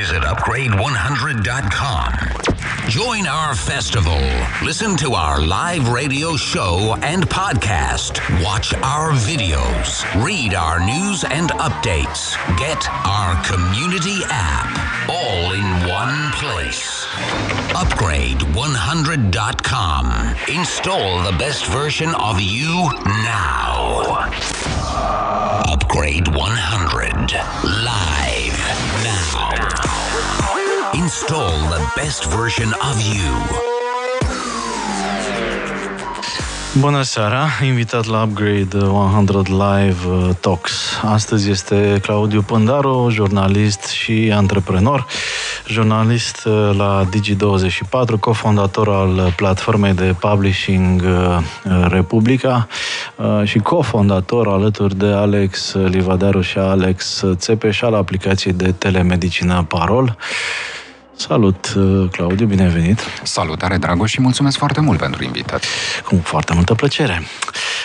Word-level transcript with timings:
visit 0.00 0.22
upgrade100.com. 0.22 2.12
Join 2.88 3.26
our 3.26 3.54
festival. 3.54 4.18
Listen 4.64 4.96
to 4.96 5.12
our 5.12 5.42
live 5.42 5.90
radio 5.90 6.36
show 6.36 6.96
and 7.02 7.28
podcast. 7.28 8.18
Watch 8.42 8.72
our 8.76 9.12
videos. 9.12 10.02
Read 10.24 10.54
our 10.54 10.80
news 10.80 11.24
and 11.24 11.50
updates. 11.50 12.34
Get 12.58 12.88
our 13.04 13.34
community 13.44 14.20
app. 14.30 15.10
All 15.10 15.52
in 15.52 15.86
one 15.86 16.32
place. 16.32 17.04
Upgrade100.com. 17.76 20.34
Install 20.48 21.22
the 21.30 21.36
best 21.36 21.66
version 21.66 22.14
of 22.14 22.40
you 22.40 22.88
now. 23.06 24.30
Upgrade 25.68 26.26
100. 26.28 27.34
Live. 27.84 28.39
Install 31.00 31.56
the 31.70 31.82
best 31.96 32.26
version 32.26 32.74
of 32.90 32.96
you. 33.14 33.32
Bună 36.78 37.02
seara, 37.02 37.48
invitat 37.64 38.06
la 38.06 38.22
Upgrade 38.22 38.76
100 38.76 39.42
Live 39.46 40.06
uh, 40.08 40.28
Talks. 40.40 41.00
Astăzi 41.04 41.50
este 41.50 41.98
Claudiu 42.02 42.42
Pândaru, 42.42 43.08
jurnalist 43.10 43.86
și 43.86 44.32
antreprenor, 44.34 45.06
jurnalist 45.66 46.44
uh, 46.44 46.70
la 46.76 47.08
Digi24, 47.08 48.20
cofondator 48.20 48.88
al 48.88 49.32
platformei 49.36 49.92
de 49.92 50.14
publishing 50.20 51.02
uh, 51.02 51.38
Republica 51.88 52.66
și 53.44 53.58
cofondator 53.58 54.48
alături 54.48 54.96
de 54.96 55.06
Alex 55.06 55.74
Livadaru 55.74 56.40
și 56.40 56.58
Alex 56.58 57.24
Țepeș 57.34 57.82
al 57.82 57.94
aplicației 57.94 58.52
de 58.52 58.72
telemedicină 58.72 59.64
Parol. 59.68 60.16
Salut, 61.20 61.74
uh, 61.76 62.08
Claudiu, 62.10 62.46
bine 62.46 62.62
ai 62.62 62.68
venit! 62.68 63.00
Salutare, 63.22 63.76
Dragoș, 63.76 64.10
și 64.10 64.20
mulțumesc 64.20 64.56
foarte 64.56 64.80
mult 64.80 64.98
pentru 64.98 65.24
invitație. 65.24 65.68
Cu 66.04 66.20
foarte 66.22 66.54
multă 66.54 66.74
plăcere! 66.74 67.22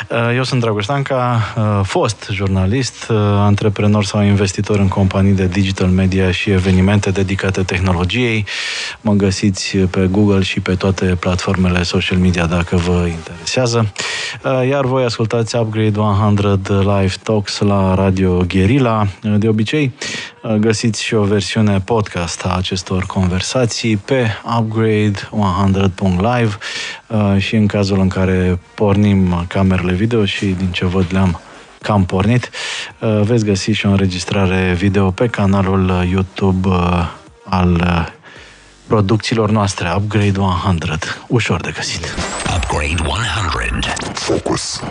Uh, 0.09 0.35
eu 0.35 0.43
sunt 0.43 0.61
Dragoș 0.61 0.85
Tanca, 0.85 1.41
uh, 1.57 1.79
fost 1.83 2.27
jurnalist, 2.31 3.05
antreprenor 3.37 4.03
sau 4.03 4.21
investitor 4.21 4.79
în 4.79 4.87
companii 4.87 5.31
de 5.31 5.47
digital 5.47 5.87
media 5.87 6.31
și 6.31 6.49
evenimente 6.49 7.11
dedicate 7.11 7.63
tehnologiei. 7.63 8.45
Mă 9.01 9.13
găsiți 9.13 9.77
pe 9.77 10.07
Google 10.11 10.41
și 10.41 10.59
pe 10.59 10.75
toate 10.75 11.05
platformele 11.05 11.83
social 11.83 12.17
media 12.17 12.45
dacă 12.45 12.75
vă 12.75 13.05
interesează. 13.07 13.91
Iar 14.69 14.85
voi 14.85 15.03
ascultați 15.03 15.55
Upgrade 15.55 15.99
100 15.99 16.79
Live 16.79 17.13
Talks 17.23 17.59
la 17.59 17.95
Radio 17.95 18.45
Guerilla. 18.47 19.07
De 19.37 19.47
obicei, 19.47 19.93
găsiți 20.59 21.03
și 21.03 21.13
o 21.13 21.23
versiune 21.23 21.79
podcast 21.79 22.45
a 22.45 22.55
acestor 22.55 23.03
conversații 23.03 23.23
pe 24.05 24.27
upgrade100.live 24.59 26.57
uh, 27.07 27.35
și 27.37 27.55
în 27.55 27.67
cazul 27.67 27.99
în 27.99 28.07
care 28.07 28.59
pornim 28.75 29.45
camerele 29.47 29.93
video 29.93 30.25
și 30.25 30.45
din 30.45 30.71
ce 30.71 30.85
văd 30.85 31.05
le-am 31.09 31.39
cam 31.81 32.05
pornit, 32.05 32.49
uh, 32.99 33.21
veți 33.21 33.45
găsi 33.45 33.71
și 33.71 33.85
o 33.85 33.89
înregistrare 33.89 34.73
video 34.73 35.11
pe 35.11 35.27
canalul 35.27 36.07
YouTube 36.11 36.67
uh, 36.67 37.07
al 37.43 37.83
producțiilor 38.87 39.49
noastre, 39.51 39.93
Upgrade 39.95 40.39
100. 40.39 40.97
Ușor 41.27 41.61
de 41.61 41.71
găsit. 41.75 42.15
Upgrade 42.55 42.95
100. 43.07 43.93
Focus. 44.13 44.81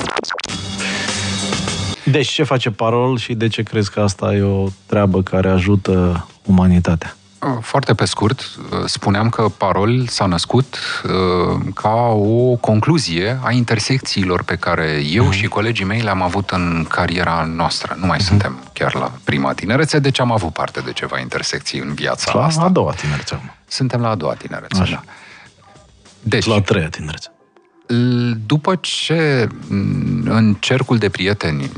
Deci 2.04 2.28
ce 2.28 2.42
face 2.42 2.70
Parol 2.70 3.18
și 3.18 3.34
de 3.34 3.48
ce 3.48 3.62
crezi 3.62 3.90
că 3.90 4.00
asta 4.00 4.34
e 4.34 4.42
o 4.42 4.66
treabă 4.86 5.22
care 5.22 5.48
ajută 5.48 6.26
umanitatea? 6.42 7.16
Foarte 7.60 7.94
pe 7.94 8.04
scurt, 8.04 8.40
uh, 8.40 8.78
spuneam 8.84 9.28
că 9.28 9.48
Parol 9.56 10.06
s-a 10.06 10.26
născut 10.26 10.78
uh, 11.04 11.60
ca 11.74 11.94
o 12.12 12.56
concluzie 12.56 13.38
a 13.42 13.52
intersecțiilor 13.52 14.42
pe 14.42 14.56
care 14.56 15.02
eu 15.10 15.28
uh-huh. 15.28 15.36
și 15.36 15.46
colegii 15.46 15.84
mei 15.84 16.00
le-am 16.00 16.22
avut 16.22 16.50
în 16.50 16.86
cariera 16.88 17.44
noastră. 17.54 17.96
Nu 18.00 18.06
mai 18.06 18.18
uh-huh. 18.18 18.26
suntem 18.26 18.58
chiar 18.72 18.94
la 18.94 19.12
prima 19.24 19.52
tinerețe, 19.52 19.98
deci 19.98 20.20
am 20.20 20.32
avut 20.32 20.52
parte 20.52 20.80
de 20.80 20.92
ceva 20.92 21.18
intersecții 21.18 21.80
în 21.80 21.94
viața 21.94 22.32
la 22.34 22.44
asta. 22.44 22.60
La 22.60 22.66
a 22.66 22.70
doua 22.70 22.92
tinerețe. 22.92 23.56
Suntem 23.66 24.00
la 24.00 24.08
a 24.08 24.14
doua 24.14 24.34
tinerețe, 24.34 24.80
Așa. 24.80 25.02
da. 25.04 25.12
Deci, 26.20 26.46
la 26.46 26.54
a 26.54 26.60
treia 26.60 26.88
tinerețe. 26.88 27.28
După 28.46 28.74
ce 28.80 29.48
în 30.24 30.56
cercul 30.60 30.98
de 30.98 31.08
prieteni 31.08 31.70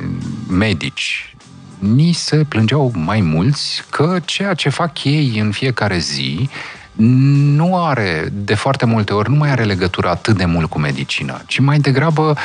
medici 0.49 1.36
ni 1.79 2.13
se 2.13 2.37
plângeau 2.49 2.93
mai 2.95 3.21
mulți 3.21 3.85
că 3.91 4.19
ceea 4.25 4.55
ce 4.55 4.69
fac 4.69 5.05
ei 5.05 5.39
în 5.39 5.51
fiecare 5.51 5.99
zi 5.99 6.49
nu 6.97 7.85
are, 7.85 8.29
de 8.33 8.55
foarte 8.55 8.87
multe 8.87 9.13
ori, 9.13 9.31
nu 9.31 9.37
mai 9.37 9.51
are 9.51 9.65
legătură 9.65 10.09
atât 10.09 10.37
de 10.37 10.45
mult 10.45 10.71
cu 10.71 10.79
medicina, 10.79 11.41
ci 11.47 11.59
mai 11.59 11.79
degrabă 11.79 12.37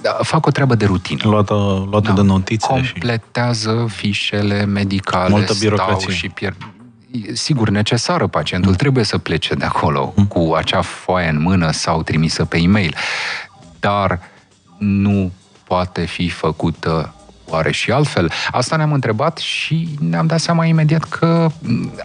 da, 0.00 0.18
fac 0.22 0.46
o 0.46 0.50
treabă 0.50 0.74
de 0.74 0.84
rutină. 0.84 1.28
Luată, 1.28 1.54
luată 1.90 2.08
da. 2.08 2.14
de 2.14 2.22
notițe 2.22 2.66
Completează 2.66 3.86
și... 3.88 3.94
fișele 3.94 4.64
medicale, 4.64 5.28
Multă 5.28 5.54
birocrație. 5.58 5.96
stau 5.98 6.14
și 6.14 6.28
pierd 6.28 6.56
sigur, 7.32 7.68
necesară. 7.68 8.26
Pacientul 8.26 8.70
mm. 8.70 8.76
trebuie 8.76 9.04
să 9.04 9.18
plece 9.18 9.54
de 9.54 9.64
acolo 9.64 10.12
mm. 10.16 10.26
cu 10.26 10.52
acea 10.56 10.80
foaie 10.80 11.28
în 11.28 11.40
mână 11.40 11.70
sau 11.70 12.02
trimisă 12.02 12.44
pe 12.44 12.58
e-mail. 12.58 12.94
Dar 13.80 14.20
nu 14.78 15.32
poate 15.64 16.04
fi 16.04 16.28
făcută 16.28 17.14
oare 17.48 17.72
și 17.72 17.90
altfel? 17.90 18.30
Asta 18.50 18.76
ne-am 18.76 18.92
întrebat 18.92 19.38
și 19.38 19.88
ne-am 20.00 20.26
dat 20.26 20.40
seama 20.40 20.64
imediat 20.64 21.04
că 21.04 21.48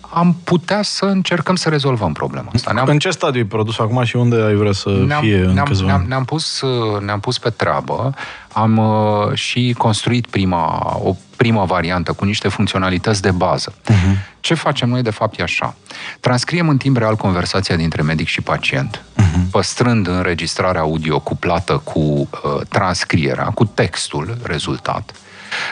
am 0.10 0.36
putea 0.44 0.82
să 0.82 1.06
încercăm 1.06 1.56
să 1.56 1.70
rezolvăm 1.70 2.14
problema 2.14 2.52
asta. 2.54 2.72
Ne-am... 2.72 2.88
În 2.88 3.00
ce 3.00 3.10
stadiu 3.10 3.42
e 3.42 3.46
produs 3.46 3.80
acum 3.80 4.04
și 4.04 4.16
unde 4.16 4.36
ai 4.42 4.54
vrea 4.54 4.72
să 4.72 4.90
ne-am, 4.90 5.22
fie 5.22 5.40
în 5.40 5.54
ne-am, 5.54 5.66
câțiva 5.66 5.88
ne-am, 5.88 6.06
ne-am, 6.08 6.26
pus, 6.26 6.62
ne-am 7.06 7.20
pus 7.20 7.38
pe 7.38 7.50
treabă, 7.50 8.14
am 8.54 8.78
uh, 8.78 9.34
și 9.34 9.76
construit 9.78 10.28
prima, 10.28 10.98
o 11.04 11.16
primă 11.36 11.66
variantă 11.66 12.12
cu 12.12 12.26
niște 12.26 12.48
funcționalități 12.48 13.22
de 13.22 13.32
bază. 13.32 13.74
Uh-huh. 13.74 14.38
Ce 14.40 14.54
facem 14.54 14.90
noi 14.90 15.02
de 15.02 15.10
fapt 15.10 15.40
e 15.40 15.44
așa. 15.44 15.76
Transcriem 16.20 16.70
în 16.70 16.78
timp 16.78 16.98
real 16.98 17.16
conversația 17.16 17.76
dintre 17.76 18.02
medic 18.02 18.28
și 18.28 18.42
pacient, 18.42 19.04
uh-huh. 19.18 19.52
păstrând 19.52 20.08
înregistrarea 20.08 20.82
audio 20.82 21.20
cuplată 21.20 21.82
cu 21.84 22.00
uh, 22.00 22.30
transcrierea, 22.70 23.46
cu 23.46 23.66
textul 23.66 24.38
rezultat, 24.44 25.12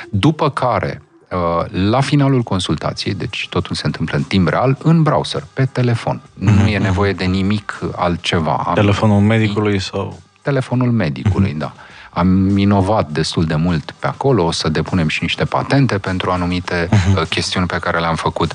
după 0.10 0.50
care 0.50 1.02
uh, 1.32 1.66
la 1.90 2.02
finalul 2.02 2.42
consultației, 2.42 3.14
deci 3.14 3.48
totul 3.50 3.76
se 3.76 3.86
întâmplă 3.86 4.18
în 4.18 4.24
timp 4.24 4.48
real, 4.48 4.78
în 4.84 5.04
browser, 5.04 5.44
pe 5.54 5.66
telefon. 5.66 6.22
Mm-hmm. 6.22 6.62
Nu 6.62 6.68
e 6.68 6.78
nevoie 6.78 7.14
de 7.14 7.26
nimic 7.26 7.80
altceva. 7.96 8.72
Telefonul 8.74 9.22
medicului 9.22 9.80
sau... 9.80 10.20
Telefonul 10.42 10.92
medicului, 10.92 11.54
mm-hmm. 11.54 11.58
da. 11.58 11.74
Am 12.10 12.58
inovat 12.58 13.10
destul 13.10 13.46
de 13.46 13.56
mult 13.56 13.92
pe 14.00 14.08
acolo, 14.08 14.44
o 14.44 14.52
să 14.52 14.70
depunem 14.70 15.08
și 15.08 15.20
niște 15.22 15.46
patente 15.46 15.98
pentru 15.98 16.32
anumite 16.32 16.90
uh-huh. 16.90 17.30
chestiuni 17.30 17.68
pe 17.68 17.78
care 17.78 18.00
le-am 18.00 18.16
făcut. 18.16 18.54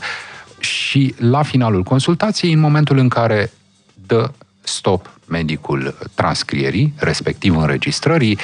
Și 0.58 1.14
la 1.18 1.42
finalul 1.42 1.82
consultației, 1.82 2.52
în 2.52 2.58
momentul 2.58 2.98
în 2.98 3.08
care 3.08 3.52
dă 4.06 4.30
stop 4.60 5.10
medicul 5.28 5.98
transcrierii, 6.14 6.92
respectiv 6.96 7.56
înregistrării, 7.56 8.38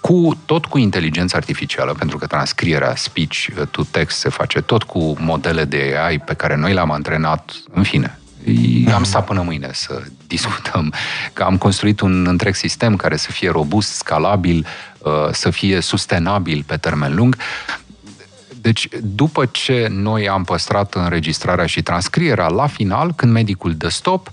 cu, 0.00 0.42
tot 0.44 0.64
cu 0.64 0.78
inteligență 0.78 1.36
artificială, 1.36 1.92
pentru 1.92 2.18
că 2.18 2.26
transcrierea 2.26 2.94
speech 2.94 3.46
to 3.70 3.82
text 3.90 4.18
se 4.18 4.28
face 4.28 4.60
tot 4.60 4.82
cu 4.82 5.16
modele 5.18 5.64
de 5.64 5.94
AI 6.04 6.18
pe 6.18 6.34
care 6.34 6.56
noi 6.56 6.72
le-am 6.72 6.90
antrenat, 6.90 7.54
în 7.70 7.82
fine, 7.82 8.18
am 8.94 9.04
stat 9.04 9.24
până 9.24 9.42
mâine 9.42 9.70
să 9.72 10.02
discutăm 10.26 10.92
că 11.32 11.42
am 11.42 11.56
construit 11.56 12.00
un 12.00 12.26
întreg 12.26 12.54
sistem 12.54 12.96
care 12.96 13.16
să 13.16 13.30
fie 13.30 13.50
robust, 13.50 13.90
scalabil, 13.90 14.66
uh, 14.98 15.12
să 15.32 15.50
fie 15.50 15.80
sustenabil 15.80 16.64
pe 16.66 16.76
termen 16.76 17.14
lung. 17.14 17.36
Deci, 18.60 18.88
după 19.02 19.46
ce 19.46 19.86
noi 19.90 20.28
am 20.28 20.44
păstrat 20.44 20.94
înregistrarea 20.94 21.66
și 21.66 21.82
transcrierea, 21.82 22.48
la 22.48 22.66
final, 22.66 23.12
când 23.12 23.32
medicul 23.32 23.74
dă 23.74 23.88
stop, 23.88 24.30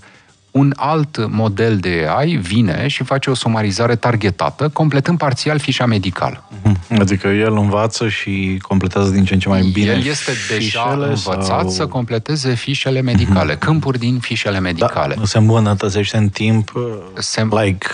un 0.56 0.72
alt 0.76 1.26
model 1.30 1.76
de 1.76 2.06
AI 2.08 2.36
vine 2.36 2.86
și 2.88 3.04
face 3.04 3.30
o 3.30 3.34
sumarizare 3.34 3.96
targetată, 3.96 4.68
completând 4.68 5.18
parțial 5.18 5.58
fișa 5.58 5.86
medicală. 5.86 6.48
Mhm. 6.62 6.78
Adică 7.00 7.28
el 7.28 7.52
învață 7.52 8.08
și 8.08 8.58
completează 8.62 9.10
din 9.10 9.24
ce 9.24 9.34
în 9.34 9.40
ce 9.40 9.48
mai 9.48 9.70
bine 9.72 9.90
El 9.90 10.06
este 10.06 10.32
deja 10.48 10.98
învățat 11.00 11.44
sau... 11.44 11.68
să 11.68 11.86
completeze 11.86 12.54
fișele 12.54 13.00
medicale, 13.00 13.54
mm-hmm. 13.54 13.58
câmpuri 13.58 13.98
din 13.98 14.18
fișele 14.18 14.60
medicale. 14.60 15.14
Da, 15.14 15.24
se 15.24 15.38
îmbunătățește 15.38 16.16
în 16.16 16.28
timp, 16.28 16.72
se... 17.14 17.46
like 17.50 17.86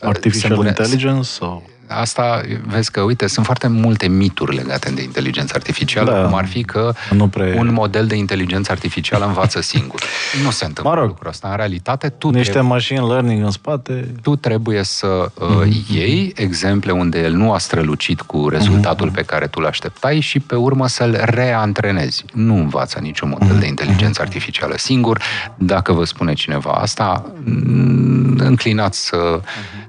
artificial 0.00 0.56
se 0.62 0.66
intelligence? 0.66 1.28
Sau? 1.28 1.70
Asta, 2.00 2.40
vezi 2.66 2.90
că, 2.90 3.00
uite, 3.00 3.26
sunt 3.26 3.44
foarte 3.46 3.66
multe 3.66 4.08
mituri 4.08 4.56
legate 4.56 4.90
de 4.90 5.02
inteligența 5.02 5.52
artificială, 5.56 6.12
da. 6.12 6.22
cum 6.24 6.34
ar 6.34 6.46
fi 6.46 6.62
că 6.62 6.92
nu 7.10 7.28
pre... 7.28 7.54
un 7.58 7.72
model 7.72 8.06
de 8.06 8.14
inteligență 8.16 8.72
artificială 8.72 9.26
învață 9.26 9.60
singur. 9.72 10.02
nu 10.44 10.50
se 10.50 10.64
întâmplă 10.64 10.92
Mă 10.94 10.98
rog. 11.00 11.08
lucrul 11.08 11.28
ăsta. 11.28 11.48
În 11.48 11.56
realitate, 11.56 12.08
tu 12.08 12.30
Niște 12.30 12.50
trebuie, 12.50 12.72
machine 12.72 13.00
learning 13.00 13.44
în 13.44 13.50
spate. 13.50 14.14
tu 14.22 14.36
trebuie 14.36 14.82
să 14.82 15.30
uh, 15.34 15.48
iei 15.90 16.32
exemple 16.36 16.92
unde 16.92 17.20
el 17.20 17.32
nu 17.32 17.52
a 17.52 17.58
strălucit 17.58 18.20
cu 18.20 18.48
rezultatul 18.48 19.10
pe 19.10 19.22
care 19.22 19.46
tu 19.46 19.60
l-așteptai 19.60 20.20
și 20.20 20.40
pe 20.40 20.54
urmă 20.54 20.88
să-l 20.88 21.20
reantrenezi. 21.24 22.24
Nu 22.32 22.54
învață 22.54 22.98
niciun 22.98 23.28
model 23.38 23.58
de 23.58 23.66
inteligență 23.66 24.22
artificială 24.22 24.74
singur. 24.76 25.22
Dacă 25.56 25.92
vă 25.92 26.04
spune 26.04 26.32
cineva 26.32 26.70
asta, 26.70 27.24
mm, 27.44 28.36
înclinați 28.38 29.06
să 29.06 29.40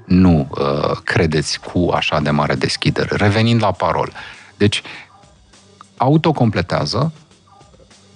nu 0.04 0.48
uh, 0.50 0.90
credeți 1.04 1.60
cu 1.60 1.90
așa 1.94 2.20
de 2.20 2.30
mare 2.30 2.54
deschidere. 2.54 3.16
Revenind 3.16 3.62
la 3.62 3.72
parol. 3.72 4.12
Deci, 4.56 4.82
autocompletează 5.96 7.12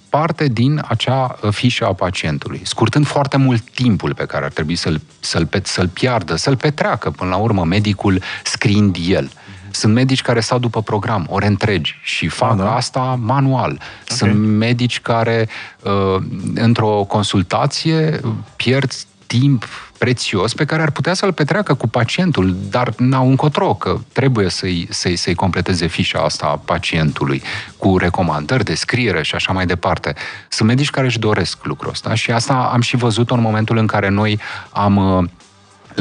parte 0.09 0.47
din 0.47 0.81
acea 0.87 1.37
uh, 1.41 1.53
fișă 1.53 1.85
a 1.85 1.93
pacientului, 1.93 2.61
scurtând 2.63 3.05
foarte 3.05 3.37
mult 3.37 3.69
timpul 3.69 4.13
pe 4.13 4.25
care 4.25 4.45
ar 4.45 4.51
trebui 4.51 4.75
să-l, 4.75 5.01
să-l, 5.19 5.45
pe- 5.45 5.61
să-l 5.63 5.87
piardă, 5.87 6.35
să-l 6.35 6.55
petreacă 6.55 7.11
până 7.11 7.29
la 7.29 7.35
urmă 7.35 7.65
medicul 7.65 8.21
scriind 8.43 8.95
el. 9.07 9.31
Sunt 9.71 9.93
medici 9.93 10.21
care 10.21 10.39
stau 10.39 10.59
după 10.59 10.81
program, 10.81 11.27
ore 11.29 11.45
întregi 11.45 11.95
și 12.03 12.27
fac 12.27 12.57
da. 12.57 12.75
asta 12.75 13.19
manual. 13.21 13.81
Sunt 14.07 14.35
medici 14.47 15.01
care, 15.01 15.49
uh, 15.83 16.23
într-o 16.55 17.05
consultație, 17.07 18.19
pierd 18.55 18.91
timp 19.27 19.65
prețios 19.99 20.53
pe 20.53 20.65
care 20.65 20.81
ar 20.81 20.91
putea 20.91 21.13
să-l 21.13 21.33
petreacă 21.33 21.73
cu 21.73 21.87
pacientul, 21.87 22.55
dar 22.69 22.93
n-au 22.97 23.29
încotro, 23.29 23.73
că 23.73 23.99
trebuie 24.11 24.49
să-i, 24.49 24.87
să-i, 24.89 25.15
să-i 25.15 25.35
completeze 25.35 25.87
fișa 25.87 26.19
asta 26.19 26.45
a 26.45 26.61
pacientului 26.65 27.41
cu 27.77 27.97
recomandări, 27.97 28.63
descriere 28.63 29.23
și 29.23 29.35
așa 29.35 29.53
mai 29.53 29.65
departe. 29.65 30.13
Sunt 30.49 30.69
medici 30.69 30.89
care 30.89 31.05
își 31.05 31.19
doresc 31.19 31.65
lucrul 31.65 31.91
ăsta 31.91 32.13
și 32.13 32.31
asta 32.31 32.69
am 32.73 32.81
și 32.81 32.95
văzut-o 32.95 33.33
în 33.33 33.41
momentul 33.41 33.77
în 33.77 33.87
care 33.87 34.09
noi 34.09 34.39
am 34.71 34.95
uh, 34.95 35.29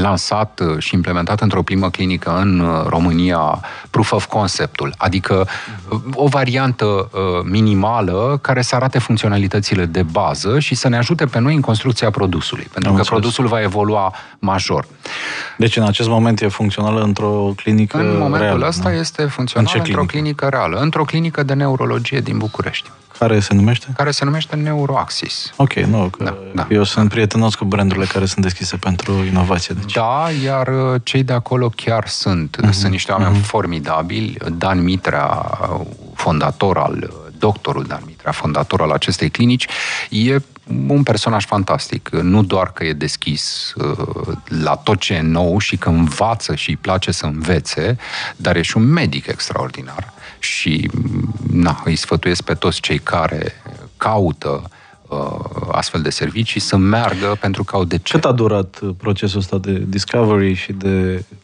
lansat 0.01 0.61
uh, 0.61 0.79
și 0.79 0.95
implementat 0.95 1.41
într-o 1.41 1.63
primă 1.63 1.91
clinică 1.91 2.37
în 2.37 2.61
uh, 2.61 2.85
România 2.87 3.61
proof 3.91 4.13
of 4.13 4.27
conceptul, 4.27 4.95
adică 4.97 5.49
uh, 5.89 5.99
o 6.15 6.27
variantă 6.27 6.85
uh, 6.85 7.11
minimală 7.45 8.39
care 8.43 8.63
să 8.63 8.75
arate 8.75 8.99
funcționalitățile 8.99 9.85
de 9.85 10.03
bază 10.03 10.59
și 10.59 10.75
să 10.75 10.89
ne 10.89 10.97
ajute 10.97 11.27
pe 11.27 11.39
noi 11.39 11.55
în 11.55 11.61
construcția 11.61 12.11
produsului, 12.11 12.69
pentru 12.73 12.91
Am 12.91 12.97
că 12.97 13.01
înțeles. 13.01 13.21
produsul 13.21 13.47
va 13.47 13.61
evolua 13.63 14.15
major. 14.39 14.87
Deci 15.57 15.77
în 15.77 15.83
acest 15.83 16.09
moment 16.09 16.41
e 16.41 16.49
funcțională 16.49 17.01
într-o 17.03 17.53
clinică 17.57 17.99
În 17.99 18.19
momentul 18.19 18.41
reală, 18.41 18.67
ăsta 18.67 18.89
nu? 18.89 18.95
este 18.95 19.23
funcțional 19.25 19.67
În 19.67 19.73
ce 19.73 19.79
într-o 19.89 20.05
clinică? 20.05 20.13
clinică 20.13 20.47
reală, 20.49 20.79
într-o 20.81 21.05
clinică 21.05 21.43
de 21.43 21.55
neurologie 21.55 22.21
din 22.21 22.39
București, 22.39 22.91
Care 23.19 23.41
se 23.41 23.55
numește? 23.55 23.87
care 23.97 24.11
se 24.11 24.25
numește 24.25 24.57
Neuroaxis. 24.57 25.53
Ok, 25.57 25.73
nu, 25.73 26.09
că 26.09 26.25
Da, 26.25 26.37
da. 26.55 26.67
eu 26.71 26.83
sunt 26.85 27.09
prietenos 27.09 27.55
cu 27.55 27.65
brandurile 27.65 28.05
care 28.07 28.27
sunt 28.27 28.45
deschise 28.45 28.77
pentru 28.77 29.13
inovație. 29.25 29.75
Deci. 29.81 29.93
Da, 29.93 30.27
iar 30.45 30.69
uh, 30.69 31.01
cei 31.05 31.23
de 31.23 31.33
acolo 31.33 31.69
chiar 31.77 32.09
sunt. 32.09 32.57
Mhm, 32.63 32.71
Sunt 32.73 32.91
niște 32.93 33.13
oameni 33.13 33.37
formidabili. 33.37 34.37
Dan 34.53 34.83
Mitrea, 34.83 35.59
uh, 35.73 35.87
fondator 36.15 36.79
al, 36.79 36.97
uh, 37.11 37.33
doctorul 37.39 37.85
Dan 37.85 38.03
Mitrea, 38.07 38.33
fondator 38.33 38.81
al 38.81 38.91
acestei 38.91 39.31
clinici, 39.31 39.67
e 40.11 40.37
un 40.89 41.03
personaj 41.03 41.45
fantastic. 41.45 42.09
Nu 42.09 42.43
doar 42.43 42.73
că 42.73 42.85
e 42.85 42.93
deschis 42.93 43.73
uh, 43.77 44.37
la 44.63 44.75
tot 44.77 44.99
ce 44.99 45.15
e 45.15 45.21
nou 45.21 45.59
și 45.59 45.77
că 45.77 45.89
învață 45.89 46.55
și 46.55 46.69
îi 46.71 46.77
place 46.77 47.11
să 47.13 47.27
învețe, 47.27 47.97
dar 48.37 48.57
e 48.57 48.63
și 48.63 48.77
un 48.77 48.83
medic 48.85 49.27
extraordinar. 49.27 50.13
Și, 50.39 50.91
na, 51.53 51.83
îi 51.85 51.97
sfătuiesc 51.97 52.43
pe 52.43 52.55
toți 52.55 52.81
cei 52.81 52.99
care 52.99 53.53
caută 53.97 54.63
uh, 55.09 55.69
astfel 55.73 56.03
de 56.03 56.11
servicii 56.11 56.61
să 56.61 56.77
meargă 56.77 57.37
pentru 57.41 57.65
că 57.65 57.77
au 57.77 57.85
de 57.85 57.99
ce. 57.99 58.13
Cât 58.13 58.25
a 58.25 58.33
durat 58.33 58.79
uh, 58.83 58.91
procesul 58.97 59.39
ăsta 59.39 59.59
de 59.59 59.83
discovery 59.87 60.53
și 60.53 60.73
de 60.73 61.15
uh, 61.15 61.37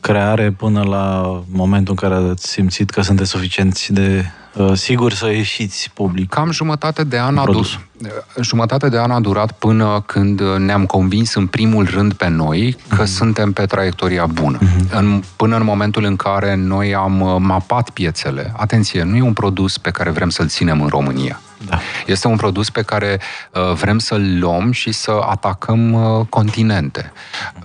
creare 0.00 0.50
până 0.50 0.82
la 0.82 1.40
momentul 1.52 1.96
în 2.00 2.08
care 2.08 2.30
ați 2.30 2.48
simțit 2.48 2.90
că 2.90 3.00
sunteți 3.02 3.30
suficienți 3.30 3.92
de 3.92 4.24
uh, 4.54 4.72
siguri 4.74 5.14
să 5.14 5.26
ieșiți 5.26 5.90
public? 5.94 6.28
Cam 6.28 6.50
jumătate 6.50 7.04
de 7.04 7.18
an 7.18 7.38
a 7.38 7.42
Produs. 7.42 7.68
durat. 7.98 8.24
Jumătate 8.40 8.88
de 8.88 8.98
an 8.98 9.10
a 9.10 9.20
durat 9.20 9.52
până 9.52 10.02
când 10.06 10.40
ne-am 10.58 10.86
convins 10.86 11.34
în 11.34 11.46
primul 11.46 11.88
rând 11.90 12.12
pe 12.12 12.28
noi 12.28 12.76
că 12.96 13.04
suntem 13.04 13.52
pe 13.52 13.66
traiectoria 13.66 14.26
bună. 14.26 14.58
În, 14.90 15.22
până 15.36 15.56
în 15.56 15.64
momentul 15.64 16.04
în 16.04 16.16
care 16.16 16.54
noi 16.54 16.94
am 16.94 17.20
uh, 17.20 17.36
mapat 17.38 17.90
piețele. 17.90 18.52
Atenție, 18.56 19.02
nu 19.02 19.16
e 19.16 19.22
un 19.22 19.32
produs 19.32 19.78
pe 19.78 19.90
care 19.90 20.10
vrem 20.10 20.28
să-l 20.28 20.48
ținem 20.48 20.80
în 20.80 20.88
România. 20.88 21.40
Da. 21.66 21.78
Este 22.06 22.26
un 22.26 22.36
produs 22.36 22.70
pe 22.70 22.82
care 22.82 23.20
uh, 23.52 23.72
vrem 23.72 23.98
să-l 23.98 24.38
luăm 24.38 24.72
și 24.72 24.92
să 24.92 25.20
atacăm 25.28 25.92
uh, 25.92 26.26
continente. 26.28 27.12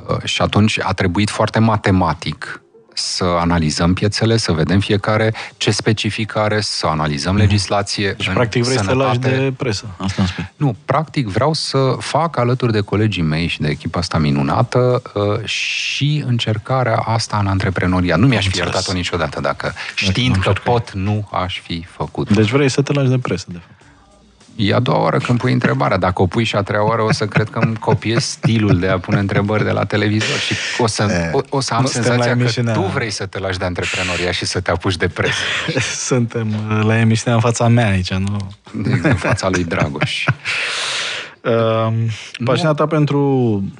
Uh, 0.10 0.24
și 0.24 0.42
atunci 0.42 0.80
a 0.82 0.94
trebuit 0.94 1.30
foarte 1.30 1.60
matematic 1.60 2.60
să 2.98 3.24
analizăm 3.24 3.94
piețele, 3.94 4.38
să 4.38 4.52
vedem 4.52 4.80
fiecare 4.80 5.34
ce 5.58 5.72
specific 5.72 6.36
are, 6.36 6.62
să 6.62 6.88
analizăm 6.88 7.36
legislație. 7.36 8.12
Deci, 8.12 8.28
în 8.28 8.34
practic, 8.34 8.64
vrei 8.64 8.78
să 8.78 8.86
te 8.86 8.94
lași 8.94 9.14
sănătate. 9.14 9.44
de 9.44 9.52
presă. 9.58 9.86
Asta 9.98 10.16
îmi 10.18 10.28
spui. 10.28 10.52
Nu, 10.56 10.76
practic 10.86 11.28
vreau 11.28 11.54
să 11.54 11.96
fac 12.00 12.38
alături 12.38 12.72
de 12.72 12.80
colegii 12.82 13.22
mei 13.24 13.48
și 13.48 13.62
de 13.62 13.68
echipa 13.68 14.00
asta 14.00 14.18
minunată 14.18 15.02
uh, 15.14 15.46
și 15.46 16.24
încercarea 16.28 16.96
asta 16.96 17.38
în 17.38 17.48
antreprenoriat. 17.48 18.20
Nu 18.20 18.28
mi-aș 18.28 18.42
fi 18.42 18.48
Înțeles. 18.48 18.74
iertat-o 18.74 18.94
niciodată 18.94 19.40
dacă 19.42 19.74
știind 19.96 20.36
că 20.36 20.48
încercai. 20.48 20.74
pot, 20.74 20.92
nu 20.92 21.28
aș 21.32 21.60
fi 21.60 21.86
făcut. 21.90 22.34
Deci 22.34 22.50
vrei 22.50 22.70
să 22.70 22.82
te 22.82 22.94
lași 22.94 23.10
de 23.10 23.18
presă, 23.18 23.46
de 23.48 23.58
fapt. 23.58 23.74
E 24.56 24.74
a 24.74 24.80
doua 24.80 25.00
oară 25.00 25.18
când 25.18 25.40
pui 25.40 25.54
întrebarea. 25.54 25.98
Dacă 25.98 26.22
o 26.22 26.26
pui 26.26 26.44
și 26.44 26.56
a 26.56 26.62
treia 26.62 26.84
oară, 26.86 27.02
o 27.02 27.12
să 27.12 27.26
cred 27.26 27.50
că 27.50 27.60
îmi 27.60 27.76
copiez 27.76 28.24
stilul 28.24 28.80
de 28.80 28.88
a 28.88 29.00
pune 29.00 29.20
întrebări 29.20 29.64
de 29.64 29.72
la 29.72 29.86
televizor 29.86 30.38
și 30.38 30.54
o 30.78 30.88
să, 30.88 31.30
o, 31.32 31.40
o 31.50 31.60
să 31.60 31.74
am 31.74 31.82
nu 31.82 31.88
suntem 31.88 32.10
la 32.10 32.24
senzația 32.24 32.36
că 32.36 32.40
emisiunea- 32.42 32.74
tu 32.74 32.82
vrei 32.82 33.10
să 33.10 33.26
te 33.26 33.40
lași 33.40 33.58
de 33.58 33.66
antreprenoria 33.66 34.32
și 34.32 34.46
să 34.46 34.60
te 34.60 34.72
apuci 34.72 34.96
de 34.96 35.08
presă 35.08 35.40
Suntem 36.08 36.48
uh, 36.70 36.84
la 36.84 37.00
emisiunea 37.00 37.36
în 37.36 37.42
fața 37.42 37.68
mea 37.68 37.88
aici, 37.90 38.14
nu? 38.14 38.38
în 39.04 39.16
fața 39.16 39.50
lui 39.50 39.64
Dragoș. 39.64 40.26
Uh, 41.46 41.94
pasiunea 42.46 42.74
ta 42.74 42.86
pentru 42.86 43.20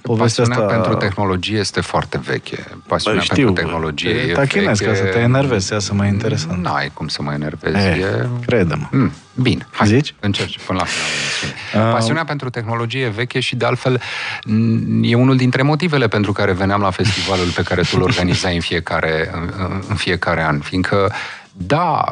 povestea 0.02 0.44
Pasiunea 0.44 0.66
asta... 0.68 0.80
pentru 0.80 1.08
tehnologie 1.08 1.58
este 1.58 1.82
foarte 1.82 2.20
veche. 2.24 2.68
Pasiunea 2.88 3.20
Bă, 3.20 3.26
știu, 3.34 3.46
pentru 3.46 3.64
tehnologie 3.64 4.14
te 4.14 4.20
e 4.30 4.34
tachinezi 4.34 4.84
veche. 4.84 5.00
ca 5.00 5.06
să 5.06 5.12
te 5.12 5.20
enervezi, 5.20 5.74
să 5.78 5.94
mai 5.94 6.08
interesant. 6.08 6.64
N-ai 6.64 6.92
cum 6.94 7.08
să 7.08 7.22
mă 7.22 7.34
enervezi. 7.34 7.76
Eh, 7.86 7.98
e... 7.98 8.28
crede-mă. 8.46 8.88
Mm, 8.92 9.12
bine, 9.34 9.68
hai, 9.72 9.88
Zici? 9.88 10.14
încerci 10.20 10.60
până 10.66 10.80
la 10.80 10.86
finalul 10.86 11.14
emisiunii. 11.24 11.88
Ah. 11.88 11.94
Pasiunea 11.94 12.24
pentru 12.26 12.50
tehnologie 12.50 13.04
e 13.04 13.10
veche 13.10 13.40
și 13.40 13.56
de 13.56 13.66
altfel 13.66 14.02
n- 14.42 15.02
e 15.02 15.16
unul 15.16 15.36
dintre 15.36 15.62
motivele 15.62 16.08
pentru 16.08 16.32
care 16.32 16.52
veneam 16.52 16.82
la 16.82 16.90
festivalul 16.92 17.48
pe 17.56 17.62
care 17.64 17.82
tu 17.82 17.90
îl 17.96 18.02
organizai 18.02 18.56
în 18.56 18.62
fiecare, 18.62 19.30
în, 19.34 19.52
în 19.90 19.96
fiecare 19.96 20.44
an, 20.44 20.60
fiindcă 20.60 21.12
da, 21.58 22.04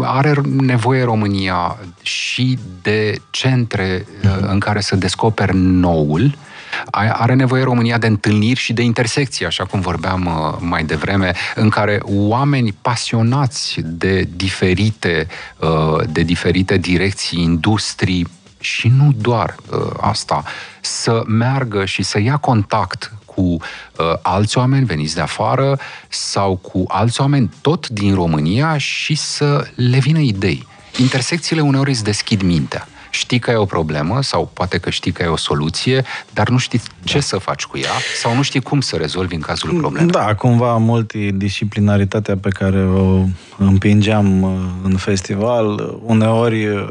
are 0.00 0.34
nevoie 0.60 1.04
România 1.04 1.76
și 2.02 2.58
de 2.82 3.20
centre 3.30 4.06
uh, 4.24 4.36
în 4.40 4.58
care 4.58 4.80
să 4.80 4.96
descoperi 4.96 5.56
noul, 5.56 6.36
are 6.92 7.34
nevoie 7.34 7.62
România 7.62 7.98
de 7.98 8.06
întâlniri 8.06 8.60
și 8.60 8.72
de 8.72 8.82
intersecții, 8.82 9.46
așa 9.46 9.64
cum 9.64 9.80
vorbeam 9.80 10.26
uh, 10.26 10.56
mai 10.60 10.84
devreme, 10.84 11.32
în 11.54 11.68
care 11.68 12.00
oameni 12.02 12.76
pasionați 12.82 13.80
de 13.84 14.28
diferite, 14.36 15.26
uh, 15.56 16.00
de 16.08 16.22
diferite 16.22 16.76
direcții, 16.76 17.42
industrii 17.42 18.28
și 18.60 18.88
nu 18.88 19.12
doar 19.20 19.54
uh, 19.70 19.78
asta, 20.00 20.44
să 20.80 21.22
meargă 21.26 21.84
și 21.84 22.02
să 22.02 22.20
ia 22.20 22.36
contact 22.36 23.12
cu 23.36 23.42
uh, 23.42 23.58
alți 24.22 24.58
oameni 24.58 24.84
veniți 24.84 25.14
de 25.14 25.20
afară 25.20 25.78
sau 26.08 26.56
cu 26.56 26.84
alți 26.88 27.20
oameni 27.20 27.50
tot 27.60 27.88
din 27.88 28.14
România 28.14 28.78
și 28.78 29.14
să 29.14 29.66
le 29.74 29.98
vină 29.98 30.18
idei. 30.18 30.66
Intersecțiile 31.00 31.60
uneori 31.60 31.90
îți 31.90 32.04
deschid 32.04 32.42
mintea. 32.42 32.88
Știi 33.10 33.38
că 33.38 33.50
e 33.50 33.54
o 33.54 33.64
problemă 33.64 34.22
sau 34.22 34.50
poate 34.52 34.78
că 34.78 34.90
știi 34.90 35.12
că 35.12 35.22
e 35.22 35.26
o 35.26 35.36
soluție, 35.36 36.04
dar 36.32 36.48
nu 36.48 36.58
știi 36.58 36.80
ce 37.04 37.20
să 37.20 37.38
faci 37.38 37.64
cu 37.64 37.78
ea 37.78 37.90
sau 38.20 38.34
nu 38.34 38.42
știi 38.42 38.60
cum 38.60 38.80
să 38.80 38.96
rezolvi 38.96 39.34
în 39.34 39.40
cazul 39.40 39.78
problemei. 39.78 40.10
Da, 40.10 40.34
cumva 40.34 40.76
multidisciplinaritatea 40.76 42.36
pe 42.36 42.48
care 42.48 42.84
o 42.84 43.24
împingeam 43.58 44.42
uh, 44.42 44.50
în 44.82 44.96
festival, 44.96 45.66
uh, 45.66 45.98
uneori 46.02 46.66
uh, 46.66 46.86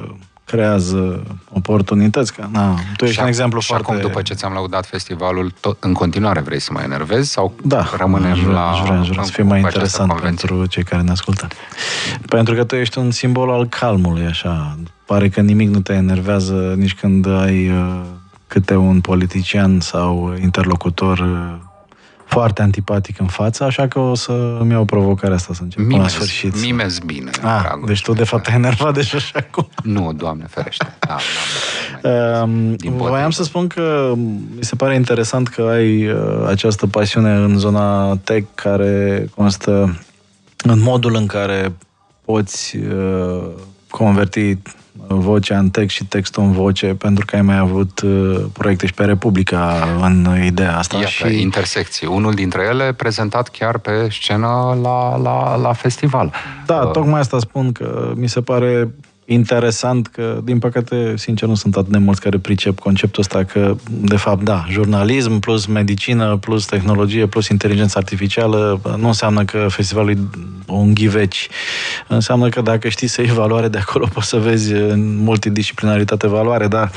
creează 0.45 1.23
oportunități. 1.53 2.33
Că, 2.33 2.47
na, 2.51 2.75
tu 2.97 3.03
ești 3.03 3.15
și, 3.15 3.21
un 3.21 3.27
exemplu 3.27 3.59
și 3.59 3.67
foarte... 3.67 3.91
acum, 3.91 4.01
după 4.01 4.21
ce 4.21 4.33
ți-am 4.33 4.53
lăudat 4.53 4.85
festivalul, 4.85 5.53
tot, 5.59 5.83
în 5.83 5.93
continuare 5.93 6.39
vrei 6.39 6.59
să 6.59 6.69
mă 6.73 6.81
enervezi 6.81 7.31
sau 7.31 7.53
Da, 7.63 7.89
rămânem 7.97 8.31
aș 8.31 8.39
vrea, 8.39 8.53
la... 8.53 8.69
aș 8.69 8.79
vrea, 8.79 8.99
aș 8.99 9.07
vrea 9.07 9.23
să 9.23 9.31
fie 9.31 9.43
cu 9.43 9.49
mai 9.49 9.59
această 9.59 9.77
interesant 9.77 10.11
convenție? 10.11 10.47
pentru 10.47 10.65
cei 10.65 10.83
care 10.83 11.01
ne 11.01 11.11
ascultă. 11.11 11.47
Pentru 12.29 12.53
că 12.53 12.63
tu 12.63 12.75
ești 12.75 12.97
un 12.97 13.11
simbol 13.11 13.49
al 13.49 13.67
calmului, 13.67 14.25
așa. 14.25 14.77
Pare 15.05 15.29
că 15.29 15.41
nimic 15.41 15.69
nu 15.69 15.79
te 15.79 15.93
enervează 15.93 16.73
nici 16.77 16.93
când 16.93 17.27
ai 17.27 17.69
uh, 17.69 18.01
câte 18.47 18.75
un 18.75 19.01
politician 19.01 19.79
sau 19.79 20.35
interlocutor 20.41 21.19
uh, 21.19 21.64
foarte 22.39 22.61
antipatic 22.61 23.19
în 23.19 23.27
față, 23.27 23.63
așa 23.63 23.87
că 23.87 23.99
o 23.99 24.15
să 24.15 24.57
îmi 24.59 24.71
iau 24.71 24.85
provocarea 24.85 25.35
asta 25.35 25.53
să 25.53 25.61
încep 25.63 25.79
Mimez, 25.79 25.93
până 25.95 26.07
la 26.07 26.09
sfârșit. 26.13 26.61
Mimez 26.61 26.99
bine. 26.99 27.29
Ah, 27.41 27.59
dragul. 27.61 27.87
deci 27.87 28.01
tu 28.01 28.13
de 28.13 28.23
fapt 28.23 28.43
te-ai 28.43 28.55
enervat 28.55 28.93
deja 28.93 29.17
și 29.17 29.31
acum. 29.35 29.67
Nu, 29.83 30.13
Doamne 30.13 30.45
ferește. 30.49 30.97
Da, 30.99 31.17
Um, 32.41 32.75
voiam 32.97 33.29
să 33.29 33.43
spun 33.43 33.67
că 33.67 34.13
mi 34.55 34.63
se 34.63 34.75
pare 34.75 34.95
interesant 34.95 35.47
că 35.47 35.61
ai 35.61 36.07
uh, 36.07 36.45
această 36.47 36.87
pasiune 36.87 37.31
în 37.35 37.57
zona 37.57 38.15
tech 38.17 38.47
care 38.55 39.27
constă 39.35 39.99
în 40.57 40.81
modul 40.81 41.15
în 41.15 41.25
care 41.25 41.73
poți 42.25 42.77
uh, 42.77 43.43
converti 43.89 44.57
vocea 45.07 45.57
în 45.57 45.69
text 45.69 45.95
și 45.95 46.05
textul 46.05 46.43
în 46.43 46.51
voce, 46.51 46.85
pentru 46.85 47.25
că 47.25 47.35
ai 47.35 47.41
mai 47.41 47.57
avut 47.57 48.01
uh, 48.01 48.45
proiecte 48.53 48.85
și 48.85 48.93
pe 48.93 49.05
Republica 49.05 49.87
în 50.01 50.43
ideea 50.45 50.77
asta. 50.77 50.95
Iată, 50.95 51.09
și... 51.09 51.41
intersecții. 51.41 52.07
Unul 52.07 52.33
dintre 52.33 52.61
ele 52.69 52.93
prezentat 52.93 53.49
chiar 53.49 53.77
pe 53.77 54.07
scenă 54.11 54.77
la, 54.81 55.17
la, 55.17 55.55
la 55.55 55.73
festival. 55.73 56.33
Da, 56.65 56.75
uh, 56.75 56.91
tocmai 56.91 57.19
asta 57.19 57.39
spun 57.39 57.71
că 57.71 58.13
mi 58.15 58.29
se 58.29 58.41
pare 58.41 58.93
interesant 59.25 60.07
că, 60.07 60.39
din 60.43 60.59
păcate, 60.59 61.13
sincer, 61.17 61.47
nu 61.47 61.55
sunt 61.55 61.75
atât 61.75 61.91
de 61.91 61.97
mulți 61.97 62.21
care 62.21 62.37
pricep 62.37 62.79
conceptul 62.79 63.21
ăsta 63.21 63.43
că, 63.43 63.75
de 63.89 64.15
fapt, 64.15 64.43
da, 64.43 64.65
jurnalism 64.69 65.39
plus 65.39 65.65
medicină, 65.65 66.37
plus 66.37 66.65
tehnologie, 66.65 67.27
plus 67.27 67.47
inteligență 67.47 67.97
artificială, 67.97 68.79
nu 68.97 69.07
înseamnă 69.07 69.43
că 69.45 69.67
festivalul 69.69 70.11
e 70.11 70.17
un 70.67 70.93
ghiveci. 70.93 71.49
Înseamnă 72.07 72.49
că 72.49 72.61
dacă 72.61 72.89
știi 72.89 73.07
să 73.07 73.21
iei 73.21 73.31
valoare 73.31 73.67
de 73.67 73.77
acolo, 73.77 74.07
poți 74.13 74.27
să 74.27 74.37
vezi 74.37 74.73
în 74.73 75.17
multidisciplinaritate 75.23 76.27
valoare, 76.27 76.67
dar 76.67 76.91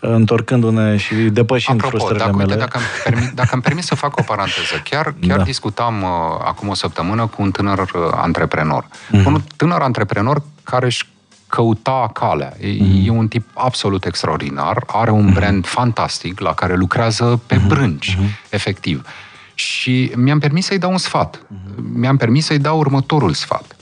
întorcându-ne 0.00 0.96
și 0.96 1.14
depășind 1.14 1.76
Apropo, 1.76 1.96
frustrările 1.96 2.24
dacă, 2.24 2.36
mele... 2.36 2.52
Uite, 2.52 2.64
dacă, 2.64 2.78
îmi 2.78 2.86
permis, 3.04 3.30
dacă 3.34 3.50
îmi 3.52 3.62
permis 3.62 3.84
să 3.86 3.94
fac 3.94 4.16
o 4.18 4.22
paranteză, 4.22 4.82
chiar, 4.90 5.14
chiar 5.20 5.36
da. 5.36 5.42
discutam 5.42 6.02
uh, 6.02 6.08
acum 6.44 6.68
o 6.68 6.74
săptămână 6.74 7.26
cu 7.26 7.42
un 7.42 7.50
tânăr 7.50 7.78
uh, 7.78 7.86
antreprenor. 8.14 8.84
Mm-hmm. 8.84 9.24
Un 9.24 9.40
tânăr 9.56 9.80
antreprenor 9.80 10.42
care 10.62 10.86
își 10.86 11.12
căuta 11.54 12.10
calea. 12.12 12.52
E, 12.60 12.66
mm-hmm. 12.66 13.06
e 13.06 13.10
un 13.10 13.28
tip 13.28 13.48
absolut 13.54 14.04
extraordinar, 14.04 14.82
are 14.86 15.10
un 15.10 15.30
mm-hmm. 15.30 15.34
brand 15.34 15.66
fantastic 15.66 16.40
la 16.40 16.54
care 16.54 16.76
lucrează 16.76 17.40
pe 17.46 17.56
mm-hmm. 17.56 17.66
brânci, 17.66 18.16
mm-hmm. 18.16 18.50
efectiv. 18.50 19.06
Și 19.54 20.12
mi-am 20.16 20.38
permis 20.38 20.66
să-i 20.66 20.78
dau 20.78 20.90
un 20.90 20.98
sfat. 20.98 21.36
Mm-hmm. 21.36 21.92
Mi-am 21.92 22.16
permis 22.16 22.44
să-i 22.44 22.58
dau 22.58 22.78
următorul 22.78 23.32
sfat. 23.32 23.76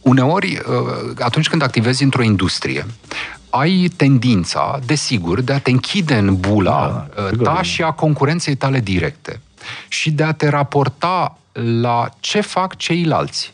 Uneori, 0.00 0.60
uh, 0.66 1.14
atunci 1.18 1.48
când 1.48 1.62
activezi 1.62 2.02
într-o 2.02 2.22
industrie, 2.22 2.86
ai 3.50 3.90
tendința, 3.96 4.78
desigur, 4.86 5.40
de 5.40 5.52
a 5.52 5.58
te 5.58 5.70
închide 5.70 6.14
în 6.14 6.36
bula 6.36 7.06
da, 7.14 7.22
uh, 7.22 7.38
ta 7.42 7.62
și 7.62 7.82
a 7.82 7.90
concurenței 7.90 8.54
tale 8.54 8.80
directe 8.80 9.40
și 9.88 10.10
de 10.10 10.22
a 10.22 10.32
te 10.32 10.48
raporta 10.48 11.38
la 11.80 12.08
ce 12.20 12.40
fac 12.40 12.76
ceilalți. 12.76 13.52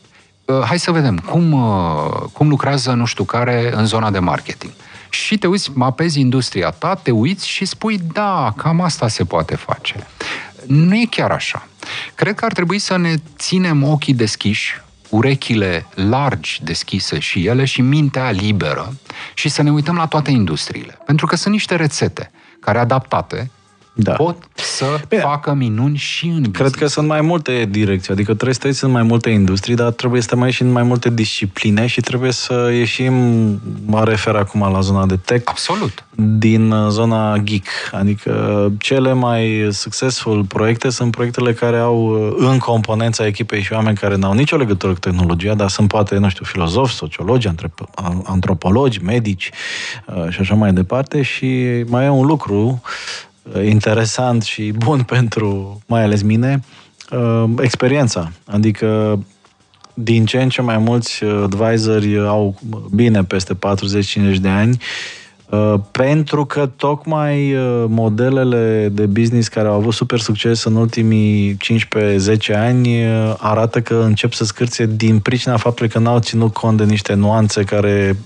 Uh, 0.53 0.63
hai 0.65 0.79
să 0.79 0.91
vedem 0.91 1.19
cum, 1.19 1.53
uh, 1.53 2.23
cum 2.33 2.49
lucrează 2.49 2.93
nu 2.93 3.05
știu 3.05 3.25
care 3.25 3.73
în 3.75 3.87
zona 3.87 4.11
de 4.11 4.19
marketing. 4.19 4.73
Și 5.11 5.39
te 5.39 5.47
uiți, 5.47 5.71
mapezi 5.75 6.21
industria 6.21 6.71
ta, 6.71 6.95
te 6.95 7.11
uiți 7.11 7.49
și 7.49 7.65
spui, 7.65 7.99
da, 8.13 8.53
cam 8.57 8.81
asta 8.81 9.09
se 9.09 9.25
poate 9.25 9.57
face. 9.57 10.07
Nu 10.67 10.95
e 10.95 11.07
chiar 11.11 11.31
așa. 11.31 11.69
Cred 12.15 12.35
că 12.35 12.45
ar 12.45 12.53
trebui 12.53 12.79
să 12.79 12.97
ne 12.97 13.15
ținem 13.37 13.83
ochii 13.83 14.15
deschiși, 14.15 14.81
urechile 15.09 15.87
largi 15.95 16.61
deschise 16.65 17.19
și 17.19 17.47
ele 17.47 17.65
și 17.65 17.81
mintea 17.81 18.31
liberă 18.31 18.95
și 19.35 19.49
să 19.49 19.63
ne 19.63 19.71
uităm 19.71 19.97
la 19.97 20.07
toate 20.07 20.31
industriile. 20.31 20.99
Pentru 21.07 21.27
că 21.27 21.37
sunt 21.37 21.53
niște 21.53 21.75
rețete 21.75 22.31
care 22.61 22.79
adaptate 22.79 23.51
da. 24.01 24.13
pot 24.13 24.37
să 24.55 24.85
Bine, 25.09 25.21
facă 25.21 25.55
minuni 25.55 25.97
și 25.97 26.25
în 26.25 26.33
business. 26.33 26.59
Cred 26.59 26.75
că 26.75 26.87
sunt 26.87 27.07
mai 27.07 27.21
multe 27.21 27.69
direcții, 27.71 28.13
adică 28.13 28.33
trebuie 28.33 28.55
să 28.55 28.61
trăiți 28.61 28.85
în 28.85 28.91
mai 28.91 29.03
multe 29.03 29.31
industrii, 29.31 29.75
dar 29.75 29.91
trebuie 29.91 30.21
să 30.21 30.37
mai 30.37 30.51
și 30.51 30.63
în 30.63 30.73
mai 30.73 30.83
multe 30.83 31.11
discipline 31.11 31.87
și 31.87 32.01
trebuie 32.01 32.33
să 32.33 32.71
ieșim, 32.73 33.15
mă 33.87 34.05
refer 34.05 34.35
acum 34.35 34.61
la 34.73 34.81
zona 34.81 35.07
de 35.07 35.17
tech, 35.17 35.43
Absolut. 35.45 36.05
din 36.15 36.75
zona 36.89 37.39
geek. 37.39 37.67
Adică 37.93 38.73
cele 38.79 39.13
mai 39.13 39.69
successful 39.71 40.45
proiecte 40.45 40.91
sunt 40.91 41.11
proiectele 41.11 41.53
care 41.53 41.79
au 41.79 42.33
în 42.37 42.59
componența 42.59 43.27
echipei 43.27 43.63
și 43.63 43.73
oameni 43.73 43.97
care 43.97 44.17
n-au 44.17 44.33
nicio 44.33 44.57
legătură 44.57 44.93
cu 44.93 44.99
tehnologia, 44.99 45.55
dar 45.55 45.69
sunt 45.69 45.89
poate, 45.89 46.17
nu 46.19 46.29
știu, 46.29 46.45
filozofi, 46.45 46.95
sociologi, 46.95 47.49
antropologi, 48.25 49.03
medici 49.03 49.51
uh, 50.07 50.29
și 50.29 50.41
așa 50.41 50.55
mai 50.55 50.73
departe 50.73 51.23
și 51.23 51.67
mai 51.87 52.05
e 52.05 52.09
un 52.09 52.27
lucru 52.27 52.83
interesant 53.65 54.43
și 54.43 54.73
bun 54.77 55.03
pentru, 55.15 55.81
mai 55.87 56.03
ales 56.03 56.23
mine, 56.23 56.61
uh, 57.11 57.45
experiența. 57.61 58.33
Adică 58.47 59.19
din 59.95 60.27
ce 60.27 60.43
în 60.43 60.49
ce 60.49 60.63
mai 60.63 60.79
mulți 60.79 61.25
advisori 61.25 62.19
au 62.19 62.59
bine 62.95 63.25
peste 63.25 63.55
40-50 63.55 63.57
de 64.41 64.49
ani 64.49 64.79
uh, 65.51 65.75
pentru 65.91 66.45
că 66.45 66.71
tocmai 66.77 67.55
uh, 67.55 67.85
modelele 67.89 68.89
de 68.93 69.07
business 69.07 69.49
care 69.49 69.69
au 69.69 69.75
avut 69.75 69.93
super 69.93 70.19
succes 70.19 70.65
în 70.65 70.75
ultimii 70.75 71.57
15-10 72.53 72.55
ani 72.55 73.05
arată 73.39 73.81
că 73.81 74.03
încep 74.05 74.33
să 74.33 74.45
scârție 74.45 74.87
din 74.87 75.19
pricina 75.19 75.57
faptului 75.57 75.91
că 75.91 75.99
n-au 75.99 76.19
ținut 76.19 76.53
cont 76.53 76.77
de 76.77 76.85
niște 76.85 77.15
nuanțe 77.15 77.65
care 77.65 78.17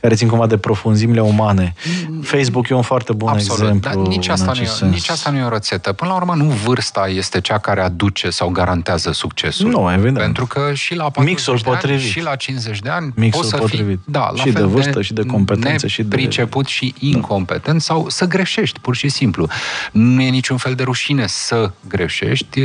care 0.00 0.14
țin 0.14 0.28
cumva 0.28 0.46
de 0.46 0.56
profunzimile 0.58 1.20
umane. 1.20 1.74
Facebook 2.22 2.68
e 2.68 2.74
un 2.74 2.82
foarte 2.82 3.12
bun 3.12 3.28
Absolut, 3.28 3.60
exemplu 3.60 3.80
dar 4.02 4.08
nici 4.08 4.28
asta, 4.28 4.52
nu 4.54 4.60
e, 4.60 4.64
sens. 4.64 4.92
nici 4.92 5.08
asta 5.08 5.30
nu 5.30 5.38
e 5.38 5.42
o 5.42 5.48
rețetă. 5.48 5.92
Până 5.92 6.10
la 6.10 6.16
urmă, 6.16 6.34
nu 6.34 6.44
vârsta 6.44 7.08
este 7.08 7.40
cea 7.40 7.58
care 7.58 7.80
aduce 7.82 8.30
sau 8.30 8.48
garantează 8.48 9.12
succesul. 9.12 9.68
Nu, 9.70 9.92
evident. 9.92 10.16
Pentru 10.18 10.46
că 10.46 10.70
și 10.74 10.94
la 10.94 11.02
40 11.10 11.28
Mixul 11.32 11.56
de 11.62 11.70
ani, 11.70 11.78
potrivit. 11.78 12.10
și 12.10 12.20
la 12.22 12.36
50 12.36 12.78
de 12.80 12.88
ani 12.88 13.12
Mixul 13.16 13.40
poți 13.40 13.52
să 13.54 13.60
potrivit. 13.60 14.00
fii 14.02 14.12
da, 14.12 14.30
la 14.30 14.36
Și 14.36 14.42
fel 14.42 14.52
de 14.52 14.62
vârstă, 14.62 15.02
și 15.02 15.12
de 15.12 15.22
competențe, 15.22 15.86
și 15.86 16.02
de- 16.02 16.08
nepriceput 16.16 16.66
și 16.66 16.94
incompetent 16.98 17.82
sau 17.82 18.08
să 18.08 18.24
greșești, 18.26 18.80
pur 18.80 18.96
și 18.96 19.08
simplu. 19.08 19.48
Nu 19.92 20.22
e 20.22 20.28
niciun 20.28 20.56
fel 20.56 20.74
de 20.74 20.82
rușine 20.82 21.26
să 21.26 21.70
greșești. 21.88 22.60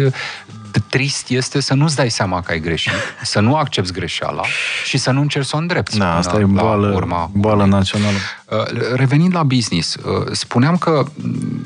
Trist 0.80 1.30
este 1.30 1.60
să 1.60 1.74
nu-ți 1.74 1.96
dai 1.96 2.10
seama 2.10 2.42
că 2.42 2.52
ai 2.52 2.60
greșit, 2.60 2.92
să 3.24 3.40
nu 3.40 3.56
accepti 3.56 3.92
greșeala 3.92 4.42
și 4.86 4.98
să 4.98 5.12
nu 5.12 5.22
încerci 5.22 5.46
să 5.46 5.56
o 5.56 5.60
îndrepți. 5.60 5.98
Da, 5.98 6.06
până 6.06 6.18
asta 6.18 6.38
e 6.38 6.42
la 6.42 6.62
boală, 6.62 6.92
urma 6.96 7.30
boală 7.34 7.62
urmei. 7.62 7.78
națională. 7.78 8.18
Uh, 8.46 8.94
Revenind 8.96 9.36
la 9.36 9.44
business, 9.44 9.96
uh, 9.96 10.02
spuneam 10.32 10.78
că 10.78 11.06
mm, 11.16 11.66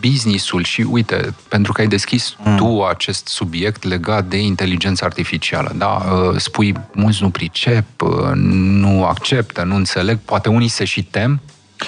businessul 0.00 0.64
și, 0.64 0.80
uite, 0.80 1.34
pentru 1.48 1.72
că 1.72 1.80
ai 1.80 1.86
deschis 1.86 2.36
mm. 2.44 2.56
tu 2.56 2.82
acest 2.82 3.26
subiect 3.26 3.82
legat 3.82 4.24
de 4.24 4.36
inteligența 4.36 5.06
artificială, 5.06 5.72
da? 5.76 5.86
Uh, 5.86 6.36
Spui, 6.36 6.74
mulți 6.92 7.22
nu 7.22 7.30
pricep, 7.30 8.02
uh, 8.02 8.30
nu 8.34 9.04
acceptă, 9.04 9.62
nu 9.62 9.74
înțeleg, 9.74 10.18
poate 10.24 10.48
unii 10.48 10.68
se 10.68 10.84
și 10.84 11.02
tem, 11.02 11.40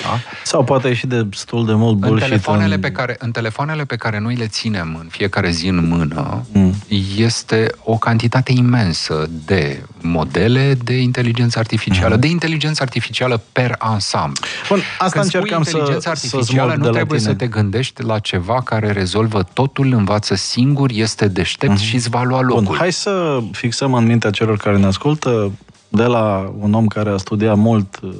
da? 0.02 0.18
Sau 0.44 0.64
poate 0.64 0.88
ieși 0.88 1.06
destul 1.06 1.66
de 1.66 1.72
mult 1.72 2.02
În 2.02 2.08
bullshit 2.08 2.28
telefoanele, 2.28 2.74
în... 2.74 2.80
pe 2.80 2.90
care, 2.92 3.16
în 3.18 3.30
telefoanele 3.30 3.84
pe 3.84 3.96
care 3.96 4.18
noi 4.18 4.34
le 4.34 4.46
ținem 4.46 4.96
în 5.00 5.06
fiecare 5.10 5.50
zi 5.50 5.66
în 5.68 5.88
mână, 5.88 6.44
Mm. 6.52 6.74
este 7.16 7.70
o 7.84 7.96
cantitate 7.96 8.52
imensă 8.52 9.28
de 9.46 9.82
modele 10.00 10.74
de 10.84 10.94
inteligență 11.00 11.58
artificială, 11.58 12.16
de 12.16 12.26
inteligență 12.26 12.82
artificială 12.82 13.42
per 13.52 13.74
ansamblu. 13.78 14.44
Mm. 14.44 14.66
Bun, 14.68 14.80
asta 14.98 15.18
Când 15.20 15.24
spui 15.24 15.40
încercam 15.40 15.62
să, 15.62 15.70
inteligența 15.70 16.14
să 16.14 16.26
artificială, 16.36 16.70
smulg 16.70 16.76
nu 16.76 16.82
de 16.82 16.88
la 16.88 16.94
trebuie 16.94 17.18
tine. 17.18 17.30
să 17.30 17.36
te 17.36 17.46
gândești 17.46 18.02
la 18.02 18.18
ceva 18.18 18.60
care 18.64 18.92
rezolvă 18.92 19.42
totul, 19.52 19.92
învață 19.92 20.34
singur, 20.34 20.90
este 20.92 21.28
deștept 21.28 21.78
și 21.78 21.94
îți 21.94 22.08
va 22.08 22.22
lua 22.22 22.40
locul. 22.40 22.60
Mhm. 22.62 22.64
Bun, 22.70 22.76
hai 22.78 22.92
să 22.92 23.38
fixăm 23.52 23.94
în 23.94 24.06
mintea 24.06 24.30
celor 24.30 24.56
care 24.56 24.76
ne 24.76 24.86
ascultă 24.86 25.52
de 25.88 26.02
la 26.04 26.52
un 26.58 26.72
om 26.74 26.86
care 26.86 27.10
a 27.10 27.16
studiat 27.16 27.56
mult 27.56 27.98
uh, 28.02 28.10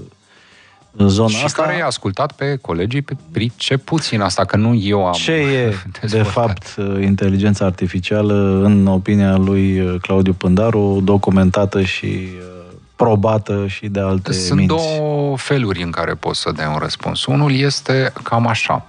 în 0.97 1.09
zona 1.09 1.29
și 1.29 1.45
asta. 1.45 1.63
care 1.63 1.77
i-a 1.77 1.87
ascultat 1.87 2.33
pe 2.33 2.57
colegii 2.61 3.03
pe 3.03 3.17
pricepuți 3.33 4.15
în 4.15 4.21
asta, 4.21 4.45
că 4.45 4.57
nu 4.57 4.75
eu 4.75 5.07
am 5.07 5.13
Ce 5.13 5.33
e, 5.33 5.69
de 5.93 5.99
dezvoltat. 6.01 6.33
fapt, 6.33 6.75
uh, 6.77 7.03
inteligența 7.05 7.65
artificială, 7.65 8.61
în 8.65 8.87
opinia 8.87 9.37
lui 9.37 9.81
uh, 9.81 9.95
Claudiu 10.01 10.33
Pândaru, 10.33 11.01
documentată 11.05 11.83
și 11.83 12.07
uh, 12.07 12.73
probată 12.97 13.65
și 13.67 13.87
de 13.87 14.01
alte 14.01 14.33
Sunt 14.33 14.59
minți? 14.59 14.75
două 14.77 15.37
feluri 15.37 15.83
în 15.83 15.91
care 15.91 16.15
poți 16.15 16.41
să 16.41 16.53
dai 16.57 16.67
un 16.67 16.79
răspuns. 16.79 17.25
Unul 17.25 17.55
este 17.55 18.13
cam 18.23 18.47
așa. 18.47 18.87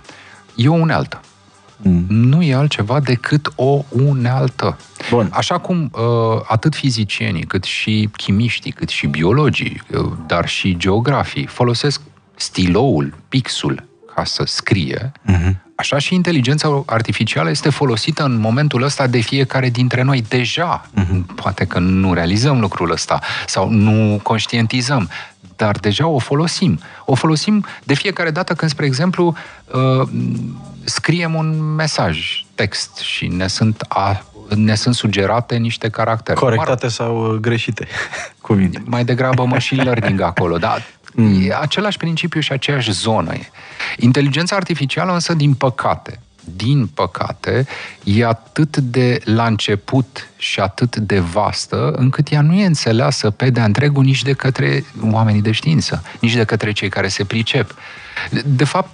E 0.56 0.68
o 0.68 0.74
unealtă. 0.74 1.20
Mm. 1.82 2.06
Nu 2.10 2.42
e 2.42 2.56
altceva 2.56 3.00
decât 3.00 3.52
o 3.56 3.84
unealtă. 3.90 4.78
Bun. 5.10 5.30
Așa 5.34 5.58
cum 5.58 5.92
uh, 5.94 6.02
atât 6.48 6.76
fizicienii, 6.76 7.44
cât 7.44 7.64
și 7.64 8.10
chimiștii, 8.18 8.72
cât 8.72 8.90
și 8.90 9.08
biologii, 9.08 9.82
uh, 9.92 10.12
dar 10.28 10.48
și 10.48 10.78
geografii 10.78 11.46
folosesc 11.46 12.02
stiloul, 12.36 13.14
pixul, 13.30 13.84
ca 14.16 14.24
să 14.24 14.44
scrie, 14.46 15.12
Mhm. 15.22 15.64
Așa 15.78 15.98
și 15.98 16.14
inteligența 16.14 16.84
artificială 16.86 17.50
este 17.50 17.70
folosită 17.70 18.24
în 18.24 18.40
momentul 18.40 18.84
ăsta 18.84 19.08
de 19.08 19.20
fiecare 19.20 19.70
dintre 19.70 20.02
noi. 20.02 20.24
Deja, 20.28 20.90
poate 21.36 21.66
că 21.66 21.80
nu 21.80 22.14
realizăm 22.14 22.60
lucrul 22.60 22.92
ăsta 22.92 23.20
sau 23.48 23.70
nu 23.70 24.20
conștientizăm, 24.24 25.10
dar 25.56 25.78
deja 25.78 26.08
o 26.08 26.20
folosim. 26.20 26.80
O 27.06 27.16
folosim 27.16 27.66
de 27.84 27.94
fiecare 27.94 28.32
dată 28.32 28.54
când, 28.54 28.72
spre 28.72 28.86
exemplu, 28.86 29.36
uh, 29.74 30.08
scriem 30.84 31.34
un 31.34 31.76
mesaj 31.76 32.46
text 32.56 32.98
și 32.98 33.28
ne 33.28 33.48
sunt, 33.48 33.86
a, 33.88 34.26
ne 34.56 34.76
sunt 34.76 34.96
sugerate 34.96 35.56
niște 35.56 35.90
caractere. 35.90 36.38
Corectate 36.40 36.88
sau 36.88 37.34
uh, 37.34 37.40
greșite 37.40 37.88
cuvinte. 38.42 38.84
Mai 38.86 39.06
degrabă 39.06 39.46
machine 39.46 39.84
learning 39.90 40.22
acolo, 40.22 40.58
dar 40.58 40.84
mm. 41.14 41.48
e 41.50 41.56
același 41.62 41.98
principiu 41.98 42.40
și 42.40 42.52
aceeași 42.52 42.92
zonă. 42.92 43.34
Inteligența 43.98 44.56
artificială 44.56 45.14
însă, 45.14 45.34
din 45.34 45.54
păcate, 45.54 46.20
din 46.56 46.88
păcate, 46.88 47.68
e 48.04 48.26
atât 48.26 48.78
de 48.78 49.22
la 49.24 49.46
început 49.46 50.28
și 50.38 50.60
atât 50.60 50.96
de 50.96 51.20
vastă, 51.20 51.92
încât 51.92 52.32
ea 52.32 52.42
nu 52.42 52.54
e 52.54 52.66
înțeleasă 52.66 53.30
pe 53.30 53.50
de 53.50 53.62
întregul 53.62 54.04
nici 54.04 54.24
de 54.24 54.34
către 54.34 54.86
oamenii 55.02 55.42
de 55.42 55.52
știință, 55.52 56.04
nici 56.20 56.36
de 56.36 56.44
către 56.44 56.72
cei 56.72 56.90
care 56.90 57.08
se 57.08 57.24
pricep. 57.24 57.76
De 58.46 58.64
fapt, 58.64 58.92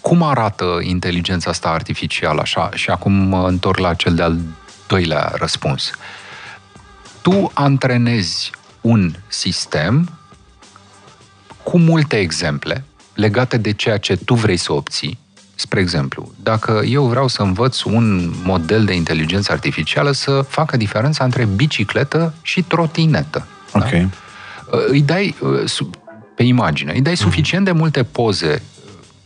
cum 0.00 0.22
arată 0.22 0.78
inteligența 0.82 1.50
asta 1.50 1.68
artificială 1.68 2.40
așa? 2.40 2.70
Și 2.74 2.90
acum 2.90 3.12
mă 3.12 3.48
întorc 3.48 3.78
la 3.78 3.94
cel 3.94 4.14
de-al 4.14 4.38
doilea 4.86 5.32
răspuns. 5.34 5.90
Tu 7.22 7.50
antrenezi 7.54 8.50
un 8.80 9.14
sistem 9.28 10.10
cu 11.62 11.78
multe 11.78 12.18
exemple 12.18 12.84
legate 13.14 13.56
de 13.56 13.72
ceea 13.72 13.96
ce 13.96 14.16
tu 14.16 14.34
vrei 14.34 14.56
să 14.56 14.72
obții. 14.72 15.18
Spre 15.62 15.80
exemplu, 15.80 16.32
dacă 16.42 16.82
eu 16.84 17.04
vreau 17.04 17.28
să 17.28 17.42
învăț 17.42 17.82
un 17.82 18.32
model 18.42 18.84
de 18.84 18.94
inteligență 18.94 19.52
artificială 19.52 20.10
să 20.10 20.44
facă 20.48 20.76
diferența 20.76 21.24
între 21.24 21.44
bicicletă 21.44 22.34
și 22.42 22.62
trotinetă. 22.62 23.46
Da? 23.72 23.78
Ok. 23.78 23.90
Da? 23.90 24.08
Îi 24.86 25.02
dai 25.02 25.34
pe 26.34 26.42
imagine, 26.42 26.92
îi 26.92 27.00
dai 27.00 27.16
suficient 27.16 27.64
de 27.64 27.72
multe 27.72 28.02
poze 28.02 28.62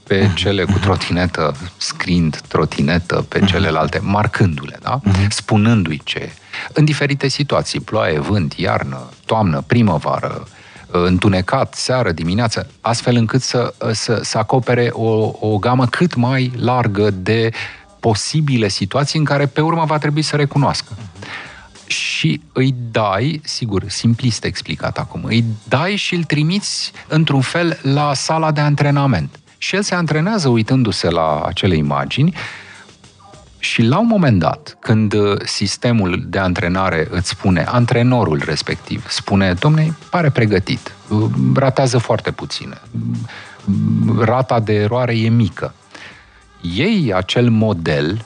pe 0.06 0.22
mhm. 0.24 0.34
cele 0.34 0.64
cu 0.64 0.78
trotinetă, 0.78 1.54
scrind 1.76 2.40
trotinetă 2.48 3.24
pe 3.28 3.38
mhm. 3.38 3.46
celelalte, 3.46 3.98
marcându-le, 4.02 4.78
da? 4.82 5.00
Mhm. 5.02 5.30
spunându-i 5.30 6.00
ce. 6.04 6.32
În 6.72 6.84
diferite 6.84 7.28
situații, 7.28 7.80
ploaie, 7.80 8.18
vânt, 8.18 8.52
iarnă, 8.52 9.08
toamnă, 9.24 9.64
primăvară, 9.66 10.48
întunecat, 10.90 11.74
seară, 11.74 12.12
dimineață, 12.12 12.70
astfel 12.80 13.16
încât 13.16 13.42
să, 13.42 13.74
să, 13.92 14.20
să 14.22 14.38
acopere 14.38 14.88
o, 14.92 15.32
o 15.40 15.58
gamă 15.58 15.86
cât 15.86 16.14
mai 16.14 16.52
largă 16.56 17.10
de 17.10 17.50
posibile 18.00 18.68
situații 18.68 19.18
în 19.18 19.24
care 19.24 19.46
pe 19.46 19.60
urmă 19.60 19.84
va 19.84 19.98
trebui 19.98 20.22
să 20.22 20.36
recunoască. 20.36 20.92
Și 21.86 22.40
îi 22.52 22.74
dai, 22.90 23.40
sigur, 23.44 23.84
simplist 23.86 24.44
explicat 24.44 24.98
acum, 24.98 25.24
îi 25.24 25.44
dai 25.68 25.96
și 25.96 26.14
îl 26.14 26.24
trimiți 26.24 26.92
într-un 27.08 27.40
fel 27.40 27.78
la 27.82 28.14
sala 28.14 28.50
de 28.50 28.60
antrenament 28.60 29.38
și 29.58 29.74
el 29.74 29.82
se 29.82 29.94
antrenează 29.94 30.48
uitându-se 30.48 31.10
la 31.10 31.42
acele 31.46 31.76
imagini 31.76 32.34
și 33.66 33.82
la 33.82 33.98
un 33.98 34.06
moment 34.06 34.38
dat, 34.38 34.76
când 34.80 35.12
uh, 35.12 35.40
sistemul 35.44 36.24
de 36.28 36.38
antrenare 36.38 37.06
îți 37.10 37.28
spune, 37.28 37.64
antrenorul 37.68 38.42
respectiv, 38.44 39.08
spune, 39.08 39.52
domne, 39.52 39.96
pare 40.10 40.30
pregătit, 40.30 40.92
uh, 41.08 41.30
ratează 41.54 41.98
foarte 41.98 42.30
puțin, 42.30 42.74
uh, 42.90 44.24
rata 44.24 44.60
de 44.60 44.72
eroare 44.72 45.18
e 45.18 45.28
mică. 45.28 45.74
Ei 46.60 47.12
acel 47.14 47.50
model, 47.50 48.24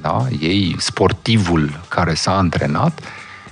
da, 0.00 0.26
ei 0.40 0.76
sportivul 0.78 1.80
care 1.88 2.14
s-a 2.14 2.36
antrenat 2.36 3.00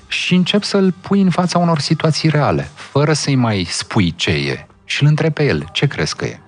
și 0.07 0.35
încep 0.35 0.63
să-l 0.63 0.95
pui 1.01 1.21
în 1.21 1.31
fața 1.31 1.59
unor 1.59 1.79
situații 1.79 2.29
reale, 2.29 2.71
fără 2.75 3.13
să-i 3.13 3.35
mai 3.35 3.67
spui 3.69 4.15
ce 4.17 4.31
e 4.31 4.67
și 4.85 5.03
îl 5.03 5.09
întrebi 5.09 5.35
pe 5.35 5.45
el, 5.45 5.69
ce 5.73 5.87
crezi 5.87 6.17
că 6.17 6.25
e? 6.25 6.41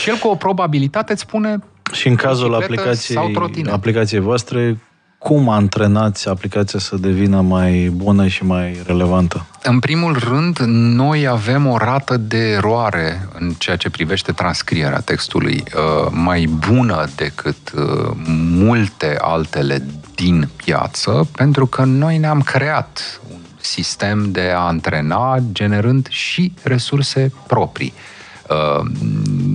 Și 0.00 0.08
el 0.08 0.16
cu 0.16 0.28
o 0.28 0.34
probabilitate 0.34 1.12
îți 1.12 1.20
spune 1.22 1.58
și 1.92 2.08
în 2.08 2.14
cazul 2.14 2.54
aplicației, 2.54 3.34
aplicației 3.70 4.20
voastre, 4.20 4.78
cum 5.22 5.48
antrenați 5.48 6.28
aplicația 6.28 6.78
să 6.78 6.96
devină 6.96 7.40
mai 7.40 7.92
bună 7.94 8.26
și 8.26 8.44
mai 8.44 8.82
relevantă? 8.86 9.46
În 9.62 9.78
primul 9.78 10.18
rând, 10.18 10.58
noi 10.66 11.26
avem 11.26 11.66
o 11.66 11.76
rată 11.76 12.16
de 12.16 12.50
eroare 12.50 13.28
în 13.38 13.52
ceea 13.58 13.76
ce 13.76 13.90
privește 13.90 14.32
transcrierea 14.32 15.00
textului 15.00 15.64
uh, 15.66 16.08
mai 16.10 16.44
bună 16.44 17.08
decât 17.16 17.72
uh, 17.74 18.10
multe 18.50 19.16
altele 19.20 19.84
din 20.14 20.48
piață, 20.56 21.28
pentru 21.36 21.66
că 21.66 21.84
noi 21.84 22.18
ne-am 22.18 22.40
creat 22.40 23.20
un 23.32 23.40
sistem 23.60 24.30
de 24.32 24.52
a 24.54 24.58
antrena 24.58 25.38
generând 25.52 26.06
și 26.10 26.52
resurse 26.62 27.32
proprii. 27.46 27.92
Uh, 28.48 28.84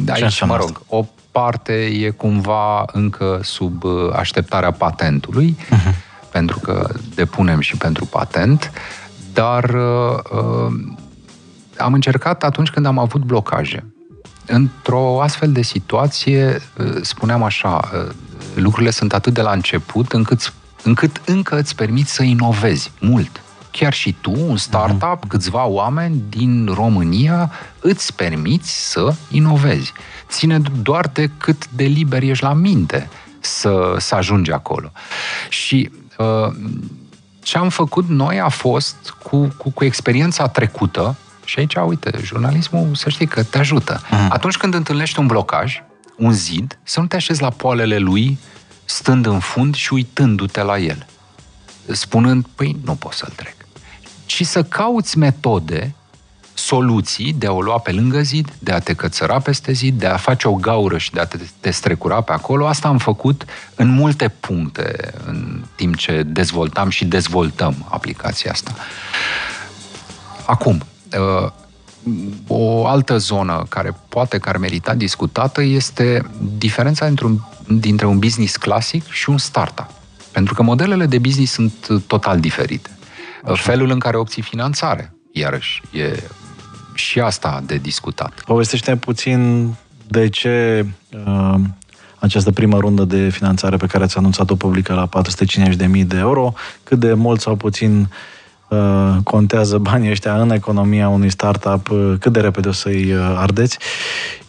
aici, 0.10 0.44
mă 0.46 0.56
rog, 0.56 0.82
o 0.88 1.06
parte 1.40 1.74
e 1.74 2.10
cumva 2.10 2.86
încă 2.92 3.40
sub 3.44 3.84
uh, 3.84 4.14
așteptarea 4.14 4.72
patentului, 4.72 5.58
uh-huh. 5.60 5.94
pentru 6.32 6.60
că 6.60 6.90
depunem 7.16 7.60
și 7.60 7.78
pentru 7.78 8.06
patent, 8.06 8.72
dar 9.34 9.64
uh, 9.64 10.18
uh, 10.32 10.74
am 11.78 11.94
încercat 11.94 12.44
atunci 12.44 12.70
când 12.70 12.86
am 12.86 12.98
avut 13.00 13.22
blocaje. 13.22 13.86
Într-o 14.46 15.22
astfel 15.22 15.52
de 15.52 15.62
situație, 15.62 16.62
uh, 16.78 16.96
spuneam 17.02 17.44
așa, 17.44 17.90
uh, 17.94 18.12
lucrurile 18.54 18.92
sunt 18.92 19.14
atât 19.14 19.34
de 19.34 19.42
la 19.42 19.52
început 19.52 20.14
încât, 20.14 20.54
încât 20.84 21.22
încă 21.26 21.60
îți 21.60 21.76
permiți 21.76 22.12
să 22.14 22.24
inovezi 22.24 22.92
mult 23.00 23.42
chiar 23.72 23.94
și 23.94 24.16
tu, 24.22 24.32
un 24.32 24.58
startup, 24.58 25.26
uh-huh. 25.26 25.28
câțiva 25.28 25.66
oameni 25.66 26.24
din 26.30 26.70
România, 26.74 27.52
îți 27.80 28.14
permiți 28.16 28.90
să 28.92 29.14
inovezi. 29.30 29.94
Ține 30.30 30.62
doar 30.82 31.10
de 31.14 31.30
cât 31.38 31.70
de 31.70 31.84
liber 31.84 32.24
ești 32.24 32.44
la 32.44 32.54
minte 32.54 33.10
să, 33.40 33.96
să 33.98 34.16
ajungi 34.16 34.52
acolo. 34.52 34.92
Și 35.50 35.90
uh, 36.18 36.56
ce 37.40 37.58
am 37.58 37.70
făcut 37.70 38.08
noi 38.08 38.40
a 38.40 38.50
fost, 38.50 39.16
cu, 39.24 39.54
cu, 39.58 39.70
cu 39.70 39.84
experiența 39.84 40.48
trecută, 40.48 41.16
și 41.44 41.60
aici, 41.60 41.76
uite, 41.76 42.12
jurnalismul, 42.24 42.96
să 42.96 43.10
știi 43.10 43.28
că 43.28 43.44
te 43.44 43.58
ajută. 43.58 44.02
Uh-huh. 44.02 44.28
Atunci 44.30 44.58
când 44.58 44.74
întâlnești 44.74 45.20
un 45.20 45.28
blocaj, 45.28 45.82
un 46.18 46.32
zid, 46.32 46.80
să 46.84 47.00
nu 47.00 47.06
te 47.06 47.16
așezi 47.16 47.42
la 47.42 47.50
poalele 47.50 47.98
lui, 47.98 48.38
stând 48.86 49.26
în 49.26 49.40
fund 49.40 49.76
și 49.76 49.94
uitându-te 49.94 50.62
la 50.62 50.78
el. 50.78 51.06
Spunând, 51.92 52.46
păi, 52.56 52.76
nu 52.84 52.96
pot 52.96 53.14
să-l 53.14 53.34
trec 53.36 53.57
ci 54.28 54.46
să 54.46 54.64
cauți 54.64 55.18
metode, 55.18 55.96
soluții 56.54 57.34
de 57.34 57.48
a 57.48 57.52
o 57.52 57.62
lua 57.62 57.78
pe 57.78 57.92
lângă 57.92 58.22
zid, 58.22 58.54
de 58.60 58.72
a 58.72 58.80
te 58.80 58.94
cățăra 58.94 59.40
peste 59.40 59.72
zid, 59.72 60.00
de 60.00 60.06
a 60.06 60.18
face 60.18 60.48
o 60.48 60.54
gaură 60.54 60.98
și 60.98 61.12
de 61.12 61.20
a 61.20 61.26
te, 61.26 61.38
te 61.60 61.72
strecura 61.72 62.22
pe 62.22 62.32
acolo. 62.32 62.68
Asta 62.68 62.88
am 62.88 62.98
făcut 62.98 63.46
în 63.76 63.90
multe 63.90 64.28
puncte 64.28 65.14
în 65.26 65.64
timp 65.76 65.96
ce 65.96 66.24
dezvoltam 66.24 66.90
și 66.90 67.06
dezvoltăm 67.06 67.88
aplicația 67.90 68.52
asta. 68.52 68.76
Acum, 70.46 70.82
uh, 71.18 71.52
o 72.48 72.88
altă 72.88 73.18
zonă 73.18 73.66
care 73.70 73.96
poate 74.10 74.38
că 74.38 74.50
ar 74.50 74.58
merita 74.58 74.94
discutată 74.94 75.62
este 75.62 76.32
diferența 76.58 77.06
dintre 77.06 77.26
un, 77.26 77.40
dintre 77.68 78.06
un 78.06 78.20
business 78.20 78.56
clasic 78.56 79.10
și 79.10 79.30
un 79.30 79.38
startup. 79.38 79.90
Pentru 80.32 80.54
că 80.54 80.62
modelele 80.62 81.06
de 81.06 81.18
business 81.18 81.54
sunt 81.54 82.04
total 82.08 82.40
diferite. 82.40 82.97
Așa. 83.48 83.62
Felul 83.62 83.90
în 83.90 84.00
care 84.00 84.18
obții 84.18 84.42
finanțare, 84.42 85.14
iarăși, 85.32 85.82
e 85.92 86.24
și 86.94 87.20
asta 87.20 87.64
de 87.66 87.76
discutat. 87.76 88.42
Povestește 88.46 88.96
puțin 88.96 89.74
de 90.08 90.30
ce 90.30 90.86
uh, 91.26 91.56
această 92.20 92.52
primă 92.52 92.78
rundă 92.78 93.04
de 93.04 93.30
finanțare 93.30 93.78
pe 93.78 93.86
care 93.86 94.04
ați 94.04 94.18
anunțat-o 94.18 94.56
publică 94.56 94.94
la 94.94 95.10
450.000 95.98 96.06
de 96.06 96.18
euro, 96.18 96.54
cât 96.84 97.00
de 97.00 97.14
mult 97.14 97.42
sau 97.42 97.56
puțin 97.56 98.10
uh, 98.68 99.16
contează 99.24 99.78
banii 99.78 100.10
ăștia 100.10 100.42
în 100.42 100.52
economia 100.52 101.10
unui 101.10 101.30
startup, 101.30 101.90
uh, 101.90 102.14
cât 102.20 102.32
de 102.32 102.40
repede 102.40 102.68
o 102.68 102.72
să-i 102.72 103.14
uh, 103.14 103.34
ardeți 103.36 103.78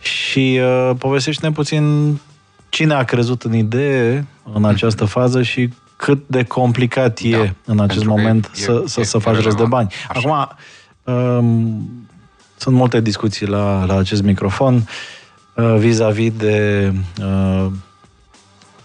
și 0.00 0.60
uh, 0.62 0.90
povestește-ne 0.98 1.52
puțin 1.52 2.16
cine 2.68 2.94
a 2.94 3.04
crezut 3.04 3.42
în 3.42 3.54
idee 3.54 4.26
în 4.52 4.64
această 4.64 5.04
fază 5.04 5.42
și 5.42 5.70
cât 5.98 6.22
de 6.26 6.44
complicat 6.44 7.18
e 7.18 7.36
da, 7.36 7.54
în 7.64 7.80
acest 7.80 8.04
moment 8.04 8.50
e, 8.54 8.58
să, 8.58 8.80
e, 8.84 8.88
să, 8.88 9.00
e, 9.00 9.04
să 9.04 9.18
faci 9.18 9.42
rost 9.42 9.56
de 9.56 9.64
bani. 9.64 9.92
Așa. 10.08 10.28
Acum, 10.28 11.14
um, 11.14 12.06
sunt 12.56 12.74
multe 12.74 13.00
discuții 13.00 13.46
la, 13.46 13.84
la 13.84 13.98
acest 13.98 14.22
microfon 14.22 14.88
uh, 15.54 15.74
vis-a-vis 15.78 16.32
de 16.32 16.92
uh, 17.22 17.66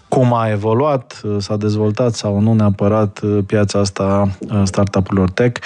cum 0.08 0.32
a 0.32 0.50
evoluat, 0.50 1.20
uh, 1.24 1.36
s-a 1.38 1.56
dezvoltat 1.56 2.14
sau 2.14 2.40
nu 2.40 2.52
neapărat 2.52 3.20
uh, 3.22 3.38
piața 3.46 3.78
asta 3.78 4.28
uh, 4.40 4.60
startup-urilor 4.64 5.30
tech. 5.30 5.60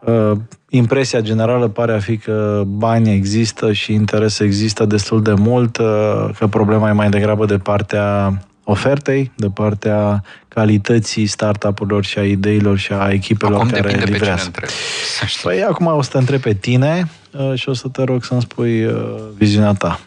Uh, 0.00 0.32
impresia 0.68 1.20
generală 1.20 1.68
pare 1.68 1.92
a 1.92 1.98
fi 1.98 2.16
că 2.16 2.62
bani 2.66 3.12
există 3.12 3.72
și 3.72 3.92
interes 3.92 4.38
există 4.38 4.84
destul 4.84 5.22
de 5.22 5.32
mult, 5.32 5.76
uh, 5.76 6.28
că 6.38 6.46
problema 6.46 6.88
e 6.88 6.92
mai 6.92 7.10
degrabă 7.10 7.46
de 7.46 7.58
partea 7.58 8.38
ofertei, 8.70 9.32
de 9.36 9.48
partea 9.48 10.22
calității 10.48 11.26
startup-urilor 11.26 12.04
și 12.04 12.18
a 12.18 12.24
ideilor 12.24 12.78
și 12.78 12.92
a 12.92 13.10
echipelor 13.10 13.54
acum 13.54 13.70
care 13.70 14.04
livrează. 14.04 14.50
Pe 14.50 14.68
păi 15.42 15.62
acum 15.62 15.86
o 15.86 16.02
să 16.02 16.10
te 16.10 16.18
întreb 16.18 16.40
pe 16.40 16.54
tine 16.54 17.10
uh, 17.30 17.54
și 17.54 17.68
o 17.68 17.72
să 17.72 17.88
te 17.88 18.02
rog 18.02 18.24
să-mi 18.24 18.40
spui 18.40 18.84
uh, 18.84 18.94
viziunea 19.36 19.72
ta. 19.72 20.00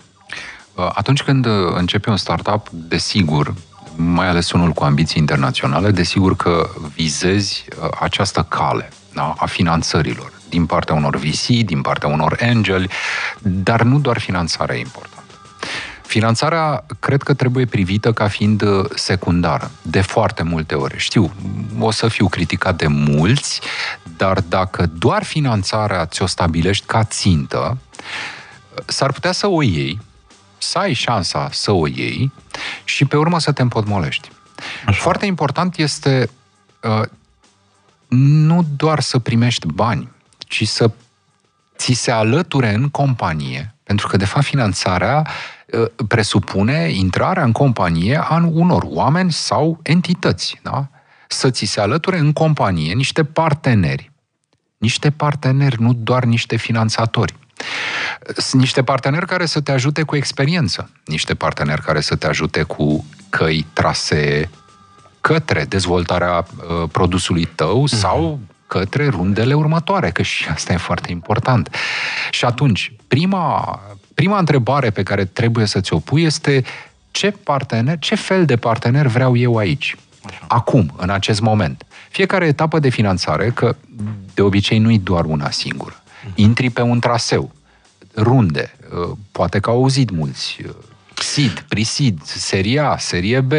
Uh, 0.76 0.89
atunci 0.93 1.24
când 1.24 1.47
începe 1.76 2.10
un 2.10 2.17
startup, 2.17 2.69
desigur, 2.69 3.54
mai 3.95 4.28
ales 4.28 4.52
unul 4.52 4.71
cu 4.71 4.84
ambiții 4.84 5.19
internaționale, 5.19 5.91
desigur 5.91 6.36
că 6.36 6.69
vizezi 6.95 7.65
uh, 7.69 7.89
această 8.00 8.45
cale 8.50 8.89
da, 9.13 9.34
a 9.38 9.45
finanțărilor 9.45 10.32
din 10.50 10.65
partea 10.65 10.95
unor 10.95 11.15
VC, 11.15 11.45
din 11.45 11.82
partea 11.82 12.10
unor 12.10 12.38
angeli, 12.41 12.89
dar 13.39 13.82
nu 13.82 14.00
doar 14.00 14.19
finanțarea 14.19 14.76
e 14.76 14.80
importantă. 14.80 15.21
Finanțarea 16.12 16.86
cred 17.00 17.24
că 17.24 17.34
trebuie 17.34 17.65
privită 17.65 18.13
ca 18.13 18.28
fiind 18.28 18.62
uh, 18.62 18.86
secundară, 18.95 19.71
de 19.82 20.02
foarte 20.02 20.43
multe 20.43 20.76
ori. 20.76 20.97
Știu, 20.97 21.34
o 21.80 21.91
să 21.91 22.08
fiu 22.08 22.28
criticat 22.28 22.76
de 22.76 22.88
mulți, 22.88 23.62
dar 24.17 24.41
dacă 24.41 24.86
doar 24.86 25.24
finanțarea 25.24 26.06
ți-o 26.06 26.26
stabilești 26.26 26.86
ca 26.86 27.04
țintă, 27.04 27.78
s-ar 28.86 29.12
putea 29.12 29.32
să 29.32 29.47
o 29.47 29.62
iei, 29.62 30.02
să 30.58 30.78
ai 30.78 30.93
șansa 30.93 31.50
să 31.52 31.71
o 31.71 31.88
iei 31.88 32.32
și 32.84 33.06
pe 33.06 33.17
urmă 33.17 33.39
să 33.39 33.52
te 33.52 33.62
împotmolești. 33.62 34.30
Așa. 34.86 35.02
Foarte 35.02 35.26
important 35.26 35.78
este 35.78 36.30
uh, 36.82 37.08
nu 38.08 38.65
doar 38.76 39.00
să 39.00 39.19
primești 39.19 39.67
bani, 39.67 40.10
ci 40.38 40.67
să 40.67 40.91
ți 41.78 41.93
se 41.93 42.12
alăture 42.12 42.74
în 42.74 42.89
companie, 42.89 43.76
pentru 43.84 44.08
că, 44.08 44.17
de 44.17 44.26
fapt, 44.26 44.45
finanțarea 44.45 45.17
uh, 45.26 45.61
presupune 46.08 46.90
intrarea 46.90 47.44
în 47.44 47.52
companie 47.52 48.22
a 48.24 48.50
unor 48.52 48.84
oameni 48.86 49.32
sau 49.32 49.80
entități, 49.84 50.60
da? 50.64 50.88
Să 51.28 51.50
ți 51.50 51.66
se 51.66 51.80
alăture 51.82 52.18
în 52.18 52.34
companie 52.34 52.94
niște 52.94 53.24
parteneri. 53.24 54.12
Niște 54.78 55.12
parteneri, 55.12 55.82
nu 55.82 55.94
doar 55.94 56.24
niște 56.24 56.56
finanțatori. 56.56 57.36
Sunt 58.38 58.62
niște 58.62 58.84
parteneri 58.84 59.26
care 59.26 59.46
să 59.46 59.62
te 59.62 59.72
ajute 59.72 60.04
cu 60.04 60.16
experiență, 60.16 60.90
niște 61.06 61.36
parteneri 61.36 61.82
care 61.82 62.02
să 62.02 62.16
te 62.16 62.28
ajute 62.28 62.64
cu 62.64 63.06
căi, 63.30 63.66
trasee 63.74 64.50
către 65.22 65.64
dezvoltarea 65.64 66.38
uh, 66.38 66.90
produsului 66.92 67.46
tău 67.46 67.84
mm-hmm. 67.88 67.98
sau 67.98 68.40
către 68.68 69.08
rundele 69.08 69.54
următoare, 69.54 70.12
că 70.12 70.22
și 70.22 70.48
asta 70.48 70.74
e 70.74 70.78
foarte 70.78 71.12
important. 71.12 71.76
Și 72.30 72.46
atunci, 72.46 72.94
prima, 73.08 73.80
prima 74.13 74.38
întrebare 74.38 74.89
pe 74.89 75.04
care 75.04 75.26
trebuie 75.26 75.65
să 75.65 75.80
ți-o 75.82 76.00
pui 76.00 76.24
este 76.24 76.63
ce 77.12 77.32
partener, 77.32 78.00
ce 78.00 78.15
fel 78.15 78.45
de 78.45 78.56
partener 78.56 79.08
vreau 79.08 79.36
eu 79.38 79.58
aici? 79.58 79.95
Acum, 80.47 80.93
în 80.97 81.10
acest 81.10 81.41
moment. 81.41 81.86
Fiecare 82.10 82.45
etapă 82.45 82.80
de 82.80 82.89
finanțare, 82.89 83.50
că 83.50 83.76
de 84.34 84.41
obicei 84.41 84.78
nu 84.78 84.91
e 84.91 84.97
doar 84.97 85.26
una 85.26 85.50
singură. 85.50 86.04
Mhm. 86.24 86.34
Intri 86.36 86.69
pe 86.69 86.82
un 86.82 87.00
traseu, 87.00 87.52
runde, 88.13 88.78
uh, 89.10 89.17
poate 89.32 89.60
că 89.60 89.69
au 89.69 89.76
auzit 89.76 90.10
mulți, 90.10 90.58
uh, 90.65 90.74
SID, 91.13 91.65
PRISID, 91.67 92.21
serie 92.24 92.80
A, 92.80 92.97
serie 92.97 93.39
B 93.39 93.52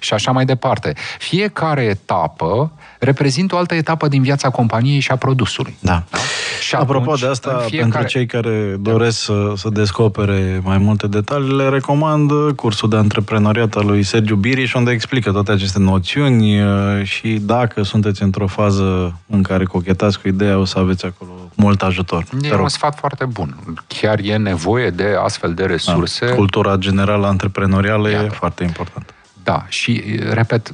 și 0.00 0.14
așa 0.14 0.30
mai 0.30 0.44
departe. 0.44 0.92
Fiecare 1.18 1.82
etapă 1.82 2.72
reprezintă 2.98 3.54
o 3.54 3.58
altă 3.58 3.74
etapă 3.74 4.08
din 4.08 4.22
viața 4.22 4.50
companiei 4.50 5.00
și 5.00 5.10
a 5.10 5.16
produsului. 5.16 5.76
Da. 5.80 6.02
da? 6.10 6.18
Și 6.60 6.74
Apropo 6.74 7.00
atunci, 7.00 7.20
de 7.20 7.26
asta, 7.26 7.64
fiecare... 7.66 7.90
pentru 7.90 8.08
cei 8.08 8.26
care 8.26 8.76
doresc 8.78 9.18
să, 9.18 9.52
să 9.56 9.68
descopere 9.68 10.60
mai 10.62 10.78
multe 10.78 11.06
detalii, 11.06 11.56
le 11.56 11.68
recomand 11.68 12.30
cursul 12.56 12.88
de 12.88 12.96
antreprenoriat 12.96 13.74
al 13.74 13.86
lui 13.86 14.02
Sergiu 14.02 14.34
Biriș, 14.34 14.74
unde 14.74 14.90
explică 14.90 15.32
toate 15.32 15.52
aceste 15.52 15.78
noțiuni 15.78 16.62
uh, 16.62 17.02
și 17.02 17.28
dacă 17.28 17.82
sunteți 17.82 18.22
într-o 18.22 18.46
fază 18.46 19.18
în 19.26 19.42
care 19.42 19.64
cochetați 19.64 20.20
cu 20.20 20.28
ideea, 20.28 20.58
o 20.58 20.64
să 20.64 20.78
aveți 20.78 21.04
acolo 21.04 21.30
mult 21.54 21.82
ajutor. 21.82 22.24
E 22.42 22.54
un 22.54 22.68
sfat 22.68 22.98
foarte 22.98 23.24
bun. 23.24 23.56
Chiar 23.86 24.18
e 24.22 24.36
nevoie 24.36 24.90
de 24.90 25.14
astfel 25.24 25.54
de 25.54 25.64
resurse. 25.64 26.26
Da. 26.26 26.34
Cultura 26.34 26.76
generală 26.76 27.26
antreprenorială 27.26 28.10
Iată. 28.10 28.24
e 28.24 28.28
foarte 28.28 28.64
importantă. 28.64 29.12
Da, 29.46 29.64
și, 29.68 30.20
repet, 30.30 30.70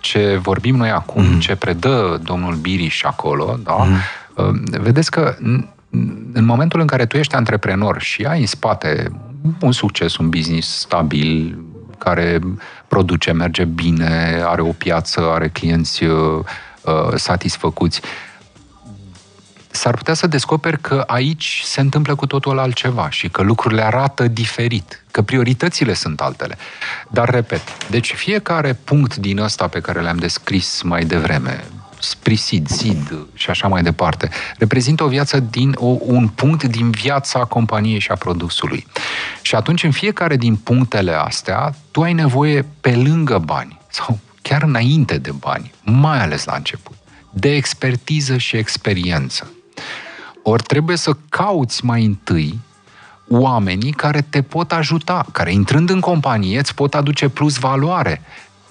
ce 0.00 0.38
vorbim 0.42 0.76
noi 0.76 0.90
acum, 0.90 1.24
mm. 1.24 1.40
ce 1.40 1.56
predă 1.56 2.20
domnul 2.22 2.54
Biriș 2.54 3.02
acolo, 3.02 3.58
da, 3.62 3.72
mm. 3.74 4.64
vedeți 4.64 5.10
că 5.10 5.36
în 6.32 6.44
momentul 6.44 6.80
în 6.80 6.86
care 6.86 7.06
tu 7.06 7.16
ești 7.16 7.34
antreprenor 7.34 8.00
și 8.00 8.24
ai 8.24 8.40
în 8.40 8.46
spate 8.46 9.10
un 9.60 9.72
succes, 9.72 10.16
un 10.16 10.28
business 10.28 10.78
stabil, 10.78 11.58
care 11.98 12.38
produce, 12.88 13.32
merge 13.32 13.64
bine, 13.64 14.42
are 14.44 14.60
o 14.60 14.72
piață, 14.72 15.20
are 15.20 15.48
clienți 15.48 16.04
uh, 16.04 16.44
satisfăcuți, 17.14 18.00
s-ar 19.70 19.94
putea 19.94 20.14
să 20.14 20.26
descoperi 20.26 20.80
că 20.80 21.04
aici 21.06 21.62
se 21.64 21.80
întâmplă 21.80 22.14
cu 22.14 22.26
totul 22.26 22.58
altceva 22.58 23.10
și 23.10 23.28
că 23.28 23.42
lucrurile 23.42 23.82
arată 23.82 24.28
diferit, 24.28 25.04
că 25.10 25.22
prioritățile 25.22 25.94
sunt 25.94 26.20
altele. 26.20 26.58
Dar, 27.08 27.28
repet, 27.28 27.88
deci 27.90 28.12
fiecare 28.14 28.72
punct 28.72 29.16
din 29.16 29.38
ăsta 29.38 29.68
pe 29.68 29.80
care 29.80 30.00
le-am 30.00 30.16
descris 30.16 30.82
mai 30.82 31.04
devreme, 31.04 31.64
sprisid, 32.00 32.68
zid 32.68 33.26
și 33.34 33.50
așa 33.50 33.68
mai 33.68 33.82
departe, 33.82 34.28
reprezintă 34.58 35.04
o 35.04 35.08
viață 35.08 35.40
din 35.40 35.74
o, 35.76 35.96
un 36.00 36.28
punct 36.28 36.64
din 36.64 36.90
viața 36.90 37.38
companiei 37.38 37.98
și 37.98 38.10
a 38.10 38.14
produsului. 38.14 38.86
Și 39.42 39.54
atunci, 39.54 39.82
în 39.82 39.90
fiecare 39.90 40.36
din 40.36 40.56
punctele 40.56 41.12
astea, 41.12 41.74
tu 41.90 42.02
ai 42.02 42.12
nevoie 42.12 42.64
pe 42.80 42.96
lângă 42.96 43.38
bani 43.38 43.78
sau 43.90 44.18
chiar 44.42 44.62
înainte 44.62 45.18
de 45.18 45.30
bani, 45.30 45.72
mai 45.82 46.22
ales 46.22 46.44
la 46.44 46.54
început, 46.54 46.96
de 47.30 47.54
expertiză 47.54 48.36
și 48.36 48.56
experiență. 48.56 49.50
Ori 50.50 50.62
trebuie 50.62 50.96
să 50.96 51.16
cauți 51.28 51.84
mai 51.84 52.04
întâi 52.04 52.60
oamenii 53.28 53.92
care 53.92 54.20
te 54.20 54.42
pot 54.42 54.72
ajuta, 54.72 55.26
care 55.32 55.52
intrând 55.52 55.90
în 55.90 56.00
companie 56.00 56.58
îți 56.58 56.74
pot 56.74 56.94
aduce 56.94 57.28
plus 57.28 57.58
valoare. 57.58 58.22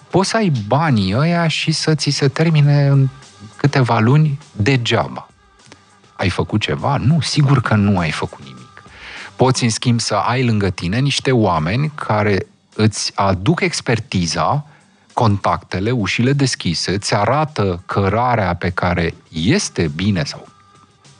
Poți 0.09 0.29
să 0.29 0.37
ai 0.37 0.51
banii 0.67 1.15
ăia 1.15 1.47
și 1.47 1.71
să 1.71 1.95
ți 1.95 2.09
se 2.09 2.27
termine 2.27 2.87
în 2.87 3.07
câteva 3.55 3.99
luni 3.99 4.39
degeaba. 4.51 5.27
Ai 6.13 6.29
făcut 6.29 6.61
ceva? 6.61 6.97
Nu, 6.97 7.21
sigur 7.21 7.61
că 7.61 7.75
nu 7.75 7.97
ai 7.97 8.11
făcut 8.11 8.43
nimic. 8.43 8.83
Poți, 9.35 9.63
în 9.63 9.69
schimb, 9.69 9.99
să 9.99 10.15
ai 10.15 10.45
lângă 10.45 10.69
tine 10.69 10.99
niște 10.99 11.31
oameni 11.31 11.91
care 11.95 12.47
îți 12.75 13.11
aduc 13.15 13.61
expertiza, 13.61 14.65
contactele, 15.13 15.91
ușile 15.91 16.33
deschise, 16.33 16.93
îți 16.93 17.15
arată 17.15 17.83
cărarea 17.85 18.55
pe 18.55 18.69
care 18.69 19.13
este 19.31 19.91
bine 19.95 20.23
sau 20.23 20.47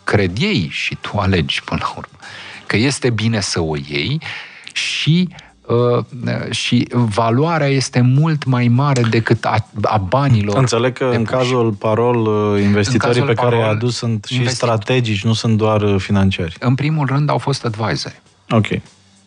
cred 0.08 0.42
ei 0.42 0.68
și 0.72 0.98
tu 1.02 1.18
alegi 1.18 1.64
până 1.64 1.80
la 1.84 1.90
urmă 1.90 2.18
că 2.66 2.78
este 2.78 3.10
bine 3.10 3.40
să 3.40 3.62
o 3.62 3.76
iei 3.76 4.22
și 4.74 5.30
uh, 5.66 6.04
și 6.50 6.88
valoarea 6.92 7.68
este 7.68 8.02
mult 8.02 8.46
mai 8.46 8.68
mare 8.68 9.02
decât 9.02 9.46
a, 9.46 9.68
a 9.82 9.98
banilor. 9.98 10.58
Înțeleg 10.58 10.94
că 10.94 11.12
în 11.14 11.24
cazul 11.24 11.72
parol 11.72 12.26
uh, 12.26 12.62
investitorii 12.62 13.22
pe 13.22 13.34
care 13.34 13.58
i-a 13.58 13.68
adus 13.68 13.96
sunt 13.96 14.26
și 14.26 14.36
investi... 14.36 14.58
strategici, 14.58 15.24
nu 15.24 15.34
sunt 15.34 15.58
doar 15.58 15.82
uh, 15.82 15.96
financiari. 16.00 16.56
În 16.60 16.76
primul 16.76 17.06
rând 17.06 17.30
au 17.30 17.38
fost 17.38 17.66
advisori. 17.66 18.22
Ok. 18.50 18.68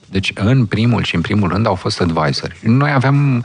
Deci, 0.06 0.32
în 0.34 0.66
primul 0.66 1.02
și 1.02 1.14
în 1.14 1.20
primul 1.20 1.48
rând 1.48 1.66
au 1.66 1.74
fost 1.74 2.00
advisori. 2.00 2.58
Noi 2.62 2.92
avem, 2.92 3.44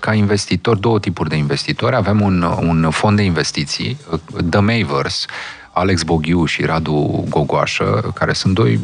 ca 0.00 0.14
investitori, 0.14 0.80
două 0.80 0.98
tipuri 0.98 1.28
de 1.28 1.36
investitori. 1.36 1.96
Avem 1.96 2.20
un, 2.20 2.42
un 2.42 2.90
fond 2.90 3.16
de 3.16 3.22
investiții, 3.22 3.96
The 4.50 4.60
Mavers, 4.60 5.26
Alex 5.72 6.02
Boghiu 6.02 6.44
și 6.44 6.64
Radu 6.64 7.24
Gogoașă, 7.28 8.12
care 8.14 8.32
sunt 8.32 8.54
doi, 8.54 8.80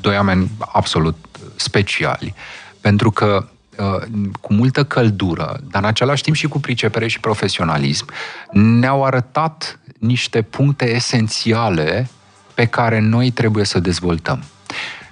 doi 0.00 0.16
oameni 0.16 0.50
absolut 0.58 1.16
speciali, 1.56 2.34
pentru 2.80 3.10
că 3.10 3.48
uh, 3.78 4.02
cu 4.40 4.52
multă 4.52 4.84
căldură, 4.84 5.60
dar 5.70 5.82
în 5.82 5.88
același 5.88 6.22
timp 6.22 6.36
și 6.36 6.48
cu 6.48 6.60
pricepere 6.60 7.06
și 7.06 7.20
profesionalism, 7.20 8.06
ne-au 8.52 9.04
arătat 9.04 9.78
niște 9.98 10.42
puncte 10.42 10.94
esențiale 10.94 12.08
pe 12.54 12.64
care 12.64 13.00
noi 13.00 13.30
trebuie 13.30 13.64
să 13.64 13.78
dezvoltăm. 13.78 14.42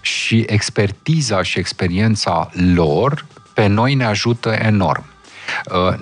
Și 0.01 0.45
expertiza 0.47 1.43
și 1.43 1.59
experiența 1.59 2.51
lor 2.75 3.27
pe 3.55 3.67
noi 3.67 3.95
ne 3.95 4.05
ajută 4.05 4.51
enorm. 4.51 5.05
Uh, 5.73 5.97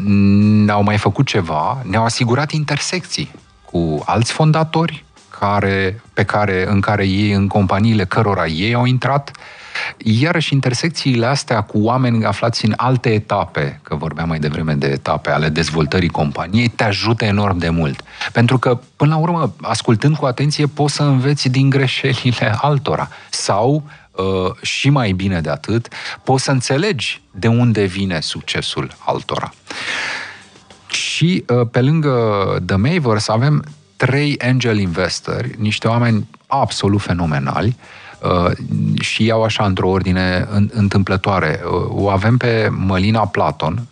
ne-au 0.65 0.83
mai 0.83 0.99
făcut 0.99 1.27
ceva, 1.27 1.83
ne-au 1.85 2.05
asigurat 2.05 2.51
intersecții 2.51 3.31
cu 3.73 4.03
alți 4.05 4.33
fondatori 4.33 5.05
care, 5.39 6.01
pe 6.13 6.25
care, 6.25 6.69
în 6.69 6.81
care 6.81 7.07
ei, 7.07 7.33
în 7.33 7.47
companiile 7.47 8.05
cărora 8.05 8.47
ei 8.47 8.75
au 8.75 8.85
intrat, 8.85 9.31
Iarăși 9.97 10.53
intersecțiile 10.53 11.27
astea 11.27 11.61
cu 11.61 11.79
oameni 11.79 12.25
aflați 12.25 12.65
în 12.65 12.73
alte 12.77 13.13
etape, 13.13 13.81
că 13.83 13.95
vorbeam 13.95 14.29
mai 14.29 14.39
devreme 14.39 14.75
de 14.75 14.87
etape 14.87 15.31
ale 15.31 15.49
dezvoltării 15.49 16.09
companiei, 16.09 16.69
te 16.69 16.85
ajută 16.85 17.25
enorm 17.25 17.59
de 17.59 17.69
mult. 17.69 18.03
Pentru 18.33 18.59
că, 18.59 18.79
până 18.97 19.15
la 19.15 19.21
urmă, 19.21 19.55
ascultând 19.63 20.17
cu 20.17 20.27
atenție, 20.27 20.67
poți 20.67 20.95
să 20.95 21.03
înveți 21.03 21.49
din 21.49 21.71
greșelile 21.71 22.55
altora. 22.61 23.09
Sau, 23.31 23.83
uh, 24.11 24.25
și 24.63 24.91
mai 24.91 25.13
bine 25.13 25.41
de 25.41 25.51
atât, 25.51 25.89
poți 26.25 26.45
să 26.45 26.51
înțelegi 26.51 27.23
de 27.31 27.49
unde 27.49 27.85
vine 27.85 28.21
succesul 28.21 28.97
altora. 28.99 29.53
Și 30.89 31.45
uh, 31.49 31.67
pe 31.71 31.81
lângă 31.81 32.17
The 32.67 32.77
Mavers 32.77 33.29
avem 33.29 33.65
trei 33.97 34.39
angel 34.39 34.79
investori, 34.79 35.55
niște 35.59 35.89
oameni 35.89 36.29
absolut 36.47 37.01
fenomenali, 37.01 37.77
uh, 38.23 38.51
și 39.01 39.25
iau 39.25 39.43
așa 39.43 39.65
într-o 39.65 39.89
ordine 39.89 40.49
întâmplătoare. 40.71 41.61
O 41.89 42.09
avem 42.09 42.37
pe 42.37 42.69
Mălina 42.71 43.27
Platon, 43.27 43.87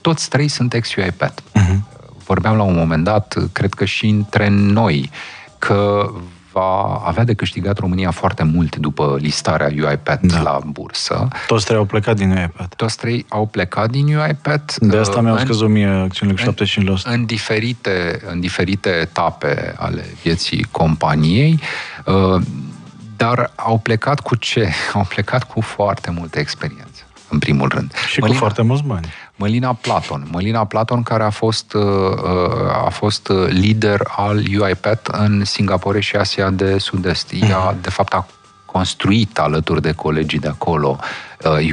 toți 0.00 0.28
trei 0.28 0.48
sunt 0.48 0.74
ex-UiPath. 0.74 1.42
Uh-huh. 1.42 1.78
Vorbeam 2.24 2.56
la 2.56 2.62
un 2.62 2.74
moment 2.74 3.04
dat, 3.04 3.36
cred 3.52 3.74
că 3.74 3.84
și 3.84 4.06
între 4.06 4.48
noi, 4.48 5.10
că 5.58 6.10
va 6.54 7.02
avea 7.04 7.24
de 7.24 7.34
câștigat 7.34 7.78
România 7.78 8.10
foarte 8.10 8.42
mult 8.42 8.76
după 8.76 9.16
listarea 9.20 9.66
UiPath 9.66 10.26
da. 10.26 10.40
la 10.40 10.60
bursă. 10.66 11.28
Toți 11.46 11.64
trei 11.64 11.76
au 11.76 11.84
plecat 11.84 12.16
din 12.16 12.30
UiPath. 12.30 12.74
Toți 12.76 12.96
trei 12.96 13.26
au 13.28 13.46
plecat 13.46 13.90
din 13.90 14.06
UiPath. 14.16 14.74
De 14.78 14.96
asta 14.96 15.20
mi-au 15.20 15.38
scăzut 15.38 15.68
mie 15.68 15.86
acțiunile 15.86 16.44
cu 16.44 16.64
75%. 16.64 16.74
În, 16.76 16.96
în, 17.04 17.24
diferite, 17.24 18.20
în 18.26 18.40
diferite 18.40 18.88
etape 18.88 19.74
ale 19.76 20.04
vieții 20.22 20.66
companiei, 20.70 21.60
uh, 22.04 22.42
dar 23.16 23.52
au 23.56 23.78
plecat 23.78 24.20
cu 24.20 24.36
ce? 24.36 24.68
Au 24.94 25.04
plecat 25.08 25.44
cu 25.44 25.60
foarte 25.60 26.10
multă 26.10 26.38
experiență 26.38 27.02
în 27.28 27.38
primul 27.38 27.68
rând. 27.68 27.92
Și 28.08 28.20
Mălina, 28.20 28.38
cu 28.38 28.44
foarte 28.44 28.62
mulți 28.62 28.82
bani. 28.82 29.06
Mălina 29.36 29.72
Platon. 29.72 30.26
Mălina 30.30 30.64
Platon 30.64 31.02
care 31.02 31.22
a 31.22 31.30
fost, 31.30 31.72
uh, 31.72 31.82
uh, 31.82 32.84
a 32.84 32.88
fost 32.88 33.28
uh, 33.28 33.48
lider 33.48 34.00
al 34.16 34.36
UiPath 34.36 35.10
în 35.12 35.44
Singapore 35.44 36.00
și 36.00 36.16
Asia 36.16 36.50
de 36.50 36.78
Sud-Est. 36.78 37.32
Ea, 37.32 37.58
mhm. 37.58 37.80
de 37.80 37.90
fapt, 37.90 38.12
a 38.12 38.26
construit 38.64 39.38
alături 39.38 39.82
de 39.82 39.92
colegii 39.92 40.38
de 40.38 40.48
acolo 40.48 40.98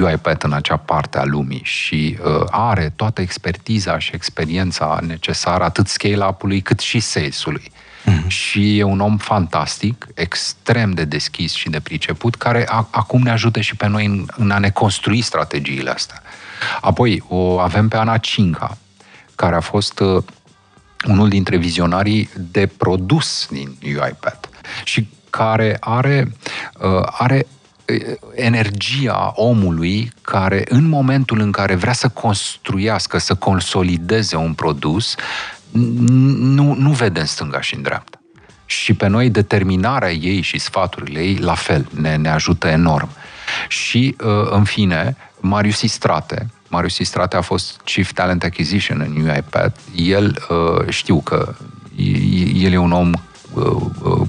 UiPath 0.01 0.43
în 0.43 0.53
acea 0.53 0.77
parte 0.77 1.17
a 1.17 1.23
lumii 1.23 1.61
și 1.63 2.17
are 2.49 2.93
toată 2.95 3.21
expertiza 3.21 3.99
și 3.99 4.11
experiența 4.13 4.99
necesară 5.07 5.63
atât 5.63 5.87
scale-up-ului 5.87 6.61
cât 6.61 6.79
și 6.79 6.99
sales-ului. 6.99 7.71
Mm-hmm. 7.71 8.27
Și 8.27 8.77
e 8.77 8.83
un 8.83 8.99
om 8.99 9.17
fantastic, 9.17 10.07
extrem 10.13 10.91
de 10.91 11.03
deschis 11.03 11.53
și 11.53 11.69
de 11.69 11.79
priceput, 11.79 12.35
care 12.35 12.65
a, 12.67 12.87
acum 12.91 13.21
ne 13.21 13.31
ajută 13.31 13.61
și 13.61 13.75
pe 13.75 13.87
noi 13.87 14.05
în, 14.05 14.25
în 14.37 14.51
a 14.51 14.57
ne 14.57 14.69
construi 14.69 15.21
strategiile 15.21 15.89
astea. 15.89 16.21
Apoi 16.81 17.23
o 17.27 17.59
avem 17.59 17.87
pe 17.87 17.97
Ana 17.97 18.17
Cinca, 18.17 18.77
care 19.35 19.55
a 19.55 19.59
fost 19.59 19.99
uh, 19.99 20.23
unul 21.07 21.29
dintre 21.29 21.57
vizionarii 21.57 22.29
de 22.51 22.67
produs 22.67 23.47
din 23.49 23.77
UiPath 23.83 24.47
și 24.83 25.07
care 25.29 25.77
are, 25.79 26.31
uh, 26.79 27.03
are 27.05 27.47
uh, 27.87 28.15
energia 28.35 29.31
omului 29.35 30.11
care 30.21 30.63
în 30.69 30.89
momentul 30.89 31.39
în 31.39 31.51
care 31.51 31.75
vrea 31.75 31.93
să 31.93 32.09
construiască, 32.09 33.17
să 33.17 33.35
consolideze 33.35 34.35
un 34.35 34.53
produs, 34.53 35.15
nu, 35.71 36.73
nu 36.73 36.91
vede 36.91 37.19
în 37.19 37.25
stânga 37.25 37.61
și 37.61 37.75
în 37.75 37.81
dreapta. 37.81 38.21
Și 38.65 38.93
pe 38.93 39.07
noi 39.07 39.29
determinarea 39.29 40.11
ei 40.11 40.41
și 40.41 40.57
sfaturile 40.57 41.19
ei, 41.19 41.35
la 41.35 41.53
fel, 41.53 41.87
ne, 41.95 42.15
ne 42.15 42.29
ajută 42.29 42.67
enorm. 42.67 43.09
Și, 43.67 44.15
uh, 44.23 44.51
în 44.51 44.63
fine, 44.63 45.15
Marius 45.39 45.81
Istrate. 45.81 46.49
Marius 46.67 46.97
Istrate 46.97 47.35
a 47.35 47.41
fost 47.41 47.81
Chief 47.83 48.11
Talent 48.11 48.43
Acquisition 48.43 48.99
în 48.99 49.29
UiPath. 49.29 49.79
El, 49.95 50.45
uh, 50.49 50.89
știu 50.89 51.21
că 51.21 51.55
el 52.55 52.71
e 52.71 52.77
un 52.77 52.91
om 52.91 53.11
uh, 53.53 54.27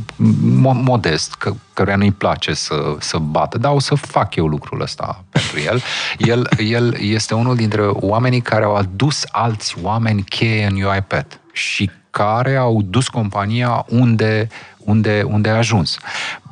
modest, 0.73 1.35
că, 1.35 1.53
căruia 1.73 1.97
nu-i 1.97 2.13
place 2.13 2.55
să, 2.55 2.97
să 2.99 3.19
bată, 3.19 3.59
dar 3.59 3.73
o 3.73 3.79
să 3.79 3.95
fac 3.95 4.35
eu 4.35 4.47
lucrul 4.47 4.81
ăsta 4.81 5.25
pentru 5.31 5.61
el. 5.61 5.83
el. 6.19 6.49
El 6.59 6.97
este 7.01 7.35
unul 7.35 7.57
dintre 7.57 7.83
oamenii 7.83 8.41
care 8.41 8.65
au 8.65 8.75
adus 8.75 9.25
alți 9.31 9.75
oameni 9.83 10.23
cheie 10.23 10.67
în 10.67 10.83
UiPath 10.83 11.35
și 11.53 11.91
care 12.11 12.57
au 12.57 12.83
dus 12.83 13.09
compania 13.09 13.85
unde, 13.89 14.49
unde, 14.79 15.23
unde 15.27 15.49
a 15.49 15.57
ajuns. 15.57 15.99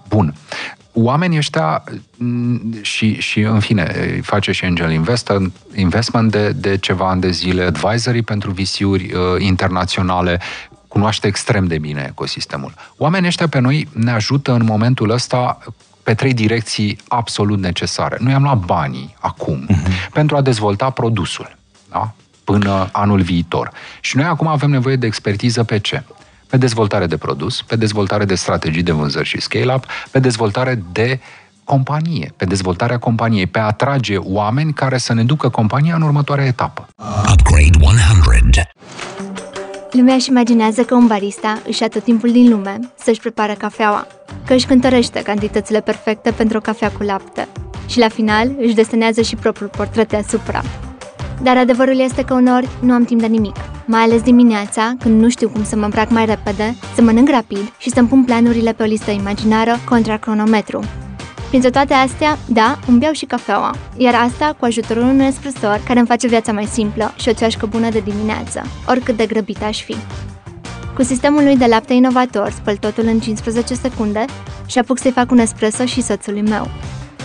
Bun. 0.08 0.34
Oamenii 0.92 1.38
ăștia 1.38 1.84
mm, 2.16 2.78
și, 2.82 3.20
și 3.20 3.40
în 3.40 3.60
fine, 3.60 4.20
face 4.22 4.52
și 4.52 4.64
angel 4.64 4.90
investor, 4.90 5.50
investment 5.74 6.30
de, 6.30 6.50
de 6.50 6.76
ceva 6.76 7.08
ani 7.08 7.20
de 7.20 7.30
zile, 7.30 7.62
advisory 7.62 8.22
pentru 8.22 8.50
visiuri 8.50 9.12
uh, 9.12 9.20
internaționale, 9.38 10.40
cunoaște 10.88 11.26
extrem 11.26 11.66
de 11.66 11.78
bine 11.78 12.06
ecosistemul. 12.08 12.74
Oamenii 12.96 13.28
ăștia 13.28 13.48
pe 13.48 13.58
noi 13.58 13.88
ne 13.92 14.10
ajută 14.10 14.52
în 14.52 14.64
momentul 14.64 15.10
ăsta 15.10 15.58
pe 16.02 16.14
trei 16.14 16.34
direcții 16.34 16.98
absolut 17.08 17.58
necesare. 17.58 18.16
Noi 18.20 18.32
am 18.32 18.42
luat 18.42 18.58
banii 18.58 19.16
acum 19.20 19.66
uh-huh. 19.70 20.12
pentru 20.12 20.36
a 20.36 20.40
dezvolta 20.40 20.90
produsul. 20.90 21.58
Da? 21.90 22.14
până 22.50 22.88
anul 22.92 23.20
viitor. 23.20 23.70
Și 24.00 24.16
noi 24.16 24.24
acum 24.26 24.46
avem 24.46 24.70
nevoie 24.70 24.96
de 24.96 25.06
expertiză 25.06 25.64
pe 25.64 25.78
ce? 25.78 26.02
Pe 26.50 26.56
dezvoltare 26.56 27.06
de 27.06 27.16
produs, 27.16 27.62
pe 27.62 27.76
dezvoltare 27.76 28.24
de 28.24 28.34
strategii 28.34 28.82
de 28.82 28.92
vânzări 28.92 29.28
și 29.28 29.40
scale-up, 29.40 29.84
pe 30.10 30.18
dezvoltare 30.18 30.82
de 30.92 31.20
companie, 31.64 32.32
pe 32.36 32.44
dezvoltarea 32.44 32.98
companiei, 32.98 33.46
pe 33.46 33.58
a 33.58 33.64
atrage 33.64 34.16
oameni 34.16 34.72
care 34.72 34.98
să 34.98 35.12
ne 35.12 35.24
ducă 35.24 35.48
compania 35.48 35.94
în 35.94 36.02
următoarea 36.02 36.44
etapă. 36.44 36.86
Upgrade 37.32 37.78
100 37.80 38.68
Lumea 39.90 40.14
își 40.14 40.28
imaginează 40.28 40.82
că 40.82 40.94
un 40.94 41.06
barista 41.06 41.62
își 41.66 41.82
ia 41.82 41.88
tot 41.88 42.04
timpul 42.04 42.32
din 42.32 42.50
lume 42.50 42.78
să-și 43.04 43.20
prepare 43.20 43.54
cafeaua, 43.54 44.06
că 44.46 44.54
își 44.54 44.66
cântărește 44.66 45.22
cantitățile 45.22 45.80
perfecte 45.80 46.30
pentru 46.30 46.56
o 46.56 46.60
cafea 46.60 46.90
cu 46.90 47.02
lapte 47.02 47.48
și 47.86 47.98
la 47.98 48.08
final 48.08 48.50
își 48.60 48.74
desenează 48.74 49.22
și 49.22 49.36
propriul 49.36 49.70
portret 49.76 50.08
deasupra, 50.08 50.62
dar 51.42 51.56
adevărul 51.56 51.98
este 51.98 52.24
că 52.24 52.34
uneori 52.34 52.68
nu 52.80 52.92
am 52.92 53.04
timp 53.04 53.20
de 53.20 53.26
nimic, 53.26 53.56
mai 53.84 54.00
ales 54.00 54.22
dimineața, 54.22 54.94
când 54.98 55.20
nu 55.20 55.28
știu 55.28 55.48
cum 55.48 55.64
să 55.64 55.76
mă 55.76 55.84
îmbrac 55.84 56.10
mai 56.10 56.26
repede, 56.26 56.76
să 56.94 57.02
mănânc 57.02 57.28
rapid 57.28 57.72
și 57.78 57.90
să-mi 57.90 58.08
pun 58.08 58.24
planurile 58.24 58.72
pe 58.72 58.82
o 58.82 58.86
listă 58.86 59.10
imaginară 59.10 59.78
contra 59.88 60.16
cronometru. 60.16 60.80
Printre 61.48 61.70
toate 61.70 61.94
astea, 61.94 62.38
da, 62.48 62.78
îmi 62.86 62.98
beau 62.98 63.12
și 63.12 63.24
cafeaua, 63.24 63.74
iar 63.96 64.14
asta 64.14 64.56
cu 64.58 64.64
ajutorul 64.64 65.02
unui 65.02 65.26
espresor 65.26 65.80
care 65.86 65.98
îmi 65.98 66.08
face 66.08 66.26
viața 66.26 66.52
mai 66.52 66.64
simplă 66.64 67.12
și 67.16 67.28
o 67.28 67.32
ceașcă 67.32 67.66
bună 67.66 67.90
de 67.90 68.00
dimineață, 68.00 68.62
oricât 68.86 69.16
de 69.16 69.26
grăbit 69.26 69.62
aș 69.62 69.82
fi. 69.82 69.96
Cu 70.94 71.02
sistemul 71.02 71.42
lui 71.42 71.56
de 71.56 71.66
lapte 71.66 71.92
inovator 71.92 72.50
spăl 72.50 72.76
totul 72.76 73.04
în 73.06 73.18
15 73.18 73.74
secunde 73.74 74.24
și 74.66 74.78
apuc 74.78 74.98
să-i 74.98 75.10
fac 75.10 75.30
un 75.30 75.38
espresso 75.38 75.84
și 75.84 76.02
soțului 76.02 76.42
meu, 76.42 76.68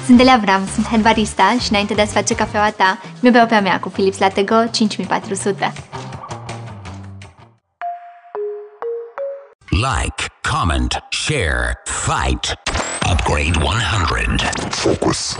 sunt 0.05 0.17
Delia 0.17 0.33
Avram, 0.33 0.67
sunt 0.73 0.87
head 0.87 1.01
barista 1.01 1.55
și 1.59 1.69
înainte 1.69 1.93
de 1.93 2.01
a-ți 2.01 2.13
face 2.13 2.35
cafeaua 2.35 2.71
ta, 2.71 3.01
mi 3.19 3.31
beau 3.31 3.45
pe 3.45 3.55
a 3.55 3.61
mea 3.61 3.79
cu 3.79 3.89
Philips 3.89 4.17
Latte 4.17 4.43
Go 4.43 4.55
5400. 4.71 5.73
Like, 9.69 10.23
comment, 10.51 11.03
share, 11.09 11.73
fight. 11.83 12.53
Upgrade 13.11 13.65
100. 13.65 14.49
Focus. 14.69 15.37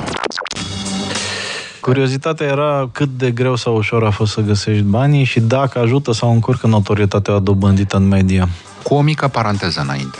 Curiozitatea 1.82 2.47
era 2.47 2.89
cât 2.91 3.10
de 3.17 3.32
greu 3.32 3.56
sau 3.56 3.75
ușor 3.75 4.04
a 4.04 4.10
fost 4.10 4.32
să 4.32 4.41
găsești 4.41 4.84
banii 4.84 5.23
și 5.23 5.39
dacă 5.39 5.80
ajută 5.80 6.12
sau 6.12 6.32
încurcă 6.32 6.67
notorietatea 6.67 7.39
dobândită 7.39 7.97
în 7.97 8.08
media. 8.08 8.47
Cu 8.84 8.93
o 8.93 9.01
mică 9.01 9.28
paranteză 9.28 9.82
înainte. 9.82 10.17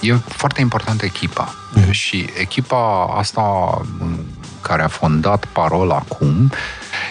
E 0.00 0.14
foarte 0.14 0.60
importantă 0.60 1.04
echipa. 1.04 1.54
Mm. 1.74 1.90
Și 1.90 2.28
echipa 2.38 3.14
asta 3.16 3.42
care 4.60 4.82
a 4.82 4.88
fondat 4.88 5.44
Parol 5.44 5.90
acum 5.90 6.50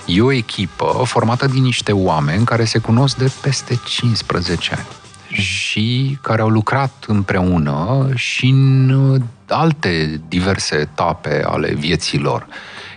e 0.05 0.21
o 0.21 0.31
echipă 0.31 1.01
formată 1.05 1.47
din 1.47 1.63
niște 1.63 1.91
oameni 1.91 2.45
care 2.45 2.65
se 2.65 2.79
cunosc 2.79 3.17
de 3.17 3.31
peste 3.41 3.79
15 3.85 4.73
ani 4.73 4.87
și 5.31 6.17
care 6.21 6.41
au 6.41 6.49
lucrat 6.49 6.91
împreună 7.07 8.09
și 8.15 8.45
în 8.45 9.21
alte 9.47 10.21
diverse 10.27 10.75
etape 10.75 11.43
ale 11.45 11.73
vieții 11.73 12.19
lor. 12.19 12.47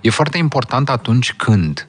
E 0.00 0.10
foarte 0.10 0.38
important 0.38 0.90
atunci 0.90 1.32
când 1.32 1.86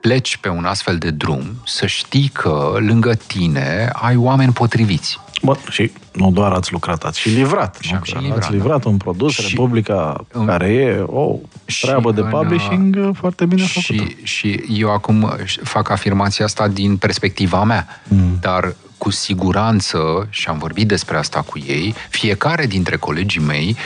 pleci 0.00 0.36
pe 0.36 0.48
un 0.48 0.64
astfel 0.64 0.98
de 0.98 1.10
drum 1.10 1.44
să 1.66 1.86
știi 1.86 2.28
că 2.28 2.76
lângă 2.78 3.14
tine 3.14 3.90
ai 3.92 4.16
oameni 4.16 4.52
potriviți. 4.52 5.20
Bă, 5.42 5.56
și 5.70 5.92
nu 6.12 6.30
doar 6.30 6.52
ați 6.52 6.72
lucrat, 6.72 7.04
ați 7.04 7.20
și 7.20 7.28
livrat. 7.28 7.76
Și 7.80 7.96
și 8.02 8.14
livrat, 8.18 8.38
ați 8.38 8.52
livrat 8.52 8.82
da. 8.82 8.88
un 8.88 8.96
produs, 8.96 9.32
și 9.32 9.46
Republica, 9.48 10.24
în, 10.32 10.46
care 10.46 10.66
e 10.66 11.04
o 11.06 11.36
treabă 11.80 12.12
de 12.12 12.22
publishing 12.22 12.96
în, 12.96 13.12
foarte 13.12 13.46
bine 13.46 13.66
și, 13.66 13.96
făcută. 13.96 14.14
Și 14.22 14.64
eu 14.68 14.92
acum 14.92 15.32
fac 15.62 15.90
afirmația 15.90 16.44
asta 16.44 16.68
din 16.68 16.96
perspectiva 16.96 17.64
mea, 17.64 17.86
mm. 18.08 18.38
dar 18.40 18.74
cu 18.98 19.10
siguranță, 19.10 20.26
și 20.30 20.48
am 20.48 20.58
vorbit 20.58 20.88
despre 20.88 21.16
asta 21.16 21.40
cu 21.40 21.58
ei, 21.66 21.94
fiecare 22.08 22.66
dintre 22.66 22.96
colegii 22.96 23.40
mei 23.40 23.76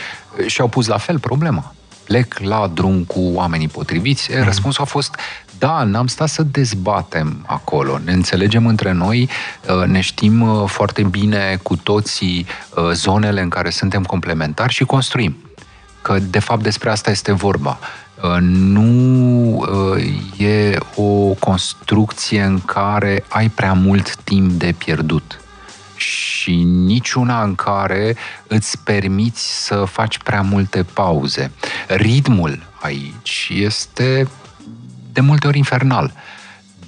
și-au 0.46 0.68
pus 0.68 0.86
la 0.86 0.96
fel 0.96 1.18
problema 1.18 1.74
plec 2.04 2.38
la 2.38 2.70
drum 2.74 3.04
cu 3.04 3.20
oamenii 3.20 3.68
potriviți? 3.68 4.30
Mm. 4.36 4.44
Răspunsul 4.44 4.82
a 4.82 4.86
fost 4.86 5.14
da, 5.62 5.84
n-am 5.84 6.06
stat 6.06 6.28
să 6.28 6.42
dezbatem 6.42 7.44
acolo. 7.46 7.98
Ne 8.04 8.12
înțelegem 8.12 8.66
între 8.66 8.92
noi, 8.92 9.28
uh, 9.68 9.86
ne 9.86 10.00
știm 10.00 10.40
uh, 10.40 10.68
foarte 10.68 11.02
bine 11.02 11.58
cu 11.62 11.76
toții 11.76 12.46
uh, 12.76 12.90
zonele 12.92 13.40
în 13.40 13.48
care 13.48 13.70
suntem 13.70 14.04
complementari 14.04 14.72
și 14.72 14.84
construim. 14.84 15.36
Că, 16.02 16.18
de 16.18 16.38
fapt, 16.38 16.62
despre 16.62 16.90
asta 16.90 17.10
este 17.10 17.32
vorba. 17.32 17.78
Nu 18.40 19.66
e 20.36 20.78
o 20.94 21.34
construcție 21.38 22.42
în 22.42 22.60
care 22.60 23.24
ai 23.28 23.48
prea 23.48 23.72
mult 23.72 24.16
timp 24.16 24.50
de 24.50 24.74
pierdut 24.78 25.40
și 25.96 26.54
niciuna 26.62 27.42
în 27.42 27.54
care 27.54 28.16
îți 28.46 28.78
permiți 28.78 29.64
să 29.64 29.84
faci 29.84 30.18
prea 30.18 30.40
multe 30.40 30.82
pauze. 30.82 31.50
Ritmul 31.88 32.62
aici 32.80 33.50
este 33.54 34.28
de 35.12 35.20
multe 35.20 35.46
ori 35.46 35.58
infernal. 35.58 36.12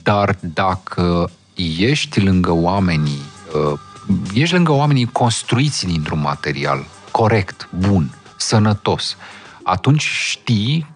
Dar 0.02 0.36
dacă 0.40 1.30
ești 1.78 2.20
lângă 2.20 2.52
oamenii, 2.52 3.20
uh, 3.72 3.78
ești 4.34 4.54
lângă 4.54 4.72
oamenii 4.72 5.08
construiți 5.12 5.86
dintr-un 5.86 6.20
material 6.20 6.84
corect, 7.10 7.68
bun, 7.70 8.10
sănătos, 8.36 9.16
atunci 9.62 10.02
știi 10.02 10.86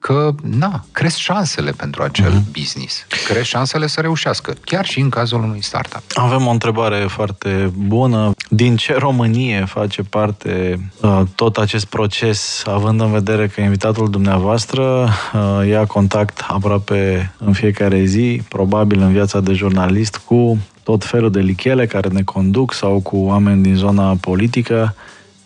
că, 0.00 0.34
na, 0.42 0.84
cresc 0.92 1.16
șansele 1.16 1.70
pentru 1.70 2.02
acel 2.02 2.32
mm-hmm. 2.32 2.52
business. 2.52 3.06
Cresc 3.24 3.44
șansele 3.44 3.86
să 3.86 4.00
reușească, 4.00 4.54
chiar 4.64 4.84
și 4.84 5.00
în 5.00 5.08
cazul 5.08 5.42
unui 5.42 5.62
startup. 5.62 6.02
Avem 6.14 6.46
o 6.46 6.50
întrebare 6.50 6.96
foarte 7.08 7.72
bună. 7.76 8.32
Din 8.48 8.76
ce 8.76 8.94
Românie 8.98 9.64
face 9.64 10.02
parte 10.02 10.80
uh, 11.00 11.20
tot 11.34 11.56
acest 11.56 11.86
proces, 11.86 12.62
având 12.66 13.00
în 13.00 13.10
vedere 13.10 13.46
că 13.46 13.60
invitatul 13.60 14.10
dumneavoastră 14.10 15.08
uh, 15.34 15.68
ia 15.68 15.86
contact 15.86 16.44
aproape 16.48 17.32
în 17.38 17.52
fiecare 17.52 18.04
zi, 18.04 18.42
probabil 18.48 19.00
în 19.00 19.12
viața 19.12 19.40
de 19.40 19.52
jurnalist, 19.52 20.16
cu 20.16 20.58
tot 20.82 21.04
felul 21.04 21.30
de 21.30 21.40
lichele 21.40 21.86
care 21.86 22.08
ne 22.08 22.22
conduc 22.22 22.72
sau 22.72 23.00
cu 23.00 23.16
oameni 23.16 23.62
din 23.62 23.74
zona 23.74 24.16
politică, 24.20 24.94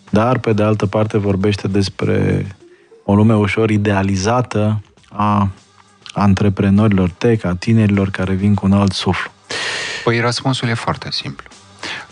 dar 0.09 0.37
pe 0.39 0.53
de 0.53 0.63
altă 0.63 0.85
parte 0.85 1.17
vorbește 1.17 1.67
despre 1.67 2.45
o 3.05 3.15
lume 3.15 3.35
ușor 3.35 3.69
idealizată 3.69 4.81
a 5.09 5.49
antreprenorilor 6.13 7.09
tech, 7.09 7.45
a 7.45 7.55
tinerilor 7.59 8.09
care 8.09 8.33
vin 8.33 8.53
cu 8.53 8.65
un 8.65 8.73
alt 8.73 8.91
suflu? 8.91 9.31
Păi 10.03 10.19
răspunsul 10.19 10.67
e 10.67 10.73
foarte 10.73 11.11
simplu. 11.11 11.47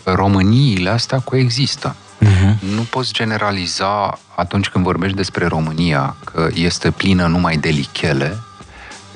Româniile 0.04 0.90
astea 0.90 1.18
coexistă. 1.18 1.94
Uh-huh. 2.20 2.58
Nu 2.74 2.82
poți 2.82 3.12
generaliza 3.12 4.18
atunci 4.36 4.68
când 4.68 4.84
vorbești 4.84 5.16
despre 5.16 5.46
România 5.46 6.16
că 6.24 6.48
este 6.54 6.90
plină 6.90 7.26
numai 7.26 7.56
de 7.56 7.68
lichele 7.68 8.38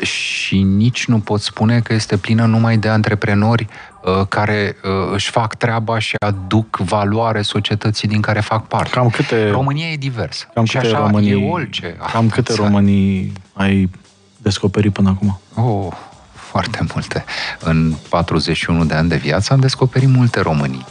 și 0.03 0.63
nici 0.63 1.07
nu 1.07 1.19
poți 1.19 1.45
spune 1.45 1.81
că 1.81 1.93
este 1.93 2.17
plină 2.17 2.45
numai 2.45 2.77
de 2.77 2.89
antreprenori 2.89 3.67
uh, 3.69 3.98
care 4.29 4.77
uh, 4.85 4.91
își 5.13 5.31
fac 5.31 5.55
treaba 5.55 5.99
și 5.99 6.17
aduc 6.19 6.77
valoare 6.77 7.43
societății 7.43 8.09
din 8.09 8.21
care 8.21 8.41
fac 8.41 8.67
parte. 8.67 8.91
Cam 8.91 9.09
câte, 9.09 9.51
România 9.51 9.87
e 9.87 9.97
diversă. 9.97 10.47
Cam 10.55 10.65
și 10.65 10.77
câte 10.77 10.87
așa 10.87 10.99
românii, 10.99 11.31
e 11.31 11.51
orice. 11.51 11.97
Cam 12.13 12.29
câte 12.29 12.55
românii 12.55 13.33
ai 13.53 13.91
descoperit 14.37 14.93
până 14.93 15.09
acum? 15.09 15.41
Oh, 15.55 15.93
foarte 16.33 16.87
multe. 16.93 17.25
În 17.61 17.95
41 18.09 18.85
de 18.85 18.95
ani 18.95 19.09
de 19.09 19.17
viață 19.17 19.53
am 19.53 19.61
descoperit 19.61 20.09
multe 20.09 20.41
românii. 20.41 20.85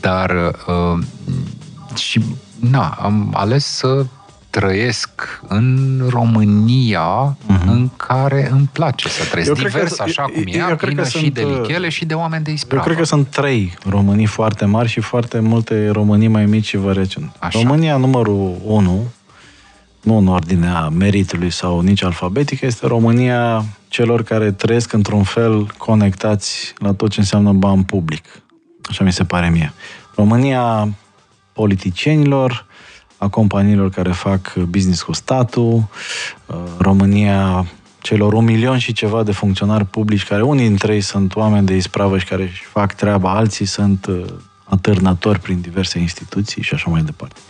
Dar 0.00 0.30
uh, 0.66 1.04
și 1.96 2.24
na, 2.60 2.98
am 3.00 3.32
ales 3.36 3.64
să 3.64 4.06
trăiesc 4.60 5.40
în 5.48 6.00
România 6.08 7.36
uh-huh. 7.36 7.66
în 7.66 7.88
care 7.96 8.48
îmi 8.50 8.68
place 8.72 9.08
să 9.08 9.24
trăiesc. 9.24 9.50
Eu 9.50 9.66
Divers, 9.66 9.96
că, 9.96 10.02
așa 10.02 10.22
cum 10.22 10.42
e, 10.46 10.64
eu 10.68 10.76
plină 10.76 11.04
și 11.04 11.18
sunt, 11.18 11.34
de 11.34 11.42
lichele 11.42 11.88
și 11.88 12.04
de 12.04 12.14
oameni 12.14 12.44
de 12.44 12.50
ispravă. 12.50 12.76
Eu 12.76 12.84
cred 12.84 12.96
că 12.96 13.04
sunt 13.04 13.26
trei 13.26 13.76
românii 13.88 14.26
foarte 14.26 14.64
mari 14.64 14.88
și 14.88 15.00
foarte 15.00 15.38
multe 15.38 15.88
românii 15.88 16.28
mai 16.28 16.46
mici 16.46 16.66
și 16.66 16.76
vă 16.76 16.92
recen. 16.92 17.32
România 17.52 17.96
numărul 17.96 18.56
1, 18.64 19.12
nu 20.00 20.16
în 20.16 20.26
ordinea 20.26 20.88
meritului 20.88 21.50
sau 21.50 21.80
nici 21.80 22.02
alfabetică, 22.02 22.66
este 22.66 22.86
România 22.86 23.64
celor 23.88 24.22
care 24.22 24.52
trăiesc 24.52 24.92
într-un 24.92 25.22
fel 25.22 25.66
conectați 25.76 26.74
la 26.78 26.92
tot 26.92 27.10
ce 27.10 27.20
înseamnă 27.20 27.52
ban 27.52 27.82
public. 27.82 28.24
Așa 28.88 29.04
mi 29.04 29.12
se 29.12 29.24
pare 29.24 29.48
mie. 29.48 29.72
România 30.14 30.88
politicienilor, 31.52 32.66
a 33.18 33.28
companiilor 33.28 33.90
care 33.90 34.12
fac 34.12 34.54
business 34.54 35.02
cu 35.02 35.12
statul, 35.12 35.84
uh, 36.46 36.56
România 36.78 37.66
celor 38.00 38.32
un 38.32 38.44
milion 38.44 38.78
și 38.78 38.92
ceva 38.92 39.22
de 39.22 39.32
funcționari 39.32 39.84
publici, 39.84 40.24
care 40.24 40.42
unii 40.42 40.66
dintre 40.66 40.94
ei 40.94 41.00
sunt 41.00 41.36
oameni 41.36 41.66
de 41.66 41.74
ispravă 41.74 42.18
și 42.18 42.26
care 42.26 42.42
își 42.42 42.64
fac 42.64 42.94
treaba, 42.94 43.34
alții 43.34 43.66
sunt 43.66 44.06
uh, 44.06 44.24
atârnători 44.64 45.38
prin 45.38 45.60
diverse 45.60 45.98
instituții 45.98 46.62
și 46.62 46.74
așa 46.74 46.90
mai 46.90 47.02
departe. 47.02 47.40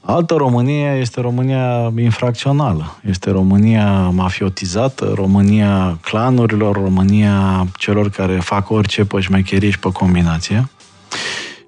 Altă 0.00 0.34
România 0.34 0.94
este 0.94 1.20
România 1.20 1.92
infracțională, 1.96 2.96
este 3.06 3.30
România 3.30 4.08
mafiotizată, 4.08 5.12
România 5.14 5.98
clanurilor, 6.00 6.76
România 6.76 7.66
celor 7.76 8.10
care 8.10 8.38
fac 8.38 8.70
orice 8.70 9.04
pe 9.04 9.20
șmecherie 9.20 9.70
și 9.70 9.78
pe 9.78 9.92
combinație. 9.92 10.68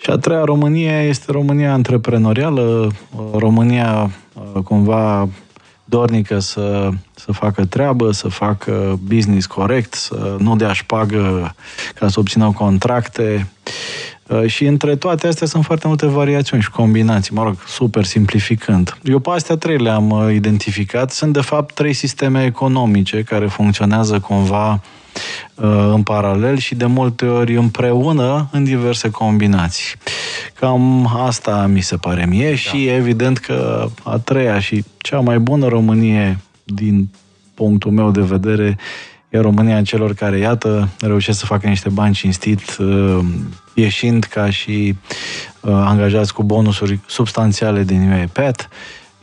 Și 0.03 0.11
a 0.11 0.17
treia 0.17 0.45
România 0.45 1.03
este 1.03 1.33
România 1.33 1.73
antreprenorială, 1.73 2.91
România 3.35 4.11
uh, 4.55 4.62
cumva 4.62 5.29
dornică 5.85 6.38
să, 6.38 6.88
să 7.15 7.33
facă 7.33 7.65
treabă, 7.65 8.12
să 8.12 8.29
facă 8.29 8.99
business 9.07 9.47
corect, 9.47 9.95
să 9.95 10.37
nu 10.38 10.57
dea 10.57 10.73
șpagă 10.73 11.55
ca 11.95 12.09
să 12.09 12.21
obțină 12.21 12.53
contracte. 12.57 13.49
Uh, 14.27 14.47
și 14.47 14.65
între 14.65 14.97
toate 14.97 15.27
astea 15.27 15.47
sunt 15.47 15.65
foarte 15.65 15.87
multe 15.87 16.07
variațiuni 16.07 16.62
și 16.62 16.71
combinații, 16.71 17.35
mă 17.35 17.43
rog, 17.43 17.57
super 17.67 18.05
simplificând. 18.05 18.99
Eu 19.03 19.19
pe 19.19 19.31
astea 19.31 19.57
trei 19.57 19.77
le-am 19.77 20.11
uh, 20.11 20.35
identificat. 20.35 21.11
Sunt, 21.11 21.33
de 21.33 21.41
fapt, 21.41 21.75
trei 21.75 21.93
sisteme 21.93 22.45
economice 22.45 23.23
care 23.23 23.47
funcționează 23.47 24.21
cumva 24.21 24.71
Uh, 24.73 25.02
în 25.68 26.03
paralel 26.03 26.59
și 26.59 26.75
de 26.75 26.87
multe 26.87 27.27
ori 27.27 27.57
împreună 27.57 28.48
în 28.53 28.64
diverse 28.64 29.11
combinații. 29.11 29.94
Cam 30.55 31.11
asta 31.16 31.66
mi 31.66 31.81
se 31.81 31.96
pare 31.96 32.27
mie 32.27 32.48
da. 32.48 32.57
și 32.57 32.87
evident 32.87 33.38
că 33.38 33.88
a 34.03 34.18
treia 34.18 34.61
și 34.61 34.85
cea 34.98 35.20
mai 35.20 35.38
bună 35.38 35.66
Românie 35.68 36.38
din 36.64 37.09
punctul 37.55 37.90
meu 37.90 38.11
de 38.11 38.20
vedere 38.20 38.79
e 39.29 39.38
România 39.38 39.83
celor 39.83 40.14
care, 40.14 40.38
iată, 40.38 40.88
reușesc 41.01 41.38
să 41.38 41.46
facă 41.46 41.66
niște 41.68 41.88
bani 41.88 42.14
cinstit, 42.14 42.77
uh, 42.79 43.18
ieșind 43.75 44.25
ca 44.25 44.51
și 44.51 44.96
uh, 45.61 45.72
angajați 45.72 46.35
cu 46.35 46.42
bonusuri 46.42 47.01
substanțiale 47.07 47.83
din 47.83 48.11
UEPAT, 48.11 48.68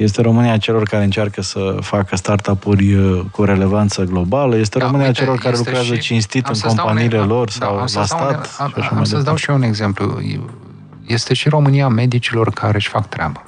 este 0.03 0.21
România 0.21 0.57
celor 0.57 0.83
care 0.83 1.03
încearcă 1.03 1.41
să 1.41 1.77
facă 1.81 2.15
startup-uri 2.15 2.93
uh, 2.93 3.25
cu 3.31 3.43
relevanță 3.43 4.03
globală. 4.03 4.57
Este 4.57 4.79
da, 4.79 4.85
România 4.85 5.07
uite, 5.07 5.19
celor 5.19 5.37
care 5.37 5.57
lucrează 5.57 5.93
și... 5.93 5.99
cinstit 5.99 6.47
în 6.47 6.59
companiile 6.59 7.19
un... 7.19 7.27
lor 7.27 7.45
da, 7.45 7.65
sau 7.65 7.75
da, 7.75 7.99
la 7.99 8.05
stat. 8.05 8.55
Am, 8.59 8.73
am, 8.75 8.97
am 8.97 9.03
să-ți 9.03 9.25
dau 9.25 9.35
și 9.35 9.49
eu 9.49 9.55
un 9.55 9.61
exemplu. 9.61 10.21
Este 11.05 11.33
și 11.33 11.49
România 11.49 11.87
medicilor 11.87 12.49
care 12.49 12.75
își 12.75 12.87
fac 12.87 13.09
treaba. 13.09 13.43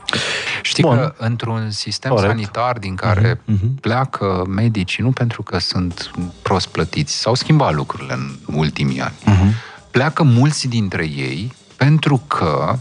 Știi 0.62 0.84
Bun. 0.84 0.96
că 0.96 1.14
într-un 1.18 1.70
sistem 1.70 2.12
Corect. 2.12 2.30
sanitar 2.30 2.78
din 2.78 2.96
care 2.96 3.36
uh-huh. 3.36 3.82
pleacă 3.82 4.44
medicii, 4.48 5.04
nu 5.04 5.12
pentru 5.12 5.44
că 5.44 5.60
sunt 5.60 6.12
prost 6.42 6.68
plătiți, 6.68 7.20
s-au 7.20 7.34
schimbat 7.34 7.74
lucrurile 7.74 8.14
în 8.14 8.56
ultimii 8.56 9.02
ani, 9.02 9.14
uh-huh. 9.26 9.54
pleacă 9.92 10.24
mulți 10.24 10.68
dintre 10.68 11.04
ei 11.04 11.54
pentru 11.76 12.22
că 12.28 12.76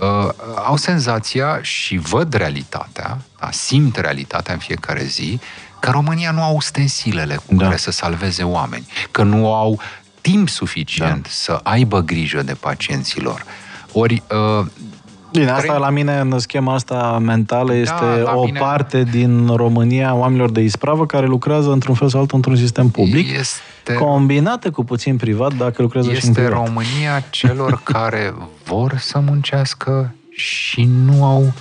uh, 0.00 0.28
au 0.64 0.76
senzația 0.76 1.58
și 1.62 1.96
văd 1.96 2.32
realitatea, 2.32 3.18
da, 3.40 3.50
simt 3.50 3.96
realitatea 3.96 4.54
în 4.54 4.60
fiecare 4.60 5.04
zi, 5.04 5.40
că 5.80 5.90
România 5.90 6.30
nu 6.30 6.42
au 6.42 6.56
ustensilele 6.56 7.36
cu 7.46 7.54
da. 7.54 7.64
care 7.64 7.76
să 7.76 7.90
salveze 7.90 8.42
oameni, 8.42 8.86
că 9.10 9.22
nu 9.22 9.54
au 9.54 9.80
timp 10.20 10.48
suficient 10.48 11.22
da. 11.22 11.28
să 11.30 11.60
aibă 11.62 12.00
grijă 12.00 12.42
de 12.42 12.54
pacienților. 12.54 13.44
Ori 13.92 14.22
uh, 14.30 14.66
Bine, 15.32 15.50
asta 15.50 15.76
la 15.76 15.90
mine, 15.90 16.18
în 16.18 16.38
schema 16.38 16.74
asta 16.74 17.18
mentală, 17.22 17.72
da, 17.72 17.78
este 17.78 18.22
da, 18.24 18.34
o 18.34 18.44
mine... 18.44 18.58
parte 18.58 19.02
din 19.02 19.46
România 19.54 20.14
oamenilor 20.14 20.50
de 20.50 20.60
ispravă 20.60 21.06
care 21.06 21.26
lucrează 21.26 21.70
într-un 21.70 21.94
fel 21.94 22.08
sau 22.08 22.20
altul 22.20 22.36
într-un 22.36 22.56
sistem 22.56 22.88
public, 22.88 23.30
este... 23.38 23.94
combinată 23.94 24.70
cu 24.70 24.84
puțin 24.84 25.16
privat, 25.16 25.54
dacă 25.54 25.82
lucrează 25.82 26.08
este 26.10 26.20
și 26.20 26.26
în 26.26 26.32
privat. 26.32 26.52
Este 26.52 26.64
România 26.64 27.22
celor 27.30 27.80
care 27.84 28.34
vor 28.64 28.96
să 28.98 29.18
muncească 29.18 30.14
și 30.30 30.88
nu 31.04 31.24
au 31.24 31.52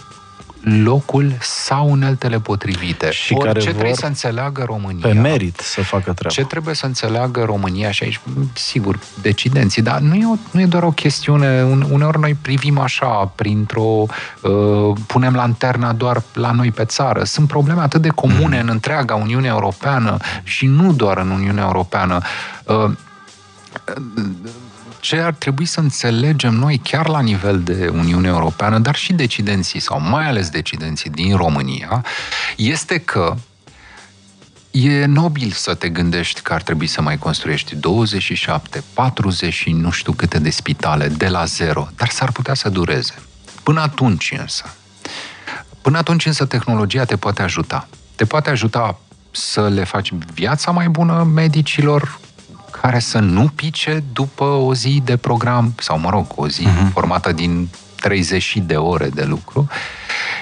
locul 0.61 1.37
sau 1.41 1.89
uneltele 1.89 2.39
potrivite. 2.39 3.11
Și 3.11 3.33
Ori 3.33 3.45
care 3.45 3.59
ce 3.59 3.69
trebuie 3.69 3.93
să 3.93 4.05
înțeleagă 4.05 4.63
România? 4.65 5.07
Pe 5.07 5.13
merit 5.13 5.59
să 5.59 5.81
facă 5.81 6.13
treaba. 6.13 6.35
Ce 6.35 6.43
trebuie 6.43 6.75
să 6.75 6.85
înțeleagă 6.85 7.43
România 7.43 7.91
și 7.91 8.03
aici, 8.03 8.19
sigur, 8.53 8.99
decidenții, 9.21 9.81
dar 9.81 9.99
nu 9.99 10.15
e, 10.15 10.25
o, 10.25 10.35
nu 10.51 10.61
e 10.61 10.65
doar 10.65 10.83
o 10.83 10.91
chestiune, 10.91 11.63
uneori 11.91 12.19
noi 12.19 12.37
privim 12.41 12.79
așa, 12.79 13.31
printr-o, 13.35 14.05
uh, 14.41 14.97
punem 15.07 15.33
lanterna 15.33 15.93
doar 15.93 16.23
la 16.33 16.51
noi 16.51 16.71
pe 16.71 16.85
țară. 16.85 17.23
Sunt 17.23 17.47
probleme 17.47 17.81
atât 17.81 18.01
de 18.01 18.09
comune 18.09 18.55
mm. 18.55 18.61
în 18.61 18.69
întreaga 18.69 19.15
Uniune 19.15 19.47
Europeană 19.47 20.17
și 20.43 20.65
nu 20.65 20.93
doar 20.93 21.17
în 21.17 21.29
Uniunea 21.29 21.63
Europeană. 21.63 22.17
Uh, 22.63 22.91
ce 24.99 25.19
ar 25.19 25.33
trebui 25.33 25.65
să 25.65 25.79
înțelegem 25.79 26.53
noi 26.53 26.81
chiar 26.83 27.07
la 27.07 27.19
nivel 27.19 27.63
de 27.63 27.87
Uniune 27.93 28.27
Europeană, 28.27 28.79
dar 28.79 28.95
și 28.95 29.13
decidenții 29.13 29.79
sau 29.79 30.01
mai 30.01 30.27
ales 30.27 30.49
decidenții 30.49 31.09
din 31.09 31.35
România, 31.35 32.05
este 32.55 32.97
că 32.97 33.35
E 34.71 35.05
nobil 35.05 35.51
să 35.51 35.73
te 35.73 35.89
gândești 35.89 36.41
că 36.41 36.53
ar 36.53 36.61
trebui 36.61 36.87
să 36.87 37.01
mai 37.01 37.17
construiești 37.17 37.75
27, 37.75 38.83
40 38.93 39.53
și 39.53 39.71
nu 39.71 39.91
știu 39.91 40.13
câte 40.13 40.39
de 40.39 40.49
spitale 40.49 41.07
de 41.07 41.27
la 41.27 41.45
zero, 41.45 41.87
dar 41.95 42.09
s-ar 42.09 42.31
putea 42.31 42.53
să 42.53 42.69
dureze. 42.69 43.13
Până 43.63 43.81
atunci 43.81 44.33
însă, 44.37 44.75
până 45.81 45.97
atunci 45.97 46.25
însă 46.25 46.45
tehnologia 46.45 47.05
te 47.05 47.15
poate 47.15 47.41
ajuta. 47.41 47.87
Te 48.15 48.25
poate 48.25 48.49
ajuta 48.49 48.99
să 49.31 49.67
le 49.67 49.83
faci 49.83 50.13
viața 50.33 50.71
mai 50.71 50.87
bună 50.89 51.23
medicilor 51.23 52.19
care 52.81 52.99
să 52.99 53.19
nu 53.19 53.47
pice 53.55 54.03
după 54.13 54.43
o 54.43 54.73
zi 54.73 55.01
de 55.03 55.17
program, 55.17 55.73
sau 55.77 55.99
mă 55.99 56.09
rog, 56.09 56.25
o 56.35 56.47
zi 56.47 56.67
uh-huh. 56.67 56.91
formată 56.93 57.31
din 57.31 57.69
30 57.95 58.57
de 58.65 58.75
ore 58.75 59.09
de 59.09 59.23
lucru 59.23 59.67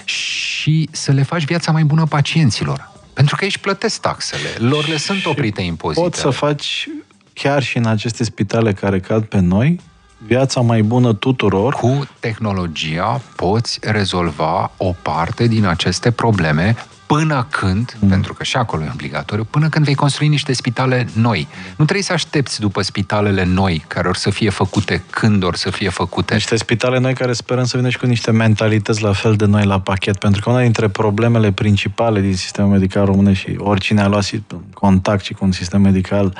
și 0.03 0.89
să 0.91 1.11
le 1.11 1.23
faci 1.23 1.45
viața 1.45 1.71
mai 1.71 1.83
bună 1.83 2.05
pacienților. 2.05 2.91
Pentru 3.13 3.35
că 3.35 3.43
aici 3.43 3.57
plătesc 3.57 4.01
taxele, 4.01 4.49
lor 4.57 4.87
le 4.87 4.97
sunt 4.97 5.25
oprite 5.25 5.61
impozitele. 5.61 6.09
Poți 6.09 6.21
să 6.21 6.29
faci 6.29 6.87
chiar 7.33 7.63
și 7.63 7.77
în 7.77 7.85
aceste 7.85 8.23
spitale 8.23 8.73
care 8.73 8.99
cad 8.99 9.23
pe 9.23 9.39
noi, 9.39 9.79
viața 10.17 10.61
mai 10.61 10.81
bună 10.81 11.13
tuturor. 11.13 11.73
Cu 11.73 12.07
tehnologia 12.19 13.21
poți 13.35 13.79
rezolva 13.81 14.71
o 14.77 14.95
parte 15.01 15.47
din 15.47 15.65
aceste 15.65 16.11
probleme 16.11 16.75
până 17.07 17.47
când, 17.49 17.97
mm. 17.99 18.09
pentru 18.09 18.33
că 18.33 18.43
și 18.43 18.57
acolo 18.57 18.83
e 18.83 18.89
obligatoriu, 18.93 19.43
până 19.43 19.69
când 19.69 19.85
vei 19.85 19.95
construi 19.95 20.27
niște 20.27 20.53
spitale 20.53 21.07
noi. 21.13 21.47
Nu 21.69 21.83
trebuie 21.83 22.05
să 22.05 22.13
aștepți 22.13 22.59
după 22.59 22.81
spitalele 22.81 23.43
noi, 23.43 23.85
care 23.87 24.07
or 24.07 24.15
să 24.15 24.29
fie 24.29 24.49
făcute 24.49 25.03
când 25.09 25.43
or 25.43 25.55
să 25.55 25.69
fie 25.69 25.89
făcute. 25.89 26.33
Niște 26.33 26.55
spitale 26.55 26.99
noi 26.99 27.13
care 27.13 27.33
sperăm 27.33 27.65
să 27.65 27.77
vină 27.77 27.89
și 27.89 27.97
cu 27.97 28.05
niște 28.05 28.31
mentalități 28.31 29.01
la 29.01 29.13
fel 29.13 29.35
de 29.35 29.45
noi 29.45 29.65
la 29.65 29.79
pachet, 29.79 30.17
pentru 30.17 30.41
că 30.41 30.49
una 30.49 30.61
dintre 30.61 30.87
problemele 30.87 31.51
principale 31.51 32.21
din 32.21 32.35
sistemul 32.35 32.71
medical 32.71 33.05
român 33.05 33.33
și 33.33 33.55
oricine 33.57 34.01
a 34.01 34.07
luat 34.07 34.25
contact 34.73 35.23
și 35.23 35.33
cu 35.33 35.45
un 35.45 35.51
sistem 35.51 35.81
medical 35.81 36.37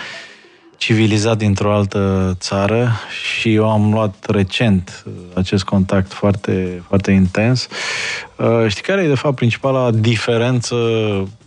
civilizat 0.78 1.38
dintr-o 1.38 1.74
altă 1.74 2.34
țară 2.40 2.92
și 3.22 3.54
eu 3.54 3.70
am 3.70 3.94
luat 3.94 4.26
recent 4.30 5.04
uh, 5.06 5.14
acest 5.34 5.64
contact 5.64 6.14
foarte, 6.14 6.84
foarte 6.88 7.12
intens. 7.12 7.68
Uh, 8.36 8.66
știi 8.68 8.84
care 8.84 9.04
e, 9.04 9.08
de 9.08 9.16
fapt, 9.16 9.36
principala 9.36 9.92
diferență 9.92 10.76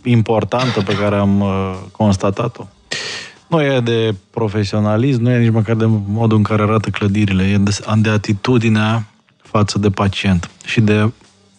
importantă 0.03 0.81
pe 0.81 0.95
care 0.95 1.15
am 1.15 1.39
uh, 1.39 1.77
constatat-o? 1.91 2.67
Nu 3.47 3.63
e 3.63 3.79
de 3.79 4.15
profesionalism, 4.29 5.21
nu 5.21 5.31
e 5.31 5.37
nici 5.37 5.51
măcar 5.51 5.75
de 5.75 5.85
modul 6.07 6.37
în 6.37 6.43
care 6.43 6.61
arată 6.61 6.89
clădirile, 6.89 7.43
e 7.43 7.57
de, 7.57 7.77
de 7.95 8.09
atitudinea 8.09 9.05
față 9.41 9.79
de 9.79 9.89
pacient 9.89 10.49
și 10.65 10.81
de 10.81 11.11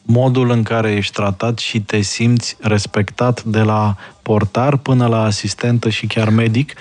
modul 0.02 0.50
în 0.50 0.62
care 0.62 0.92
ești 0.92 1.12
tratat 1.12 1.58
și 1.58 1.80
te 1.80 2.00
simți 2.00 2.56
respectat 2.60 3.42
de 3.42 3.60
la 3.60 3.96
portar 4.22 4.76
până 4.76 5.06
la 5.06 5.22
asistentă 5.22 5.88
și 5.88 6.06
chiar 6.06 6.28
medic 6.28 6.74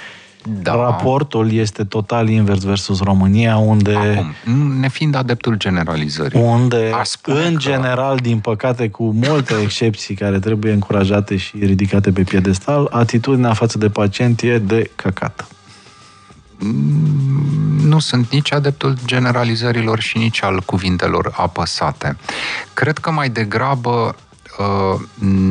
da. 0.44 0.76
Raportul 0.76 1.52
este 1.52 1.84
total 1.84 2.30
invers 2.30 2.64
versus 2.64 3.02
România, 3.02 3.58
unde... 3.58 3.96
Acum, 3.96 4.80
ne 4.80 4.90
fiind 4.90 5.16
adeptul 5.16 5.56
generalizării. 5.56 6.42
Unde, 6.42 6.92
în 7.24 7.54
că... 7.54 7.58
general, 7.58 8.18
din 8.18 8.40
păcate, 8.40 8.90
cu 8.90 9.04
multe 9.04 9.54
excepții 9.62 10.16
care 10.16 10.40
trebuie 10.40 10.72
încurajate 10.72 11.38
și 11.38 11.58
ridicate 11.58 12.12
pe 12.12 12.24
piedestal, 12.24 12.88
atitudinea 12.92 13.54
față 13.54 13.78
de 13.78 13.90
pacient 13.90 14.42
e 14.42 14.58
de 14.58 14.92
căcat. 14.96 15.48
Mm, 16.58 17.88
nu 17.88 18.00
sunt 18.00 18.32
nici 18.32 18.54
adeptul 18.54 18.98
generalizărilor 19.06 20.00
și 20.00 20.18
nici 20.18 20.44
al 20.44 20.62
cuvintelor 20.66 21.34
apăsate. 21.36 22.18
Cred 22.74 22.98
că 22.98 23.12
mai 23.12 23.30
degrabă 23.30 24.16
Uh, 24.62 25.00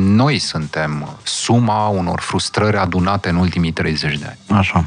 noi 0.01 0.37
suntem 0.37 1.17
suma 1.23 1.87
unor 1.87 2.19
frustrări 2.19 2.77
adunate 2.77 3.29
în 3.29 3.35
ultimii 3.35 3.71
30 3.71 4.17
de 4.17 4.25
ani. 4.25 4.59
Așa. 4.59 4.83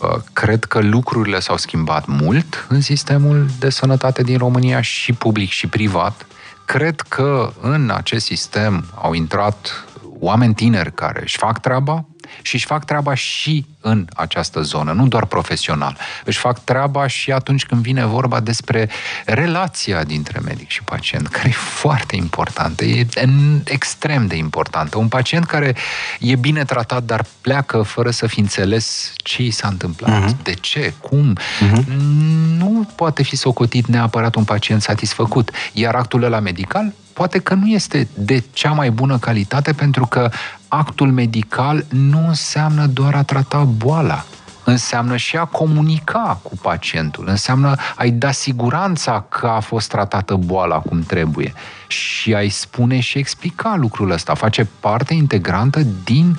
Uh, 0.00 0.20
cred 0.32 0.64
că 0.64 0.80
lucrurile 0.80 1.40
s-au 1.40 1.56
schimbat 1.56 2.06
mult 2.06 2.66
în 2.68 2.80
sistemul 2.80 3.46
de 3.58 3.70
sănătate 3.70 4.22
din 4.22 4.38
România, 4.38 4.80
și 4.80 5.12
public 5.12 5.48
și 5.48 5.66
privat. 5.66 6.26
Cred 6.64 7.00
că 7.00 7.52
în 7.60 7.90
acest 7.94 8.24
sistem 8.24 8.84
au 8.94 9.12
intrat 9.12 9.84
oameni 10.18 10.54
tineri 10.54 10.94
care 10.94 11.20
își 11.22 11.36
fac 11.36 11.60
treaba, 11.60 12.04
și 12.42 12.54
își 12.54 12.66
fac 12.66 12.84
treaba 12.84 13.14
și 13.14 13.66
în 13.80 14.06
această 14.14 14.60
zonă, 14.60 14.92
nu 14.92 15.06
doar 15.06 15.24
profesional. 15.24 15.96
Își 16.24 16.38
fac 16.38 16.64
treaba 16.64 17.06
și 17.06 17.32
atunci 17.32 17.64
când 17.64 17.82
vine 17.82 18.04
vorba 18.04 18.40
despre 18.40 18.88
relația 19.24 20.04
dintre 20.04 20.38
medic 20.44 20.68
și 20.68 20.82
pacient, 20.82 21.26
care 21.28 21.48
e 21.48 21.52
foarte 21.52 22.16
importantă, 22.16 22.84
e 22.84 23.06
extrem 23.64 24.26
de 24.26 24.36
importantă. 24.36 24.98
Un 24.98 25.08
pacient 25.08 25.44
care 25.44 25.76
e 26.20 26.36
bine 26.36 26.64
tratat, 26.64 27.02
dar 27.02 27.24
pleacă 27.40 27.82
fără 27.82 28.10
să 28.10 28.26
fi 28.26 28.40
înțeles 28.40 29.12
ce 29.16 29.42
i 29.42 29.50
s-a 29.50 29.68
întâmplat, 29.68 30.24
uh-huh. 30.24 30.42
de 30.42 30.54
ce, 30.54 30.94
cum, 31.00 31.36
uh-huh. 31.36 31.84
nu 32.56 32.90
poate 32.94 33.22
fi 33.22 33.36
socotit 33.36 33.86
neapărat 33.86 34.34
un 34.34 34.44
pacient 34.44 34.82
satisfăcut. 34.82 35.50
Iar 35.72 35.94
actul 35.94 36.22
ăla 36.22 36.40
medical 36.40 36.92
poate 37.18 37.38
că 37.38 37.54
nu 37.54 37.66
este 37.66 38.08
de 38.14 38.44
cea 38.52 38.70
mai 38.70 38.90
bună 38.90 39.18
calitate 39.18 39.72
pentru 39.72 40.06
că 40.06 40.30
actul 40.68 41.12
medical 41.12 41.84
nu 41.88 42.26
înseamnă 42.26 42.86
doar 42.86 43.14
a 43.14 43.22
trata 43.22 43.58
boala, 43.58 44.24
înseamnă 44.64 45.16
și 45.16 45.36
a 45.36 45.44
comunica 45.44 46.40
cu 46.42 46.56
pacientul, 46.62 47.24
înseamnă 47.28 47.74
a-i 47.96 48.10
da 48.10 48.30
siguranța 48.30 49.24
că 49.28 49.46
a 49.46 49.60
fost 49.60 49.88
tratată 49.88 50.34
boala 50.34 50.78
cum 50.78 51.02
trebuie. 51.02 51.52
Și 51.86 52.34
a-i 52.34 52.48
spune 52.48 53.00
și 53.00 53.18
explica 53.18 53.76
lucrul 53.76 54.10
ăsta. 54.10 54.34
Face 54.34 54.68
parte 54.80 55.14
integrantă 55.14 55.80
din 56.04 56.38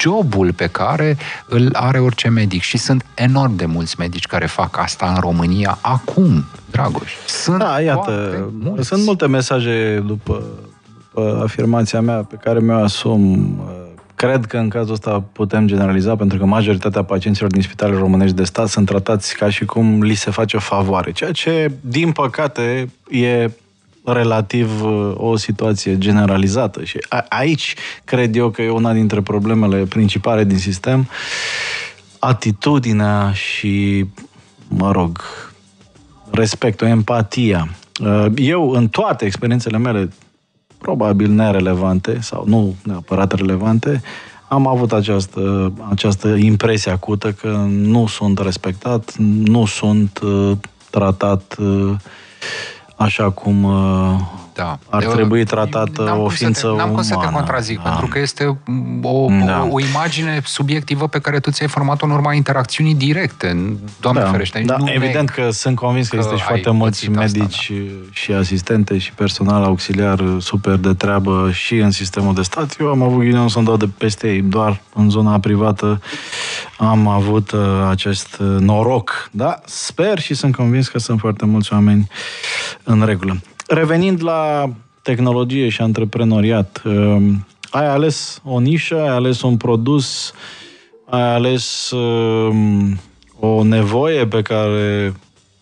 jobul 0.00 0.52
pe 0.52 0.66
care 0.66 1.16
îl 1.48 1.68
are 1.72 1.98
orice 1.98 2.28
medic 2.28 2.62
și 2.62 2.78
sunt 2.78 3.04
enorm 3.14 3.56
de 3.56 3.66
mulți 3.66 3.94
medici 3.98 4.26
care 4.26 4.46
fac 4.46 4.78
asta 4.78 5.06
în 5.14 5.20
România 5.20 5.78
acum, 5.80 6.44
Dragoș. 6.70 7.12
Sunt 7.26 7.58
da, 7.58 7.80
iată, 7.80 8.44
mulți. 8.58 8.88
sunt 8.88 9.04
multe 9.04 9.26
mesaje 9.26 10.02
după, 10.06 10.42
după 10.98 11.40
afirmația 11.42 12.00
mea 12.00 12.16
pe 12.16 12.36
care 12.42 12.60
mi-o 12.60 12.82
asum. 12.82 13.60
Cred 14.14 14.44
că 14.44 14.56
în 14.56 14.68
cazul 14.68 14.92
ăsta 14.92 15.24
putem 15.32 15.66
generaliza, 15.66 16.16
pentru 16.16 16.38
că 16.38 16.44
majoritatea 16.44 17.02
pacienților 17.02 17.50
din 17.50 17.62
spitalele 17.62 17.98
românești 17.98 18.36
de 18.36 18.44
stat 18.44 18.68
sunt 18.68 18.86
tratați 18.86 19.36
ca 19.36 19.50
și 19.50 19.64
cum 19.64 20.02
li 20.02 20.14
se 20.14 20.30
face 20.30 20.56
o 20.56 20.60
favoare, 20.60 21.12
ceea 21.12 21.30
ce, 21.30 21.72
din 21.80 22.12
păcate, 22.12 22.90
e 23.10 23.50
relativ 24.04 24.82
uh, 24.82 25.12
o 25.16 25.36
situație 25.36 25.98
generalizată 25.98 26.84
și 26.84 26.98
a, 27.08 27.24
aici 27.28 27.74
cred 28.04 28.36
eu 28.36 28.50
că 28.50 28.62
e 28.62 28.70
una 28.70 28.92
dintre 28.92 29.20
problemele 29.20 29.84
principale 29.84 30.44
din 30.44 30.58
sistem, 30.58 31.08
atitudinea 32.18 33.32
și, 33.32 34.06
mă 34.68 34.90
rog, 34.90 35.20
respectul, 36.30 36.86
empatia. 36.86 37.68
Uh, 38.00 38.26
eu, 38.36 38.70
în 38.70 38.88
toate 38.88 39.24
experiențele 39.24 39.78
mele, 39.78 40.08
probabil 40.78 41.30
nerelevante 41.30 42.18
sau 42.20 42.44
nu 42.46 42.74
neapărat 42.82 43.32
relevante, 43.32 44.02
am 44.48 44.66
avut 44.66 44.92
această, 44.92 45.72
această 45.90 46.28
impresie 46.28 46.90
acută 46.90 47.32
că 47.32 47.48
nu 47.68 48.06
sunt 48.06 48.38
respectat, 48.38 49.16
nu 49.18 49.64
sunt 49.66 50.20
uh, 50.22 50.52
tratat 50.90 51.56
uh, 51.58 51.94
așa 52.96 53.30
cum 53.30 53.64
uh, 53.64 54.20
da. 54.54 54.78
ar 54.90 55.02
Eu, 55.02 55.12
trebui 55.12 55.44
tratată 55.44 56.16
o 56.18 56.28
ființă 56.28 56.66
umană. 56.66 56.82
N-am 56.82 56.94
cum 56.94 57.02
să 57.02 57.16
te 57.20 57.26
contrazic, 57.32 57.82
da. 57.82 57.88
pentru 57.88 58.06
că 58.06 58.18
este 58.18 58.44
o, 59.02 59.28
da. 59.46 59.62
o, 59.62 59.72
o 59.72 59.80
imagine 59.80 60.40
subiectivă 60.44 61.08
pe 61.08 61.18
care 61.18 61.40
tu 61.40 61.50
ți-ai 61.50 61.68
format 61.68 62.02
în 62.02 62.10
urma 62.10 62.32
interacțiunii 62.32 62.94
directe. 62.94 63.76
Doamne 64.00 64.20
da. 64.20 64.30
ferește. 64.30 64.62
Da, 64.66 64.76
nu 64.76 64.90
evident 64.90 65.30
că 65.30 65.50
sunt 65.50 65.76
convins 65.76 66.08
că, 66.08 66.16
că 66.16 66.22
există 66.22 66.40
și 66.40 66.46
foarte 66.46 66.70
mulți 66.70 67.08
medici 67.08 67.42
asta, 67.42 67.74
da. 67.74 68.08
și 68.12 68.32
asistente 68.32 68.98
și 68.98 69.12
personal 69.12 69.62
auxiliar 69.62 70.24
super 70.38 70.74
de 70.74 70.94
treabă 70.94 71.50
și 71.52 71.76
în 71.76 71.90
sistemul 71.90 72.34
de 72.34 72.42
stat. 72.42 72.76
Eu 72.80 72.88
am 72.88 73.02
avut 73.02 73.20
ghinion 73.20 73.48
să-mi 73.48 73.64
dau 73.64 73.76
de 73.76 73.88
peste 73.98 74.28
ei, 74.28 74.42
doar 74.42 74.80
în 74.94 75.10
zona 75.10 75.38
privată 75.38 76.00
am 76.78 77.08
avut 77.08 77.50
uh, 77.50 77.60
acest 77.90 78.38
uh, 78.40 78.56
noroc. 78.58 79.28
Da? 79.30 79.60
Sper 79.64 80.18
și 80.18 80.34
sunt 80.34 80.56
convins 80.56 80.88
că 80.88 80.98
sunt 80.98 81.18
foarte 81.18 81.44
mulți 81.44 81.72
oameni 81.72 82.08
în 82.82 83.04
regulă. 83.04 83.36
Revenind 83.66 84.22
la 84.22 84.70
tehnologie 85.02 85.68
și 85.68 85.80
antreprenoriat, 85.80 86.82
uh, 86.84 87.16
ai 87.70 87.86
ales 87.86 88.40
o 88.44 88.58
nișă, 88.58 89.00
ai 89.00 89.08
ales 89.08 89.42
un 89.42 89.56
produs, 89.56 90.32
ai 91.04 91.34
ales 91.34 91.90
uh, 91.90 92.54
o 93.40 93.64
nevoie 93.64 94.26
pe 94.26 94.42
care 94.42 95.14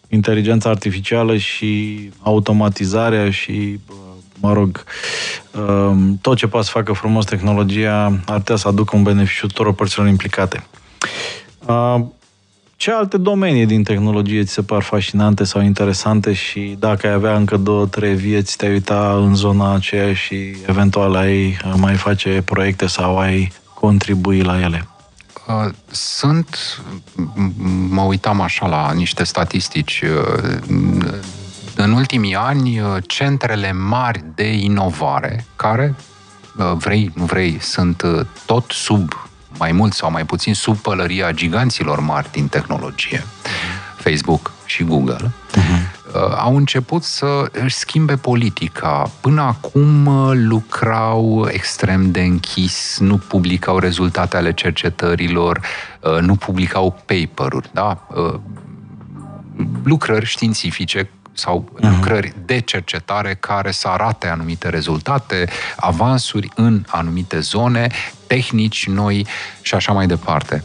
inteligența 0.08 0.70
artificială 0.70 1.36
și 1.36 2.00
automatizarea 2.20 3.30
și, 3.30 3.80
uh, 3.90 3.96
mă 4.40 4.52
rog, 4.52 4.84
uh, 5.52 5.96
tot 6.20 6.36
ce 6.36 6.46
poate 6.46 6.66
să 6.66 6.72
facă 6.72 6.92
frumos 6.92 7.24
tehnologia 7.24 8.20
ar 8.26 8.36
putea 8.36 8.56
să 8.56 8.68
aducă 8.68 8.96
un 8.96 9.02
beneficiu 9.02 9.46
tuturor 9.46 9.74
părților 9.74 10.06
implicate. 10.06 10.66
Uh, 12.82 12.88
ce 12.88 12.92
alte 12.92 13.18
domenii 13.18 13.66
din 13.66 13.82
tehnologie 13.82 14.44
ți 14.44 14.52
se 14.52 14.62
par 14.62 14.82
fascinante 14.82 15.44
sau 15.44 15.62
interesante 15.62 16.32
și 16.32 16.76
dacă 16.78 17.06
ai 17.06 17.12
avea 17.12 17.36
încă 17.36 17.56
două, 17.56 17.86
trei 17.86 18.14
vieți, 18.14 18.56
te-ai 18.56 18.72
uita 18.72 19.14
în 19.16 19.34
zona 19.34 19.74
aceea 19.74 20.14
și 20.14 20.56
eventual 20.66 21.14
ai 21.14 21.58
mai 21.76 21.94
face 21.94 22.42
proiecte 22.44 22.86
sau 22.86 23.18
ai 23.18 23.52
contribui 23.74 24.42
la 24.42 24.60
ele? 24.60 24.88
Uh, 25.46 25.72
sunt, 25.90 26.80
mă 27.88 28.02
uitam 28.02 28.40
așa 28.40 28.66
la 28.66 28.92
niște 28.92 29.24
statistici, 29.24 30.02
uh, 30.02 30.58
în 31.76 31.92
ultimii 31.92 32.34
ani, 32.34 32.80
uh, 32.80 32.96
centrele 33.06 33.72
mari 33.72 34.24
de 34.34 34.52
inovare, 34.52 35.44
care, 35.56 35.94
vrei, 36.74 37.10
nu 37.14 37.24
vrei, 37.24 37.56
sunt 37.60 38.02
tot 38.46 38.70
sub, 38.70 39.12
mai 39.58 39.72
mult 39.72 39.92
sau 39.92 40.10
mai 40.10 40.24
puțin, 40.24 40.54
sub 40.54 40.76
pălăria 40.76 41.30
giganților 41.30 42.00
mari 42.00 42.30
din 42.32 42.48
tehnologie, 42.48 43.24
Facebook 43.96 44.52
și 44.64 44.84
Google, 44.84 45.16
uh-huh. 45.16 46.36
au 46.36 46.56
început 46.56 47.02
să 47.02 47.48
își 47.52 47.74
schimbe 47.76 48.16
politica. 48.16 49.10
Până 49.20 49.40
acum 49.40 50.08
lucrau 50.48 51.48
extrem 51.50 52.10
de 52.10 52.20
închis, 52.20 52.98
nu 53.00 53.16
publicau 53.16 53.78
rezultate 53.78 54.36
ale 54.36 54.52
cercetărilor, 54.52 55.60
nu 56.20 56.36
publicau 56.36 57.02
paper-uri, 57.06 57.70
da? 57.72 58.06
lucrări 59.82 60.26
științifice 60.26 61.10
sau 61.32 61.64
uh-huh. 61.64 61.80
lucrări 61.80 62.34
de 62.44 62.60
cercetare 62.60 63.36
care 63.40 63.70
să 63.70 63.88
arate 63.88 64.28
anumite 64.28 64.68
rezultate, 64.68 65.48
avansuri 65.76 66.48
în 66.54 66.84
anumite 66.86 67.40
zone, 67.40 67.90
tehnici 68.26 68.86
noi 68.86 69.26
și 69.62 69.74
așa 69.74 69.92
mai 69.92 70.06
departe. 70.06 70.64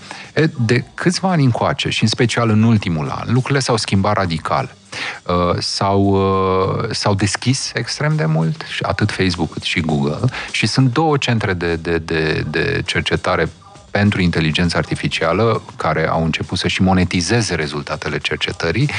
De 0.66 0.84
câțiva 0.94 1.30
ani 1.30 1.44
încoace, 1.44 1.90
și 1.90 2.04
în 2.04 2.10
special 2.10 2.50
în 2.50 2.64
ultimul 2.64 3.10
an, 3.10 3.34
lucrurile 3.34 3.60
s-au 3.60 3.78
schimbat 3.78 4.16
radical. 4.16 4.76
Uh, 5.24 5.56
s-au, 5.60 6.02
uh, 6.04 6.90
s-au 6.92 7.14
deschis 7.14 7.72
extrem 7.74 8.16
de 8.16 8.26
mult, 8.26 8.64
atât 8.82 9.12
Facebook 9.12 9.52
cât 9.52 9.64
și 9.64 9.80
Google, 9.80 10.20
și 10.52 10.68
sunt 10.68 10.94
două 10.94 11.18
centre 11.18 11.54
de, 11.54 11.76
de, 11.76 11.98
de, 11.98 12.46
de 12.50 12.82
cercetare 12.86 13.50
pentru 13.92 14.22
inteligență 14.22 14.78
artificială, 14.78 15.62
care 15.76 16.08
au 16.08 16.24
început 16.24 16.58
să 16.58 16.68
și 16.68 16.82
monetizeze 16.82 17.56
rezultatele 17.56 18.18
cercetării, 18.18 18.90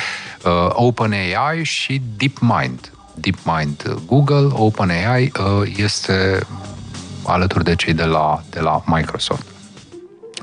uh, 0.44 0.68
OpenAI 0.70 1.60
și 1.62 2.02
DeepMind. 2.16 2.92
DeepMind 3.14 3.96
Google, 4.06 4.48
OpenAI 4.52 5.32
uh, 5.38 5.72
este 5.76 6.46
alături 7.22 7.64
de 7.64 7.74
cei 7.74 7.92
de 7.92 8.04
la, 8.04 8.42
de 8.50 8.60
la 8.60 8.82
Microsoft. 8.86 9.46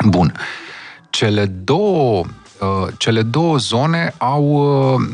Bun. 0.05 0.33
Cele 1.09 1.45
două 1.45 2.25
uh, 2.59 2.87
cele 2.97 3.21
două 3.21 3.57
zone 3.57 4.13
au 4.17 4.43
uh, 4.93 5.07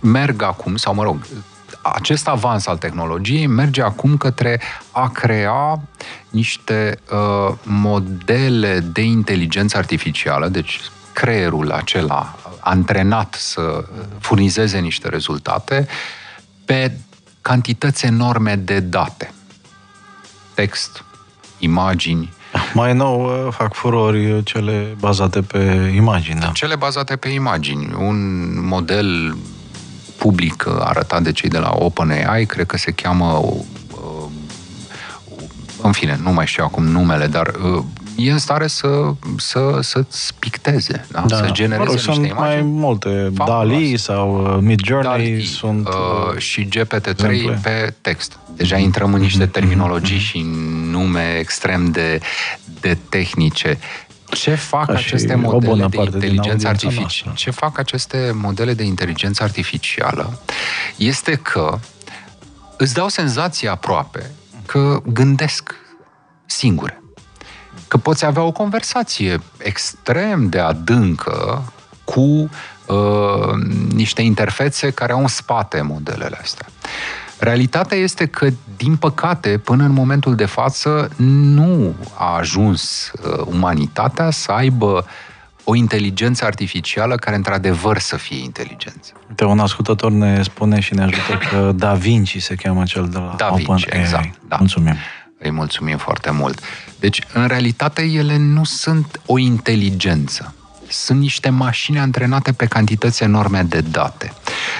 merg 0.00 0.42
acum, 0.42 0.76
sau 0.76 0.94
mă 0.94 1.02
rog, 1.02 1.26
acest 1.94 2.28
avans 2.28 2.66
al 2.66 2.78
tehnologiei 2.78 3.46
merge 3.46 3.82
acum 3.82 4.16
către 4.16 4.60
a 4.90 5.08
crea 5.08 5.80
niște 6.30 6.98
uh, 7.12 7.54
modele 7.62 8.78
de 8.78 9.02
inteligență 9.02 9.76
artificială, 9.76 10.48
deci 10.48 10.80
creierul 11.12 11.70
acela 11.70 12.36
antrenat 12.60 13.34
să 13.34 13.84
furnizeze 14.20 14.78
niște 14.78 15.08
rezultate 15.08 15.86
pe 16.64 16.92
cantități 17.40 18.06
enorme 18.06 18.56
de 18.56 18.80
date. 18.80 19.32
Text, 20.54 21.04
imagini, 21.58 22.32
mai 22.74 22.94
nou 22.94 23.24
uh, 23.24 23.52
fac 23.52 23.74
furori 23.74 24.42
cele 24.42 24.96
bazate 24.98 25.42
pe 25.42 25.92
imagini. 25.94 26.40
Da. 26.40 26.46
Cele 26.46 26.76
bazate 26.76 27.16
pe 27.16 27.28
imagini. 27.28 27.94
Un 27.98 28.48
model 28.66 29.36
public 30.18 30.64
uh, 30.66 30.74
arătat 30.78 31.22
de 31.22 31.32
cei 31.32 31.48
de 31.48 31.58
la 31.58 31.70
OpenAI, 31.78 32.46
cred 32.46 32.66
că 32.66 32.76
se 32.76 32.90
cheamă 32.90 33.26
uh, 33.26 34.24
în 35.82 35.92
fine, 35.92 36.18
nu 36.22 36.32
mai 36.32 36.46
știu 36.46 36.64
acum 36.64 36.84
numele, 36.84 37.26
dar 37.26 37.46
uh, 37.46 37.82
e 38.16 38.30
în 38.30 38.38
stare 38.38 38.66
să, 38.66 38.88
să, 39.36 39.78
să-ți 39.80 40.34
picteze, 40.38 41.06
da? 41.10 41.24
da. 41.26 41.36
să 41.36 41.48
genereze 41.52 41.78
mă 41.78 41.84
rog, 41.84 41.94
niște 41.94 42.12
sunt 42.12 42.26
imagini. 42.26 42.62
mai 42.62 42.62
multe, 42.62 43.32
DALI 43.32 43.96
sau 43.96 44.28
Mid 44.60 44.80
Journey 44.84 45.10
DALI, 45.10 45.44
sunt... 45.44 45.88
Uh, 45.88 46.38
și 46.38 46.68
GPT-3 46.68 47.30
exemple. 47.30 47.60
pe 47.62 47.94
text. 48.00 48.38
Deja 48.56 48.76
intrăm 48.76 49.14
în 49.14 49.20
niște 49.20 49.42
mhm, 49.42 49.52
terminologii 49.52 50.16
mm-hmm. 50.16 50.30
și 50.30 50.46
nume 50.90 51.36
extrem 51.38 51.90
de, 51.90 52.20
de 52.80 52.98
tehnice. 53.08 53.78
Ce 54.30 54.54
fac 54.54 54.86
da, 54.86 54.92
aceste 54.92 55.34
modele 55.34 55.88
de 55.88 55.96
inteligență 55.96 56.68
artificială? 56.68 57.34
Ce 57.34 57.50
fac 57.50 57.78
aceste 57.78 58.30
modele 58.34 58.74
de 58.74 58.82
inteligență 58.82 59.42
artificială 59.42 60.40
este 60.96 61.34
că 61.34 61.78
îți 62.76 62.94
dau 62.94 63.08
senzația 63.08 63.70
aproape 63.70 64.30
că 64.66 65.02
gândesc 65.06 65.74
singure. 66.46 67.02
Că 67.88 67.96
poți 67.96 68.24
avea 68.24 68.42
o 68.42 68.52
conversație 68.52 69.40
extrem 69.58 70.48
de 70.48 70.58
adâncă 70.58 71.72
cu 72.04 72.50
uh, 72.86 73.52
niște 73.94 74.22
interfețe 74.22 74.90
care 74.90 75.12
au 75.12 75.20
în 75.20 75.26
spate 75.26 75.80
modelele 75.80 76.38
astea. 76.42 76.66
Realitatea 77.38 77.96
este 77.96 78.26
că, 78.26 78.48
din 78.76 78.96
păcate, 78.96 79.58
până 79.58 79.84
în 79.84 79.92
momentul 79.92 80.34
de 80.34 80.44
față, 80.44 81.10
nu 81.16 81.94
a 82.14 82.36
ajuns 82.36 83.12
uh, 83.12 83.46
umanitatea 83.46 84.30
să 84.30 84.52
aibă 84.52 85.06
o 85.64 85.74
inteligență 85.74 86.44
artificială 86.44 87.14
care, 87.14 87.36
într-adevăr, 87.36 87.98
să 87.98 88.16
fie 88.16 88.42
inteligență. 88.42 89.12
Uite, 89.28 89.44
un 89.44 89.58
ascultător 89.58 90.10
ne 90.10 90.42
spune 90.42 90.80
și 90.80 90.94
ne 90.94 91.02
ajută 91.02 91.38
că 91.50 91.72
Da 91.76 91.94
Vinci 91.94 92.42
se 92.42 92.54
cheamă 92.54 92.82
cel 92.82 93.08
de 93.08 93.18
la 93.18 93.34
Da 93.36 93.48
Vinci, 93.48 93.82
Open 93.84 94.00
exact. 94.00 94.38
Da. 94.48 94.56
Mulțumim. 94.56 94.94
Îi 95.38 95.50
mulțumim 95.50 95.96
foarte 95.96 96.30
mult. 96.30 96.60
Deci, 97.00 97.22
în 97.32 97.46
realitate, 97.46 98.02
ele 98.02 98.36
nu 98.36 98.64
sunt 98.64 99.20
o 99.26 99.38
inteligență 99.38 100.54
sunt 100.88 101.20
niște 101.20 101.48
mașini 101.48 101.98
antrenate 101.98 102.52
pe 102.52 102.66
cantități 102.66 103.22
enorme 103.22 103.62
de 103.62 103.80
date. 103.80 104.32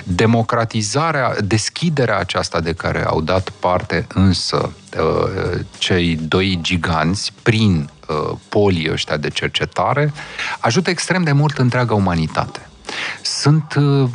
Democratizarea, 0.04 1.34
deschiderea 1.44 2.18
aceasta 2.18 2.60
de 2.60 2.72
care 2.72 3.04
au 3.04 3.20
dat 3.20 3.50
parte 3.50 4.06
însă 4.14 4.72
uh, 4.98 5.60
cei 5.78 6.16
doi 6.16 6.58
giganți 6.62 7.32
prin 7.42 7.90
uh, 8.08 8.36
polii 8.48 8.90
ăștia 8.92 9.16
de 9.16 9.28
cercetare 9.28 10.12
ajută 10.60 10.90
extrem 10.90 11.22
de 11.22 11.32
mult 11.32 11.58
întreaga 11.58 11.94
umanitate. 11.94 12.68
Sunt 13.22 13.74
uh, 13.74 14.08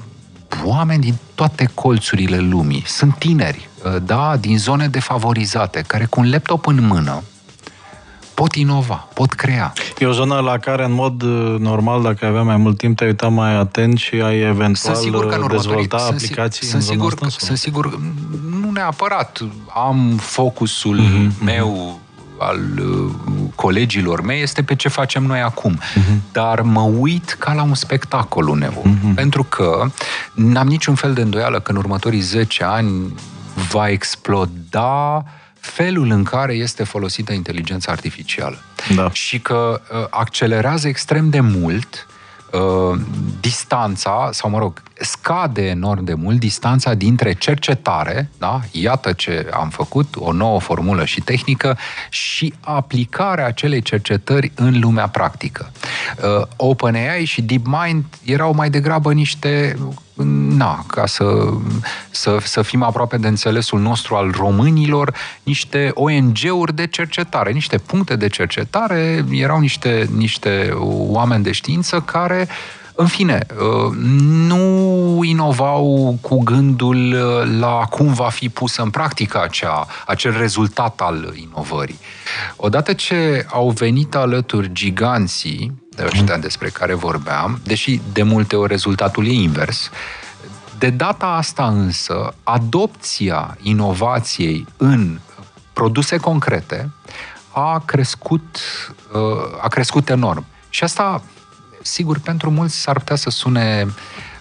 oameni 0.64 1.02
din 1.02 1.16
toate 1.36 1.70
colțurile 1.74 2.38
lumii, 2.38 2.84
sunt 2.86 3.18
tineri, 3.18 3.70
da, 4.04 4.38
din 4.38 4.58
zone 4.58 4.88
defavorizate, 4.88 5.84
care 5.88 6.06
cu 6.06 6.20
un 6.20 6.30
laptop 6.30 6.68
în 6.68 6.88
mână 6.88 7.24
pot 8.34 8.56
inova, 8.56 9.08
pot 9.14 9.34
crea. 9.34 9.74
E 9.98 10.06
o 10.06 10.12
zonă 10.12 10.40
la 10.40 10.58
care, 10.58 10.86
în 10.86 10.94
mod 10.94 11.22
uh, 11.22 11.56
normal, 11.60 12.02
dacă 12.02 12.26
aveai 12.26 12.44
mai 12.44 12.58
mult 12.58 12.78
timp, 12.78 12.98
te-ai 12.98 13.10
uitat 13.10 13.32
mai 13.32 13.56
atent 13.56 13.98
și 13.98 14.16
ai 14.16 14.40
eventual 14.40 14.76
sunt 14.76 14.96
sigur 14.96 15.28
că 15.28 15.36
în 15.36 15.48
dezvolta 15.48 15.98
sunt, 15.98 16.14
aplicații 16.14 16.66
sunt, 16.66 16.82
în 16.82 16.88
sigur, 16.88 17.14
asta, 17.14 17.46
Sunt 17.46 17.58
sigur, 17.58 18.00
nu 18.62 18.72
neapărat. 18.72 19.40
Am 19.88 20.18
focusul 20.22 21.00
uh-huh, 21.00 21.44
meu 21.44 22.00
al 22.38 22.60
uh, 22.80 23.12
colegilor 23.56 24.22
mei 24.22 24.42
este 24.42 24.64
pe 24.64 24.76
ce 24.76 24.90
facem 24.90 25.24
noi 25.24 25.42
acum. 25.42 25.80
Uh-huh. 25.80 26.32
Dar 26.32 26.62
mă 26.62 26.82
uit 26.82 27.36
ca 27.40 27.54
la 27.54 27.64
un 27.64 27.74
spectacol 27.74 28.48
uneori. 28.48 28.90
Uh-huh. 28.90 29.16
Pentru 29.16 29.44
că 29.44 29.86
n-am 30.34 30.68
niciun 30.68 30.96
fel 30.96 31.14
de 31.14 31.22
îndoială 31.22 31.60
că 31.60 31.72
în 31.72 31.78
următorii 31.78 32.20
10 32.20 32.64
ani 32.64 33.14
va 33.72 33.90
exploda 33.90 35.24
felul 35.64 36.10
în 36.10 36.24
care 36.24 36.54
este 36.54 36.84
folosită 36.84 37.34
inteligența 37.34 37.92
artificială. 37.92 38.64
Da. 38.96 39.12
Și 39.12 39.40
că 39.40 39.82
uh, 39.92 40.06
accelerează 40.10 40.88
extrem 40.88 41.30
de 41.30 41.40
mult 41.40 42.08
uh, 42.52 43.00
distanța, 43.40 44.30
sau 44.32 44.50
mă 44.50 44.58
rog, 44.58 44.82
scade 45.00 45.66
enorm 45.66 46.04
de 46.04 46.14
mult 46.14 46.40
distanța 46.40 46.94
dintre 46.94 47.34
cercetare, 47.34 48.30
da? 48.38 48.62
iată 48.72 49.14
ce 49.14 49.50
am 49.54 49.70
făcut, 49.70 50.16
o 50.18 50.32
nouă 50.32 50.60
formulă 50.60 51.06
și 51.06 51.22
tehnică, 51.22 51.78
și 52.10 52.54
aplicarea 52.60 53.46
acelei 53.46 53.82
cercetări 53.82 54.52
în 54.56 54.80
lumea 54.80 55.08
practică. 55.08 55.72
Uh, 56.24 56.48
OpenAI 56.56 57.26
și 57.26 57.42
DeepMind 57.42 58.04
erau 58.24 58.54
mai 58.54 58.70
degrabă 58.70 59.14
niște 59.14 59.78
na, 60.58 60.84
ca 60.88 61.06
să, 61.06 61.50
să, 62.12 62.38
să 62.44 62.62
fim 62.62 62.84
aproape 62.84 63.18
de 63.18 63.28
înțelesul 63.28 63.80
nostru 63.80 64.16
al 64.16 64.32
românilor, 64.32 65.14
niște 65.44 65.92
ONG-uri 65.94 66.76
de 66.76 66.88
cercetare, 66.88 67.52
niște 67.52 67.78
puncte 67.78 68.16
de 68.16 68.28
cercetare, 68.28 69.26
erau 69.32 69.60
niște, 69.60 70.10
niște 70.16 70.74
oameni 71.08 71.44
de 71.44 71.52
știință 71.52 72.00
care 72.00 72.48
în 72.96 73.08
fine, 73.08 73.46
uh, 73.50 73.96
nu 74.48 75.20
inovau 75.24 76.18
cu 76.22 76.44
gândul 76.44 77.14
uh, 77.14 77.60
la 77.60 77.86
cum 77.90 78.14
va 78.14 78.30
fi 78.30 78.50
pusă 78.50 78.82
în 78.82 78.90
practică 78.90 79.42
acea, 79.42 79.88
acel 80.06 80.38
rezultat 80.38 81.02
al 81.02 81.34
inovării. 81.36 82.00
Odată 82.56 82.94
ce 82.94 83.46
au 83.50 83.70
venit 83.70 84.16
alături 84.16 84.74
giganții, 84.74 85.66
de 85.66 85.83
ăștia 86.00 86.38
despre 86.38 86.70
care 86.70 86.94
vorbeam, 86.94 87.60
deși 87.64 88.02
de 88.14 88.24
multe 88.24 88.56
ori 88.56 88.70
rezultatul 88.70 89.28
e 89.28 89.32
invers. 89.32 89.90
De 90.78 90.90
data 90.90 91.26
asta 91.26 91.68
însă, 91.68 92.34
adopția 92.44 93.58
inovației 93.62 94.68
în 94.78 95.20
produse 95.74 96.18
concrete 96.18 96.90
a 97.52 97.80
crescut, 97.86 98.58
uh, 99.14 99.62
a 99.62 99.68
crescut 99.68 100.10
enorm. 100.10 100.46
Și 100.70 100.84
asta, 100.84 101.24
sigur, 101.82 102.20
pentru 102.20 102.52
mulți 102.52 102.80
s-ar 102.80 102.98
putea 102.98 103.16
să 103.16 103.30
sune 103.30 103.88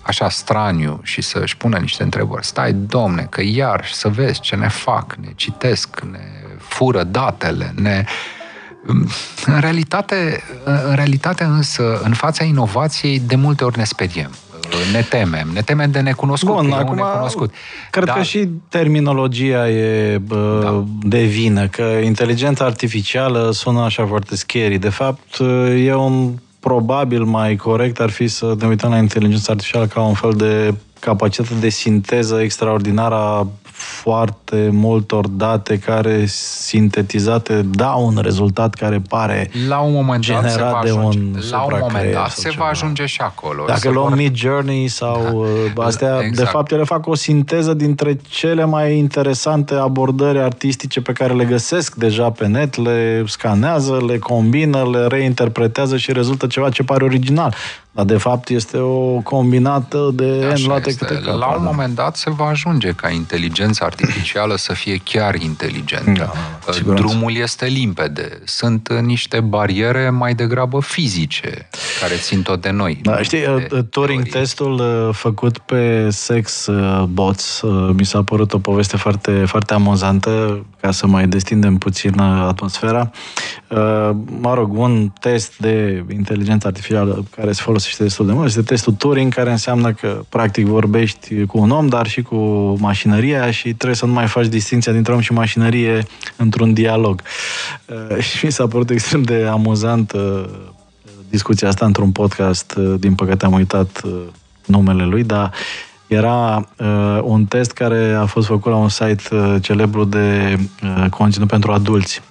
așa 0.03 0.29
straniu 0.29 1.01
și 1.03 1.21
să-și 1.21 1.57
pună 1.57 1.79
niște 1.79 2.03
întrebări. 2.03 2.47
Stai, 2.47 2.73
domne, 2.73 3.27
că 3.31 3.43
iar 3.45 3.87
să 3.93 4.09
vezi 4.09 4.41
ce 4.41 4.57
ne 4.57 4.69
fac, 4.69 5.15
ne 5.15 5.33
citesc, 5.35 6.01
ne 6.01 6.43
fură 6.59 7.03
datele, 7.03 7.73
ne... 7.77 8.05
În 9.47 9.61
realitate, 9.61 10.43
în 10.65 10.95
realitate 10.95 11.45
însă, 11.45 12.01
în 12.03 12.13
fața 12.13 12.45
inovației, 12.45 13.19
de 13.19 13.37
multe 13.37 13.65
ori 13.65 13.79
ne 13.79 13.85
speriem 13.85 14.31
ne 14.93 15.03
temem. 15.03 15.49
Ne 15.53 15.63
temem 15.63 15.91
de 15.91 16.01
necunoscut, 16.01 16.55
Bun, 16.55 16.73
acum, 16.73 16.95
necunoscut. 16.95 17.55
Cred 17.91 18.05
Dar... 18.05 18.17
că 18.17 18.23
și 18.23 18.49
terminologia 18.69 19.69
e 19.69 20.19
bă, 20.19 20.61
da. 20.63 20.85
de 21.03 21.23
vină, 21.23 21.67
că 21.67 21.83
inteligența 21.83 22.65
artificială 22.65 23.51
sună 23.53 23.81
așa 23.81 24.07
foarte 24.07 24.37
scary. 24.37 24.79
De 24.79 24.89
fapt, 24.89 25.39
e 25.77 25.95
un 25.95 26.33
probabil 26.61 27.23
mai 27.23 27.57
corect 27.57 28.01
ar 28.01 28.11
fi 28.11 28.29
să 28.29 28.55
ne 28.59 28.67
uităm 28.67 28.91
la 28.91 28.99
inteligența 28.99 29.53
artificială 29.53 29.87
ca 29.87 30.01
un 30.01 30.15
fel 30.15 30.33
de 30.33 30.75
capacitate 31.01 31.55
de 31.61 31.69
sinteză 31.69 32.41
extraordinară 32.41 33.15
a 33.15 33.47
foarte 33.83 34.69
multor 34.73 35.29
date 35.29 35.79
care 35.79 36.25
sintetizate 36.27 37.63
dau 37.63 38.07
un 38.07 38.19
rezultat 38.23 38.75
care 38.75 39.03
pare 39.09 39.51
la 39.69 39.79
un 39.79 39.93
moment 39.93 40.27
dat 40.27 40.51
se 40.51 40.61
va 40.61 40.79
ajunge. 40.79 41.19
de 41.19 41.25
un 41.29 41.43
La 41.51 41.63
un 41.63 41.79
moment 41.81 42.13
dat 42.13 42.31
se 42.31 42.49
ceva. 42.49 42.65
va 42.65 42.71
ajunge 42.71 43.07
și 43.07 43.21
acolo. 43.21 43.65
Dacă 43.67 43.91
luăm 43.91 44.09
vor... 44.09 44.17
Mid 44.17 44.35
Journey 44.37 44.89
sau 44.89 45.21
da. 45.75 45.81
Uh, 45.81 45.87
astea, 45.87 46.19
exact. 46.19 46.37
de 46.37 46.45
fapt, 46.45 46.73
ele 46.73 46.85
fac 46.85 47.07
o 47.07 47.15
sinteză 47.15 47.75
dintre 47.75 48.19
cele 48.29 48.65
mai 48.65 48.97
interesante 48.97 49.75
abordări 49.75 50.39
artistice 50.39 51.01
pe 51.01 51.13
care 51.13 51.33
le 51.33 51.45
găsesc 51.45 51.95
deja 51.95 52.31
pe 52.31 52.47
net, 52.47 52.77
le 52.77 53.25
scanează, 53.27 54.05
le 54.07 54.19
combină, 54.19 54.89
le 54.93 55.07
reinterpretează 55.07 55.97
și 55.97 56.13
rezultă 56.13 56.47
ceva 56.47 56.69
ce 56.71 56.83
pare 56.83 57.05
original. 57.05 57.55
Dar 57.95 58.05
de 58.05 58.17
fapt 58.17 58.49
este 58.49 58.77
o 58.77 59.21
combinată 59.21 60.11
de 60.15 60.55
N 60.55 60.67
luate 60.67 60.95
câte 60.95 61.21
cap. 61.25 61.39
La 61.39 61.47
un 61.47 61.63
moment 61.63 61.95
dat 61.95 62.17
se 62.17 62.31
va 62.31 62.45
ajunge 62.45 62.91
ca 62.91 63.09
inteligența 63.11 63.85
artificială 63.85 64.57
să 64.57 64.73
fie 64.73 65.01
chiar 65.05 65.35
inteligentă. 65.35 66.33
Da, 66.67 66.73
uh, 66.89 66.95
Drumul 66.95 67.37
este 67.37 67.67
limpede. 67.67 68.39
Sunt 68.45 68.89
uh, 68.89 68.99
niște 68.99 69.41
bariere 69.41 70.11
mai 70.11 70.35
degrabă 70.35 70.81
fizice 70.81 71.69
care 72.01 72.15
țin 72.15 72.43
tot 72.43 72.61
de 72.61 72.71
noi. 72.71 72.99
Da, 73.03 73.23
știi, 73.23 73.41
de 73.41 73.69
uh, 73.73 73.85
Turing 73.91 74.23
teorie. 74.23 74.41
testul 74.41 75.11
făcut 75.13 75.59
pe 75.59 76.11
sex 76.11 76.69
bots 77.09 77.61
mi 77.97 78.05
s-a 78.05 78.23
părut 78.23 78.53
o 78.53 78.59
poveste 78.59 78.97
foarte, 78.97 79.45
foarte 79.47 79.75
amuzantă 79.75 80.65
ca 80.81 80.91
să 80.91 81.07
mai 81.07 81.27
destindem 81.27 81.77
puțin 81.77 82.21
atmosfera. 82.21 83.11
Mă 84.41 84.55
rog, 84.55 84.79
un 84.79 85.13
test 85.21 85.59
de 85.59 86.05
inteligență 86.13 86.67
artificială 86.67 87.25
care 87.37 87.53
se 87.53 87.63
folosește 87.63 88.03
destul 88.03 88.27
de 88.27 88.33
mult 88.33 88.47
este 88.47 88.63
testul 88.63 88.93
Turing, 88.93 89.35
care 89.35 89.51
înseamnă 89.51 89.93
că 89.93 90.25
practic 90.29 90.67
vorbești 90.67 91.45
cu 91.47 91.59
un 91.59 91.71
om, 91.71 91.87
dar 91.87 92.07
și 92.07 92.23
cu 92.23 92.37
mașinăria 92.79 93.51
și 93.51 93.73
trebuie 93.75 93.95
să 93.95 94.07
nu 94.07 94.13
mai 94.13 94.27
faci 94.27 94.47
distinția 94.47 94.93
dintre 94.93 95.13
om 95.13 95.21
și 95.21 95.33
mașinărie 95.33 96.07
într-un 96.37 96.73
dialog. 96.73 97.23
Și 98.19 98.45
mi 98.45 98.53
s-a 98.53 98.67
părut 98.67 98.91
extrem 98.91 99.23
de 99.23 99.47
amuzant 99.51 100.13
discuția 101.31 101.69
asta 101.69 101.87
într-un 101.87 102.13
podcast, 102.13 102.75
din 102.75 103.15
păcate 103.15 103.45
am 103.45 103.53
uitat 103.53 104.03
numele 104.67 105.05
lui, 105.05 105.25
dar 105.25 105.53
era 106.07 106.69
uh, 106.79 107.19
un 107.23 107.45
test 107.45 107.73
care 107.73 108.13
a 108.13 108.25
fost 108.27 108.47
făcut 108.47 108.73
la 108.73 108.79
un 108.79 108.89
site 108.89 109.23
uh, 109.35 109.57
celebru 109.61 110.05
de 110.05 110.57
uh, 110.83 111.07
conținut 111.11 111.49
pentru 111.49 111.73
adulți. 111.73 112.23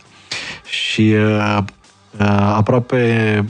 Și 0.72 1.14
uh, 1.16 1.58
uh, 2.20 2.28
aproape 2.56 3.46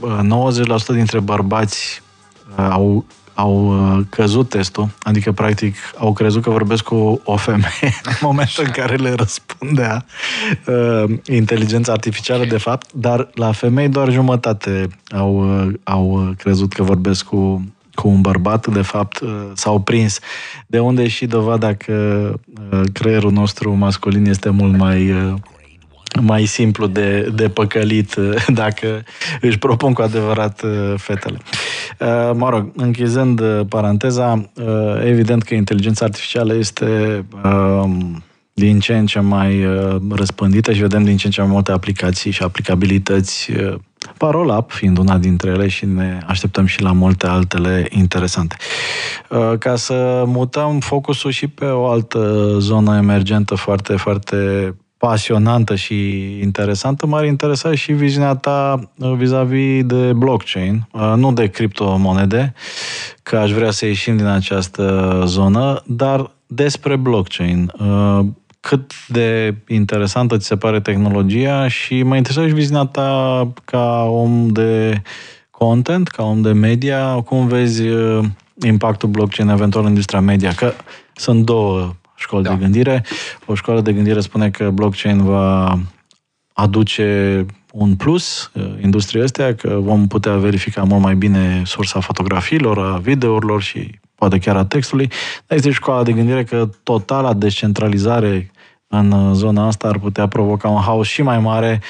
uh, 0.66 0.82
dintre 0.86 1.20
bărbați 1.20 2.02
uh, 2.58 2.66
au 2.70 3.04
au 3.34 3.74
căzut 4.10 4.48
testul, 4.48 4.88
adică 5.02 5.32
practic 5.32 5.76
au 5.98 6.12
crezut 6.12 6.42
că 6.42 6.50
vorbesc 6.50 6.82
cu 6.82 7.20
o 7.24 7.36
femeie 7.36 7.94
în 8.10 8.12
momentul 8.20 8.64
în 8.64 8.70
care 8.70 8.94
le 8.94 9.12
răspundea 9.12 10.04
uh, 10.66 11.04
inteligența 11.26 11.92
artificială 11.92 12.44
de 12.44 12.58
fapt, 12.58 12.92
dar 12.92 13.30
la 13.34 13.52
femei 13.52 13.88
doar 13.88 14.10
jumătate 14.10 14.88
au, 15.10 15.46
au 15.82 16.34
crezut 16.38 16.72
că 16.72 16.82
vorbesc 16.82 17.24
cu 17.24 17.72
cu 17.94 18.08
un 18.08 18.20
bărbat, 18.20 18.66
de 18.66 18.82
fapt, 18.82 19.20
uh, 19.20 19.30
s-au 19.54 19.78
prins. 19.78 20.18
De 20.66 20.78
unde 20.78 21.08
și 21.08 21.26
dovada 21.26 21.74
că 21.74 22.32
uh, 22.70 22.80
creierul 22.92 23.32
nostru 23.32 23.72
masculin 23.74 24.26
este 24.26 24.50
mult 24.50 24.76
mai 24.76 25.10
uh, 25.10 25.34
mai 26.20 26.44
simplu 26.44 26.86
de, 26.86 27.32
de 27.34 27.48
păcălit 27.48 28.14
dacă 28.62 29.04
își 29.40 29.58
propun 29.58 29.92
cu 29.92 30.02
adevărat 30.02 30.62
fetele. 30.96 31.38
Mă 32.34 32.48
rog, 32.50 32.72
închizând 32.76 33.42
paranteza, 33.68 34.50
evident 35.04 35.42
că 35.42 35.54
inteligența 35.54 36.04
artificială 36.04 36.54
este 36.54 37.24
din 38.52 38.80
ce 38.80 38.96
în 38.96 39.06
ce 39.06 39.20
mai 39.20 39.66
răspândită 40.10 40.72
și 40.72 40.80
vedem 40.80 41.04
din 41.04 41.16
ce 41.16 41.26
în 41.26 41.32
ce 41.32 41.40
mai 41.40 41.50
multe 41.50 41.72
aplicații 41.72 42.30
și 42.30 42.42
aplicabilități 42.42 43.50
Parolap 44.16 44.70
fiind 44.70 44.98
una 44.98 45.18
dintre 45.18 45.50
ele 45.50 45.68
și 45.68 45.86
ne 45.86 46.18
așteptăm 46.26 46.66
și 46.66 46.82
la 46.82 46.92
multe 46.92 47.26
altele 47.26 47.86
interesante. 47.90 48.56
Uh, 49.28 49.58
ca 49.58 49.76
să 49.76 50.24
mutăm 50.26 50.80
focusul 50.80 51.30
și 51.30 51.46
pe 51.46 51.64
o 51.64 51.86
altă 51.86 52.54
zonă 52.58 52.96
emergentă 52.96 53.54
foarte, 53.54 53.96
foarte 53.96 54.36
pasionantă 55.06 55.74
și 55.74 55.94
interesantă, 56.40 57.06
m-ar 57.06 57.24
interesa 57.24 57.74
și 57.74 57.92
viziunea 57.92 58.34
ta 58.34 58.90
uh, 58.98 59.12
vis-a-vis 59.16 59.84
de 59.84 60.12
blockchain, 60.12 60.88
uh, 60.92 61.12
nu 61.16 61.32
de 61.32 61.46
criptomonede, 61.46 62.54
că 63.22 63.36
aș 63.36 63.52
vrea 63.52 63.70
să 63.70 63.86
ieșim 63.86 64.16
din 64.16 64.26
această 64.26 65.22
zonă, 65.26 65.82
dar 65.86 66.30
despre 66.46 66.96
blockchain 66.96 67.72
cât 68.60 68.92
de 69.08 69.54
interesantă 69.68 70.36
ți 70.36 70.46
se 70.46 70.56
pare 70.56 70.80
tehnologia 70.80 71.68
și 71.68 72.02
mă 72.02 72.16
interesează 72.16 72.48
și 72.48 72.54
viziunea 72.54 72.84
ta 72.84 73.48
ca 73.64 74.02
om 74.02 74.48
de 74.48 75.02
content, 75.50 76.08
ca 76.08 76.22
om 76.22 76.42
de 76.42 76.52
media, 76.52 77.14
cum 77.14 77.46
vezi 77.46 77.88
uh, 77.88 78.24
impactul 78.64 79.08
blockchain 79.08 79.48
eventual 79.48 79.82
în 79.82 79.88
industria 79.88 80.20
media, 80.20 80.52
că 80.52 80.72
sunt 81.14 81.44
două 81.44 81.94
școli 82.22 82.42
da. 82.42 82.50
de 82.50 82.56
gândire. 82.56 83.04
O 83.46 83.54
școală 83.54 83.80
de 83.80 83.92
gândire 83.92 84.20
spune 84.20 84.50
că 84.50 84.70
blockchain 84.70 85.24
va 85.24 85.78
aduce 86.52 87.46
un 87.72 87.94
plus 87.96 88.50
uh, 88.54 88.62
industriei 88.82 89.24
astea, 89.24 89.54
că 89.54 89.78
vom 89.80 90.06
putea 90.06 90.36
verifica 90.36 90.82
mult 90.82 91.02
mai 91.02 91.14
bine 91.14 91.62
sursa 91.64 92.00
fotografiilor, 92.00 92.78
a 92.78 92.96
videourilor 92.96 93.62
și 93.62 94.00
poate 94.14 94.38
chiar 94.38 94.56
a 94.56 94.64
textului, 94.64 95.10
dar 95.46 95.58
este 95.58 95.70
școala 95.70 96.02
de 96.02 96.12
gândire 96.12 96.44
că 96.44 96.68
totala 96.82 97.32
descentralizare 97.32 98.50
în 98.86 99.10
uh, 99.10 99.34
zona 99.34 99.66
asta 99.66 99.88
ar 99.88 99.98
putea 99.98 100.28
provoca 100.28 100.68
un 100.68 100.80
haos 100.80 101.06
și 101.06 101.22
mai 101.22 101.38
mare 101.38 101.80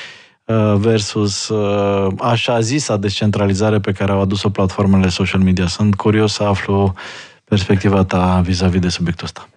uh, 0.45 0.75
versus 0.77 1.49
uh, 1.49 2.13
așa 2.19 2.61
zisa 2.61 2.97
descentralizare 2.97 3.81
pe 3.81 3.93
care 3.93 4.13
au 4.13 4.21
adus-o 4.21 4.51
platformele 4.51 5.09
social 5.09 5.41
media. 5.41 5.67
Sunt 5.67 5.95
curios 5.95 6.33
să 6.33 6.43
aflu 6.43 6.95
perspectiva 7.45 8.05
ta 8.05 8.41
vis-a-vis 8.45 8.81
de 8.81 8.89
subiectul 8.89 9.25
ăsta. 9.25 9.49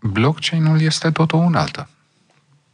Blockchain-ul 0.00 0.80
este 0.80 1.10
tot 1.10 1.32
o 1.32 1.36
unaltă. 1.36 1.88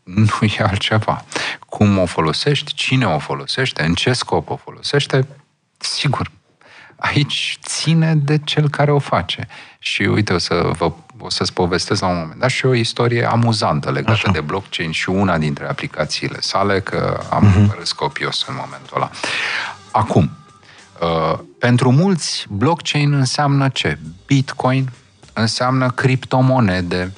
Nu 0.02 0.46
e 0.58 0.62
altceva. 0.62 1.24
Cum 1.68 1.98
o 1.98 2.06
folosești, 2.06 2.74
cine 2.74 3.06
o 3.06 3.18
folosește, 3.18 3.82
în 3.82 3.94
ce 3.94 4.12
scop 4.12 4.50
o 4.50 4.56
folosește, 4.56 5.26
sigur, 5.78 6.30
aici 6.96 7.58
ține 7.64 8.14
de 8.14 8.38
cel 8.38 8.68
care 8.68 8.90
o 8.90 8.98
face. 8.98 9.48
Și 9.78 10.02
uite, 10.02 10.32
o 10.32 10.38
să 10.38 10.70
vă 10.78 10.92
o 11.24 11.30
să-ți 11.30 11.52
povestesc 11.52 12.00
la 12.00 12.06
un 12.08 12.16
moment 12.16 12.40
dat 12.40 12.50
și 12.50 12.66
o 12.66 12.74
istorie 12.74 13.24
amuzantă 13.24 13.90
legată 13.90 14.12
Așa. 14.12 14.30
de 14.30 14.40
blockchain 14.40 14.90
și 14.90 15.08
una 15.08 15.38
dintre 15.38 15.68
aplicațiile 15.68 16.40
sale, 16.40 16.80
că 16.80 17.20
am 17.30 17.52
uh-huh. 17.52 17.78
râs 17.78 17.92
copios 17.92 18.44
în 18.48 18.54
momentul 18.54 18.96
ăla. 18.96 19.10
Acum, 19.90 20.30
uh, 21.00 21.38
pentru 21.58 21.92
mulți, 21.92 22.46
blockchain 22.48 23.12
înseamnă 23.12 23.68
ce? 23.68 23.98
Bitcoin, 24.26 24.90
înseamnă 25.32 25.90
criptomonede, 25.90 27.12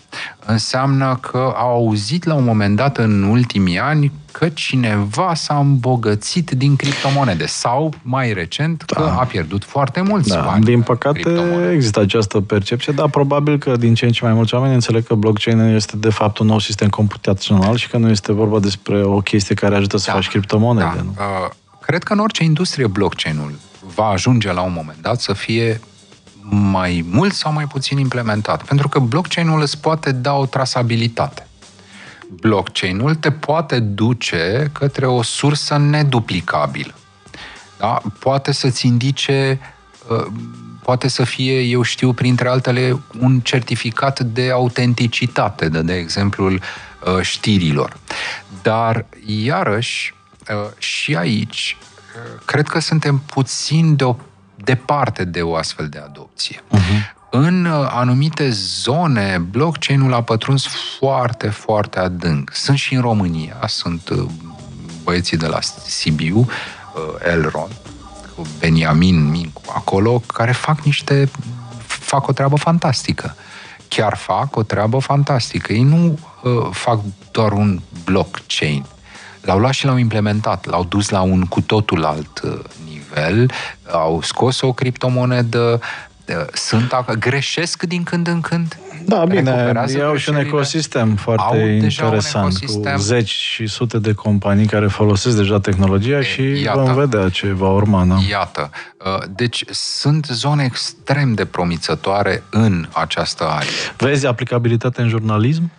înseamnă 0.46 1.18
că 1.20 1.52
au 1.56 1.70
auzit 1.70 2.24
la 2.24 2.34
un 2.34 2.44
moment 2.44 2.76
dat 2.76 2.96
în 2.98 3.22
ultimii 3.22 3.78
ani 3.78 4.12
că 4.32 4.48
cineva 4.48 5.34
s-a 5.34 5.58
îmbogățit 5.58 6.50
din 6.50 6.76
criptomonede 6.76 7.46
sau, 7.46 7.94
mai 8.02 8.32
recent, 8.32 8.84
da. 8.86 9.00
că 9.00 9.16
a 9.18 9.24
pierdut 9.24 9.64
foarte 9.64 10.00
mulți 10.00 10.28
da. 10.28 10.40
bani. 10.40 10.64
Din 10.64 10.82
păcate 10.82 11.70
există 11.72 12.00
această 12.00 12.40
percepție, 12.40 12.92
dar 12.92 13.08
probabil 13.08 13.58
că 13.58 13.76
din 13.76 13.94
ce 13.94 14.04
în 14.04 14.12
ce 14.12 14.24
mai 14.24 14.32
mulți 14.32 14.54
oameni 14.54 14.74
înțeleg 14.74 15.06
că 15.06 15.14
blockchain 15.14 15.58
este 15.58 15.96
de 15.96 16.10
fapt 16.10 16.38
un 16.38 16.46
nou 16.46 16.58
sistem 16.58 16.88
computațional 16.88 17.76
și 17.76 17.88
că 17.88 17.96
nu 17.96 18.10
este 18.10 18.32
vorba 18.32 18.58
despre 18.58 19.02
o 19.02 19.20
chestie 19.20 19.54
care 19.54 19.76
ajută 19.76 19.96
să 19.96 20.06
da. 20.06 20.12
faci 20.12 20.28
criptomonede. 20.28 20.86
Da. 20.96 21.02
Nu? 21.02 21.14
Uh, 21.18 21.50
cred 21.80 22.02
că 22.02 22.12
în 22.12 22.18
orice 22.18 22.44
industrie 22.44 22.86
blockchain-ul 22.86 23.54
va 23.94 24.06
ajunge 24.06 24.52
la 24.52 24.62
un 24.62 24.72
moment 24.72 24.98
dat 25.00 25.20
să 25.20 25.32
fie 25.32 25.80
mai 26.50 27.04
mult 27.10 27.32
sau 27.32 27.52
mai 27.52 27.66
puțin 27.66 27.98
implementat. 27.98 28.64
Pentru 28.64 28.88
că 28.88 28.98
blockchain-ul 28.98 29.60
îți 29.60 29.80
poate 29.80 30.12
da 30.12 30.32
o 30.32 30.46
trasabilitate. 30.46 31.46
blockchain-ul 32.28 33.14
te 33.14 33.30
poate 33.30 33.80
duce 33.80 34.70
către 34.72 35.06
o 35.06 35.22
sursă 35.22 35.76
neduplicabilă. 35.76 36.94
Da? 37.78 38.00
Poate 38.18 38.52
să-ți 38.52 38.86
indice, 38.86 39.60
uh, 40.08 40.26
poate 40.82 41.08
să 41.08 41.24
fie, 41.24 41.60
eu 41.60 41.82
știu, 41.82 42.12
printre 42.12 42.48
altele, 42.48 43.02
un 43.20 43.40
certificat 43.40 44.20
de 44.20 44.50
autenticitate, 44.50 45.68
de, 45.68 45.82
de 45.82 45.94
exemplul 45.94 46.52
uh, 46.54 47.20
știrilor. 47.20 47.96
Dar, 48.62 49.06
iarăși, 49.26 50.14
uh, 50.50 50.70
și 50.78 51.16
aici, 51.16 51.76
cred 52.44 52.66
că 52.66 52.78
suntem 52.78 53.18
puțin 53.18 53.96
de 53.96 54.04
o, 54.04 54.16
departe 54.64 55.24
de 55.24 55.42
o 55.42 55.54
astfel 55.54 55.88
de 55.88 55.98
adopție. 55.98 56.56
Uh-huh. 56.56 57.12
În 57.30 57.66
anumite 57.88 58.50
zone, 58.50 59.38
blockchain-ul 59.50 60.14
a 60.14 60.22
pătruns 60.22 60.66
foarte, 60.98 61.48
foarte 61.48 61.98
adânc. 61.98 62.50
Sunt 62.54 62.78
și 62.78 62.94
în 62.94 63.00
România, 63.00 63.56
sunt 63.66 64.10
băieții 65.02 65.36
de 65.36 65.46
la 65.46 65.58
Sibiu, 65.86 66.46
Elrond, 67.24 67.72
cu 68.36 68.46
Beniamin 68.58 69.30
Mincu 69.30 69.60
acolo, 69.74 70.22
care 70.26 70.52
fac 70.52 70.80
niște 70.80 71.30
fac 72.04 72.28
o 72.28 72.32
treabă 72.32 72.56
fantastică. 72.56 73.36
Chiar 73.88 74.16
fac 74.16 74.56
o 74.56 74.62
treabă 74.62 74.98
fantastică. 74.98 75.72
Ei 75.72 75.82
nu 75.82 76.18
uh, 76.42 76.68
fac 76.70 77.00
doar 77.30 77.52
un 77.52 77.80
blockchain. 78.04 78.84
L-au 79.40 79.58
luat 79.58 79.72
și 79.72 79.84
l-au 79.84 79.96
implementat, 79.96 80.66
l-au 80.66 80.84
dus 80.84 81.08
la 81.08 81.20
un 81.20 81.44
cu 81.44 81.60
totul 81.60 82.04
alt 82.04 82.40
uh, 82.44 82.58
nivel, 83.14 83.50
au 83.90 84.22
scos 84.22 84.60
o 84.60 84.72
criptomonedă, 84.72 85.80
uh, 86.28 86.34
sunt, 86.52 86.94
greșesc 87.18 87.82
din 87.82 88.02
când 88.02 88.26
în 88.26 88.40
când, 88.40 88.78
da, 89.06 89.24
bine, 89.24 89.72
au 90.04 90.16
și 90.16 90.28
un 90.28 90.36
ecosistem 90.36 91.14
foarte 91.14 91.58
interesant, 91.58 92.44
un 92.44 92.50
ecosistem. 92.62 92.94
cu 92.94 93.00
zeci 93.00 93.30
și 93.30 93.66
sute 93.66 93.98
de 93.98 94.12
companii 94.12 94.66
care 94.66 94.86
folosesc 94.86 95.36
deja 95.36 95.60
tehnologia 95.60 96.18
e, 96.18 96.22
și 96.22 96.42
iată, 96.42 96.80
vom 96.80 96.94
vedea 96.94 97.28
ce 97.28 97.52
va 97.52 97.68
urma. 97.68 98.04
Da? 98.04 98.16
Iată, 98.30 98.70
uh, 99.04 99.22
deci 99.28 99.64
sunt 99.70 100.26
zone 100.26 100.64
extrem 100.64 101.34
de 101.34 101.44
promițătoare 101.44 102.42
în 102.50 102.88
această 102.92 103.44
arie. 103.44 103.70
Vezi 103.96 104.26
aplicabilitate 104.26 105.02
în 105.02 105.08
jurnalism? 105.08 105.70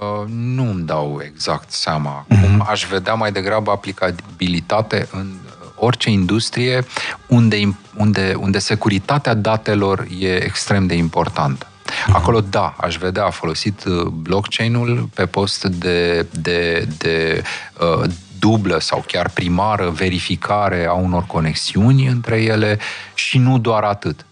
Uh, 0.00 0.28
nu 0.28 0.70
îmi 0.70 0.84
dau 0.86 1.20
exact 1.24 1.70
seama. 1.70 2.26
Uh-huh. 2.26 2.40
Cum 2.40 2.66
aș 2.68 2.84
vedea 2.84 3.14
mai 3.14 3.32
degrabă 3.32 3.70
aplicabilitate 3.70 5.08
în 5.12 5.26
orice 5.74 6.10
industrie 6.10 6.84
unde, 7.26 7.76
unde, 7.96 8.34
unde 8.38 8.58
securitatea 8.58 9.34
datelor 9.34 10.06
e 10.18 10.44
extrem 10.44 10.86
de 10.86 10.94
importantă. 10.94 11.66
Acolo, 12.12 12.40
da, 12.40 12.74
aș 12.76 12.96
vedea, 12.96 13.24
a 13.24 13.30
folosit 13.30 13.84
uh, 13.84 14.02
blockchain-ul 14.02 15.08
pe 15.14 15.26
post 15.26 15.64
de, 15.64 16.26
de, 16.32 16.88
de 16.98 17.42
uh, 17.80 18.10
dublă 18.38 18.80
sau 18.80 19.04
chiar 19.06 19.28
primară 19.28 19.90
verificare 19.90 20.86
a 20.86 20.92
unor 20.92 21.24
conexiuni 21.26 22.06
între 22.06 22.42
ele 22.42 22.78
și 23.14 23.38
nu 23.38 23.58
doar 23.58 23.82
atât. 23.82 24.26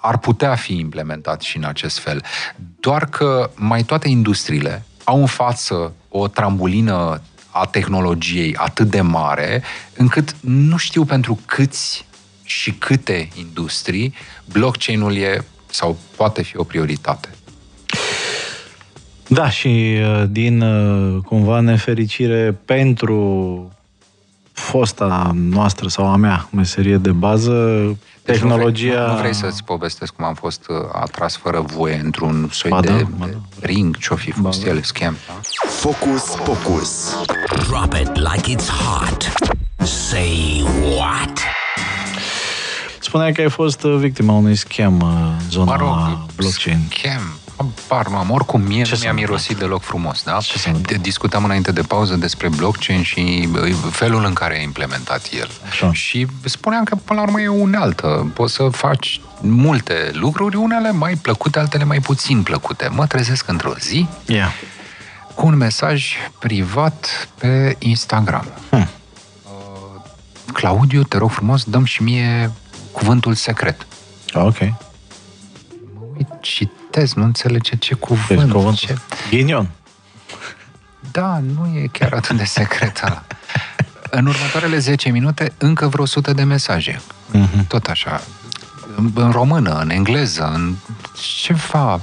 Ar 0.00 0.18
putea 0.18 0.54
fi 0.54 0.78
implementat 0.78 1.40
și 1.40 1.56
în 1.56 1.64
acest 1.64 1.98
fel. 1.98 2.22
Doar 2.80 3.04
că 3.04 3.50
mai 3.54 3.82
toate 3.82 4.08
industriile 4.08 4.84
au 5.04 5.20
în 5.20 5.26
față 5.26 5.92
o 6.08 6.28
trambulină 6.28 7.20
a 7.60 7.64
tehnologiei 7.64 8.54
atât 8.56 8.90
de 8.90 9.00
mare, 9.00 9.62
încât 9.96 10.36
nu 10.40 10.76
știu 10.76 11.04
pentru 11.04 11.38
câți 11.46 12.06
și 12.44 12.72
câte 12.72 13.28
industrii 13.34 14.14
blockchain-ul 14.52 15.16
e 15.16 15.44
sau 15.66 15.96
poate 16.16 16.42
fi 16.42 16.56
o 16.56 16.64
prioritate. 16.64 17.28
Da, 19.28 19.50
și 19.50 19.96
uh, 20.00 20.24
din 20.28 20.60
uh, 20.60 21.22
cumva 21.22 21.60
nefericire 21.60 22.58
pentru 22.64 23.70
fosta 24.52 25.30
noastră 25.34 25.88
sau 25.88 26.06
a 26.06 26.16
mea 26.16 26.48
meserie 26.52 26.96
de 26.96 27.12
bază, 27.12 27.84
deci 27.86 28.15
tehnologia... 28.26 28.92
Nu 28.92 29.04
vrei, 29.04 29.14
nu 29.14 29.18
vrei 29.20 29.34
să-ți 29.34 29.64
povestesc 29.64 30.12
cum 30.12 30.24
am 30.24 30.34
fost 30.34 30.66
uh, 30.68 30.76
atras 30.92 31.36
fără 31.36 31.60
voie 31.60 32.00
într-un 32.04 32.48
soi 32.52 32.70
ba, 32.70 32.80
de, 32.80 32.88
da, 32.88 33.26
de 33.26 33.36
ring, 33.60 33.96
ce-o 33.96 34.16
fi 34.16 34.30
fost 34.30 34.64
ba, 34.64 34.70
el, 34.70 34.82
scam. 34.82 35.16
Da? 35.26 35.40
Focus, 35.68 36.22
focus. 36.22 37.16
Drop 37.68 37.92
it 37.92 38.10
like 38.16 38.56
it's 38.56 38.68
hot. 38.68 39.32
Say 39.86 40.64
what? 40.96 41.40
Spuneai 43.00 43.32
că 43.32 43.40
ai 43.40 43.50
fost 43.50 43.82
uh, 43.82 43.96
victima 43.98 44.32
unui 44.32 44.54
scam 44.54 45.00
în 45.00 45.08
uh, 45.08 45.32
zona 45.50 45.76
mă 45.76 45.76
rog, 45.76 46.26
blockchain. 46.36 46.78
Scam. 46.88 47.45
Apar, 47.56 48.08
nu 48.08 48.16
am. 48.16 48.30
Oricum, 48.30 48.60
mie 48.60 48.82
Ce 48.82 48.94
nu 48.94 49.00
mi-a 49.02 49.12
mirosit 49.12 49.56
deloc 49.56 49.82
frumos, 49.82 50.22
da? 50.22 50.38
Ce 50.40 50.72
Discutam 51.00 51.44
înainte 51.44 51.72
de 51.72 51.82
pauză 51.82 52.14
despre 52.14 52.48
blockchain 52.48 53.02
și 53.02 53.48
uh, 53.54 53.74
felul 53.90 54.24
în 54.24 54.32
care 54.32 54.58
a 54.58 54.60
implementat 54.60 55.28
el. 55.32 55.50
Așa. 55.68 55.92
Și 55.92 56.26
spuneam 56.44 56.84
că, 56.84 56.96
până 57.04 57.20
la 57.20 57.26
urmă, 57.26 57.40
e 57.40 57.48
unealtă. 57.48 58.30
Poți 58.34 58.54
să 58.54 58.68
faci 58.68 59.20
multe 59.40 60.10
lucruri, 60.12 60.56
unele 60.56 60.90
mai 60.90 61.14
plăcute, 61.14 61.58
altele 61.58 61.84
mai 61.84 62.00
puțin 62.00 62.42
plăcute. 62.42 62.88
Mă 62.88 63.06
trezesc 63.06 63.48
într-o 63.48 63.74
zi 63.78 64.08
yeah. 64.26 64.50
cu 65.34 65.46
un 65.46 65.56
mesaj 65.56 66.14
privat 66.38 67.28
pe 67.38 67.76
Instagram. 67.78 68.46
Hmm. 68.70 68.88
Claudiu, 70.52 71.02
te 71.02 71.18
rog 71.18 71.30
frumos, 71.30 71.64
dăm 71.64 71.84
și 71.84 72.02
mie 72.02 72.52
cuvântul 72.92 73.34
secret. 73.34 73.86
Ah, 74.32 74.42
ok. 74.42 74.58
Mă 74.58 76.04
uit, 76.16 76.28
citez, 76.96 77.14
nu 77.14 77.24
înțelege 77.24 77.76
ce 77.76 77.94
cuvânt. 77.94 78.40
Deci 78.40 78.50
cuvânt. 78.50 78.76
Ce... 78.76 78.96
Ghinion. 79.30 79.70
Da, 81.10 81.40
nu 81.54 81.78
e 81.78 81.86
chiar 81.92 82.12
atât 82.12 82.36
de 82.36 82.44
secret 82.44 83.02
ăla. 83.04 83.24
În 84.10 84.26
următoarele 84.26 84.78
10 84.78 85.10
minute, 85.10 85.52
încă 85.58 85.86
vreo 85.86 86.02
100 86.02 86.32
de 86.32 86.42
mesaje. 86.42 87.00
Mm-hmm. 87.34 87.66
Tot 87.68 87.86
așa. 87.86 88.22
În 89.14 89.30
română, 89.30 89.78
în 89.80 89.90
engleză, 89.90 90.50
în 90.54 90.74
ceva 91.42 92.00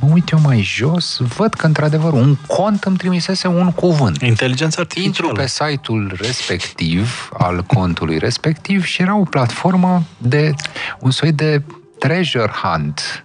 mă 0.00 0.08
uit 0.12 0.28
eu 0.28 0.38
mai 0.40 0.62
jos, 0.62 1.18
văd 1.18 1.54
că, 1.54 1.66
într-adevăr, 1.66 2.12
un 2.12 2.36
cont 2.46 2.84
îmi 2.84 2.96
trimisese 2.96 3.46
un 3.46 3.72
cuvânt. 3.72 4.22
Inteligența 4.22 4.80
artificială. 4.80 5.28
Intru 5.28 5.42
pe 5.42 5.46
site-ul 5.46 6.18
respectiv, 6.20 7.30
al 7.38 7.62
contului 7.62 8.18
respectiv, 8.18 8.84
și 8.84 9.02
era 9.02 9.16
o 9.16 9.24
platformă 9.24 10.02
de 10.18 10.54
un 10.98 11.10
soi 11.10 11.32
de 11.32 11.62
treasure 11.98 12.50
hunt. 12.62 13.24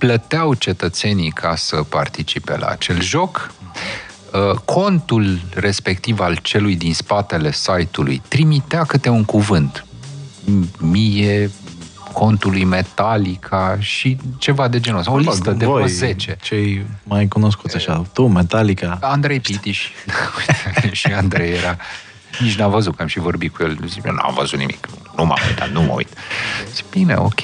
Plăteau 0.00 0.54
cetățenii 0.54 1.30
ca 1.30 1.56
să 1.56 1.76
participe 1.76 2.56
la 2.56 2.66
acel 2.66 3.02
joc. 3.02 3.52
Uh, 4.32 4.58
contul 4.64 5.40
respectiv 5.54 6.20
al 6.20 6.36
celui 6.42 6.76
din 6.76 6.94
spatele 6.94 7.52
site-ului 7.52 8.22
trimitea 8.28 8.84
câte 8.84 9.08
un 9.08 9.24
cuvânt. 9.24 9.84
Mie, 10.78 11.50
contului 12.12 12.64
Metallica 12.64 13.76
și 13.80 14.16
ceva 14.38 14.68
de 14.68 14.80
genul 14.80 14.98
ăsta. 14.98 15.12
O 15.12 15.18
listă 15.18 15.50
de 15.50 15.66
vreo 15.66 15.86
10. 15.86 16.36
Cei 16.42 16.86
mai 17.02 17.28
cunoscuți 17.28 17.76
așa, 17.76 18.02
tu, 18.12 18.26
Metallica. 18.26 18.98
Andrei 19.00 19.40
Pitiș. 19.40 19.88
și 20.92 21.06
Andrei 21.06 21.52
era... 21.52 21.76
Nici 22.38 22.56
n-a 22.56 22.68
văzut, 22.68 22.96
că 22.96 23.02
am 23.02 23.08
și 23.08 23.18
vorbit 23.18 23.54
cu 23.54 23.62
el. 23.62 23.78
Zic, 23.86 24.04
nu 24.04 24.20
am 24.22 24.34
văzut 24.34 24.58
nimic. 24.58 24.88
Nu 25.16 25.24
m-am 25.24 25.38
uitat, 25.48 25.70
nu 25.70 25.82
mă 25.82 25.92
uit. 25.92 26.08
Zic, 26.74 26.84
bine, 26.90 27.14
ok. 27.14 27.40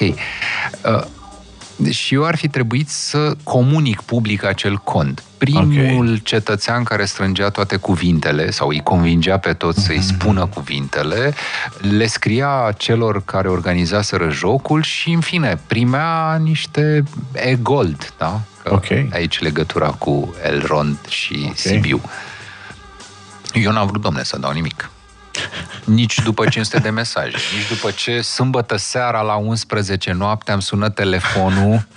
Uh, 1.77 1.89
și 1.89 2.13
eu 2.13 2.25
ar 2.25 2.35
fi 2.35 2.47
trebuit 2.47 2.89
să 2.89 3.35
comunic 3.43 4.01
public 4.01 4.43
acel 4.43 4.77
cont. 4.77 5.23
Primul 5.37 6.05
okay. 6.05 6.21
cetățean 6.23 6.83
care 6.83 7.05
strângea 7.05 7.49
toate 7.49 7.75
cuvintele 7.75 8.51
sau 8.51 8.67
îi 8.67 8.81
convingea 8.83 9.37
pe 9.37 9.53
toți 9.53 9.83
să-i 9.83 9.97
mhm. 9.97 10.05
spună 10.05 10.45
cuvintele, 10.45 11.33
le 11.97 12.07
scria 12.07 12.73
celor 12.77 13.23
care 13.25 13.47
organizaseră 13.49 14.29
jocul 14.29 14.81
și, 14.81 15.09
în 15.11 15.19
fine, 15.19 15.59
primea 15.67 16.37
niște 16.43 17.03
e-gold, 17.33 18.13
da? 18.17 18.41
Că 18.63 18.73
okay. 18.73 19.09
aici 19.13 19.39
legătura 19.39 19.87
cu 19.87 20.35
Elrond 20.43 20.97
și 21.07 21.35
okay. 21.39 21.53
Sibiu. 21.55 22.01
Eu 23.53 23.71
n-am 23.71 23.87
vrut, 23.87 24.01
domne, 24.01 24.23
să 24.23 24.37
dau 24.39 24.51
nimic 24.51 24.89
nici 25.83 26.21
după 26.21 26.45
500 26.45 26.79
de 26.79 26.89
mesaje, 26.89 27.35
nici 27.55 27.67
după 27.69 27.91
ce 27.91 28.21
sâmbătă 28.21 28.75
seara 28.75 29.21
la 29.21 29.35
11 29.35 30.11
noapte 30.11 30.51
am 30.51 30.59
sunat 30.59 30.93
telefonul 30.93 31.87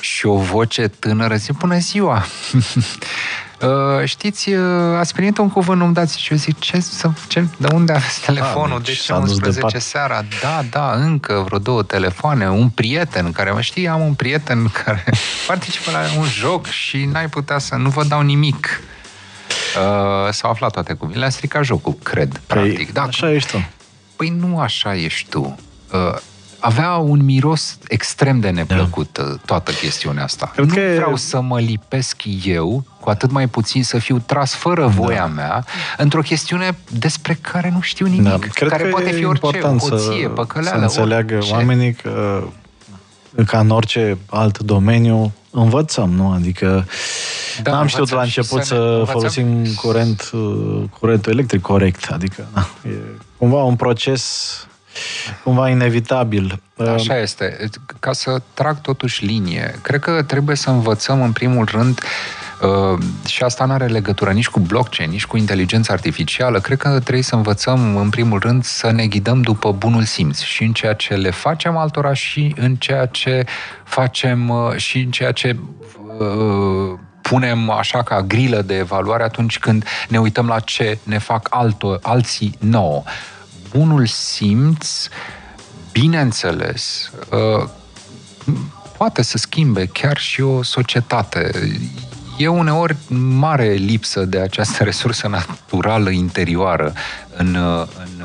și 0.00 0.26
o 0.26 0.36
voce 0.36 0.88
tânără 0.88 1.34
zice, 1.34 1.52
bună 1.58 1.78
ziua! 1.78 2.24
Uh, 3.60 4.04
știți, 4.04 4.52
uh, 4.52 4.96
ați 4.98 5.14
primit 5.14 5.38
un 5.38 5.48
cuvânt, 5.48 5.80
nu-mi 5.80 5.94
dați 5.94 6.20
și 6.20 6.32
eu 6.32 6.38
zic, 6.38 6.58
ce, 6.58 6.84
ce, 7.28 7.46
de 7.56 7.68
unde 7.72 7.92
aveți 7.92 8.20
telefonul? 8.20 8.76
A, 8.76 8.80
deci 8.80 8.96
de 8.96 9.02
ce 9.02 9.12
11 9.12 9.66
de 9.72 9.78
seara? 9.78 10.24
Da, 10.42 10.62
da, 10.70 10.92
încă 10.92 11.42
vreo 11.46 11.58
două 11.58 11.82
telefoane, 11.82 12.50
un 12.50 12.68
prieten 12.68 13.32
care 13.32 13.50
mă 13.50 13.60
știe, 13.60 13.88
am 13.88 14.00
un 14.00 14.14
prieten 14.14 14.68
care 14.84 15.04
participă 15.46 15.90
la 15.90 15.98
un 16.18 16.26
joc 16.26 16.66
și 16.66 17.04
n-ai 17.04 17.28
putea 17.28 17.58
să 17.58 17.74
nu 17.74 17.88
vă 17.88 18.04
dau 18.04 18.20
nimic. 18.20 18.80
Uh, 19.76 20.32
s-au 20.32 20.50
aflat 20.50 20.72
toate 20.72 20.92
cuvintele, 20.92 21.26
a 21.26 21.30
stricat 21.30 21.64
jocul, 21.64 21.96
cred, 22.02 22.40
păi, 22.46 22.62
practic. 22.62 22.92
Da, 22.92 23.02
așa 23.02 23.32
ești 23.32 23.50
tu. 23.50 23.68
Păi 24.16 24.28
nu 24.28 24.58
așa 24.58 24.94
ești 24.94 25.28
tu. 25.28 25.58
Uh, 25.92 26.16
avea 26.60 26.96
un 26.96 27.24
miros 27.24 27.78
extrem 27.88 28.40
de 28.40 28.50
neplăcut 28.50 29.18
da. 29.18 29.36
toată 29.44 29.72
chestiunea 29.72 30.24
asta. 30.24 30.50
Cred 30.54 30.66
nu 30.66 30.74
că... 30.74 30.80
vreau 30.94 31.16
să 31.16 31.40
mă 31.40 31.60
lipesc 31.60 32.22
eu, 32.44 32.84
cu 33.00 33.10
atât 33.10 33.30
mai 33.30 33.46
puțin 33.46 33.84
să 33.84 33.98
fiu 33.98 34.18
tras 34.26 34.54
fără 34.54 34.80
da. 34.80 34.86
voia 34.86 35.20
da. 35.20 35.26
mea, 35.26 35.64
într-o 35.96 36.20
chestiune 36.20 36.76
despre 36.90 37.38
care 37.40 37.70
nu 37.70 37.80
știu 37.80 38.06
nimic, 38.06 38.28
da. 38.28 38.38
Cred 38.38 38.68
care 38.68 38.82
că 38.82 38.88
poate 38.88 39.10
fi 39.10 39.24
orice, 39.24 39.60
hoție, 39.60 40.28
păcăleală, 40.28 40.78
să 40.78 41.00
înțeleagă 41.00 41.34
orice. 41.34 41.52
oamenii 41.52 41.92
că 41.92 42.42
ca 43.46 43.58
în 43.58 43.70
orice 43.70 44.18
alt 44.26 44.58
domeniu, 44.58 45.32
învățăm, 45.50 46.10
nu? 46.10 46.32
Adică 46.32 46.86
da, 47.62 47.70
n-am 47.70 47.86
știut 47.86 48.10
la 48.10 48.22
început 48.22 48.62
să, 48.62 49.02
să 49.04 49.10
folosim 49.12 49.74
curent, 49.74 50.30
uh, 50.32 50.82
curentul 50.98 51.32
electric 51.32 51.60
corect. 51.60 52.10
Adică 52.10 52.46
na, 52.54 52.68
e 52.84 52.94
cumva 53.36 53.62
un 53.62 53.76
proces 53.76 54.54
cumva 55.44 55.68
inevitabil. 55.68 56.62
Așa 56.94 57.18
este. 57.18 57.70
Ca 58.00 58.12
să 58.12 58.42
trag 58.54 58.80
totuși 58.80 59.24
linie, 59.24 59.78
cred 59.82 60.00
că 60.00 60.22
trebuie 60.22 60.56
să 60.56 60.70
învățăm 60.70 61.22
în 61.22 61.32
primul 61.32 61.64
rând 61.64 61.98
Uh, 61.98 62.49
și 63.26 63.42
asta 63.42 63.64
nu 63.64 63.72
are 63.72 63.86
legătură 63.86 64.30
nici 64.30 64.48
cu 64.48 64.60
blockchain, 64.60 65.10
nici 65.10 65.26
cu 65.26 65.36
inteligența 65.36 65.92
artificială. 65.92 66.60
Cred 66.60 66.78
că 66.78 66.88
trebuie 66.88 67.22
să 67.22 67.34
învățăm, 67.34 67.96
în 67.96 68.10
primul 68.10 68.38
rând, 68.38 68.64
să 68.64 68.90
ne 68.90 69.06
ghidăm 69.06 69.42
după 69.42 69.72
bunul 69.72 70.02
simț 70.02 70.40
și 70.40 70.62
în 70.62 70.72
ceea 70.72 70.92
ce 70.92 71.14
le 71.14 71.30
facem 71.30 71.76
altora 71.76 72.12
și 72.12 72.54
în 72.56 72.76
ceea 72.76 73.06
ce 73.06 73.44
facem 73.84 74.48
uh, 74.48 74.76
și 74.76 74.98
în 74.98 75.10
ceea 75.10 75.32
ce 75.32 75.56
uh, 76.18 76.98
punem 77.22 77.70
așa 77.70 78.02
ca 78.02 78.22
grilă 78.22 78.62
de 78.62 78.76
evaluare 78.76 79.22
atunci 79.22 79.58
când 79.58 79.84
ne 80.08 80.20
uităm 80.20 80.46
la 80.46 80.60
ce 80.60 80.98
ne 81.02 81.18
fac 81.18 81.46
alto, 81.50 81.98
alții 82.02 82.54
nouă. 82.58 83.02
Bunul 83.70 84.06
simț, 84.06 85.08
bineînțeles, 85.92 87.10
uh, 87.30 87.68
poate 88.96 89.22
să 89.22 89.38
schimbe 89.38 89.86
chiar 89.86 90.18
și 90.18 90.40
o 90.40 90.62
societate 90.62 91.50
e 92.40 92.48
uneori 92.48 92.96
mare 93.38 93.72
lipsă 93.72 94.24
de 94.24 94.38
această 94.38 94.84
resursă 94.84 95.28
naturală 95.28 96.10
interioară 96.10 96.92
în, 97.36 97.54
în, 97.54 98.24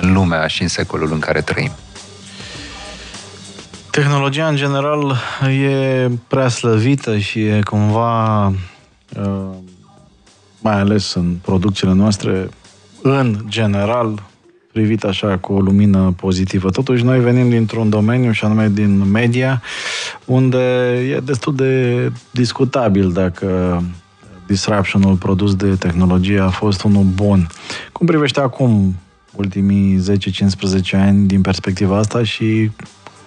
în 0.00 0.12
lumea 0.12 0.46
și 0.46 0.62
în 0.62 0.68
secolul 0.68 1.12
în 1.12 1.18
care 1.18 1.40
trăim. 1.40 1.70
Tehnologia, 3.90 4.48
în 4.48 4.56
general, 4.56 5.16
e 5.62 6.08
prea 6.28 6.48
slăvită 6.48 7.18
și 7.18 7.40
e 7.40 7.60
cumva, 7.64 8.46
uh, 8.46 9.48
mai 10.60 10.78
ales 10.78 11.14
în 11.14 11.36
producțiile 11.42 11.92
noastre, 11.92 12.48
în 13.02 13.44
general, 13.48 14.22
privit 14.72 15.04
așa 15.04 15.38
cu 15.38 15.52
o 15.52 15.60
lumină 15.60 16.14
pozitivă. 16.16 16.70
Totuși, 16.70 17.04
noi 17.04 17.20
venim 17.20 17.48
dintr-un 17.48 17.90
domeniu, 17.90 18.32
și 18.32 18.44
anume 18.44 18.68
din 18.68 19.10
media, 19.10 19.62
unde 20.24 20.58
e 21.10 21.20
destul 21.24 21.54
de 21.54 22.12
discutabil 22.30 23.12
dacă 23.12 23.82
disruptionul 24.46 25.14
produs 25.14 25.54
de 25.54 25.74
tehnologie 25.74 26.40
a 26.40 26.48
fost 26.48 26.82
unul 26.82 27.02
bun. 27.02 27.46
Cum 27.92 28.06
privește 28.06 28.40
acum 28.40 28.96
ultimii 29.32 30.02
10-15 30.90 30.90
ani 30.92 31.26
din 31.26 31.40
perspectiva 31.40 31.96
asta 31.96 32.24
și 32.24 32.70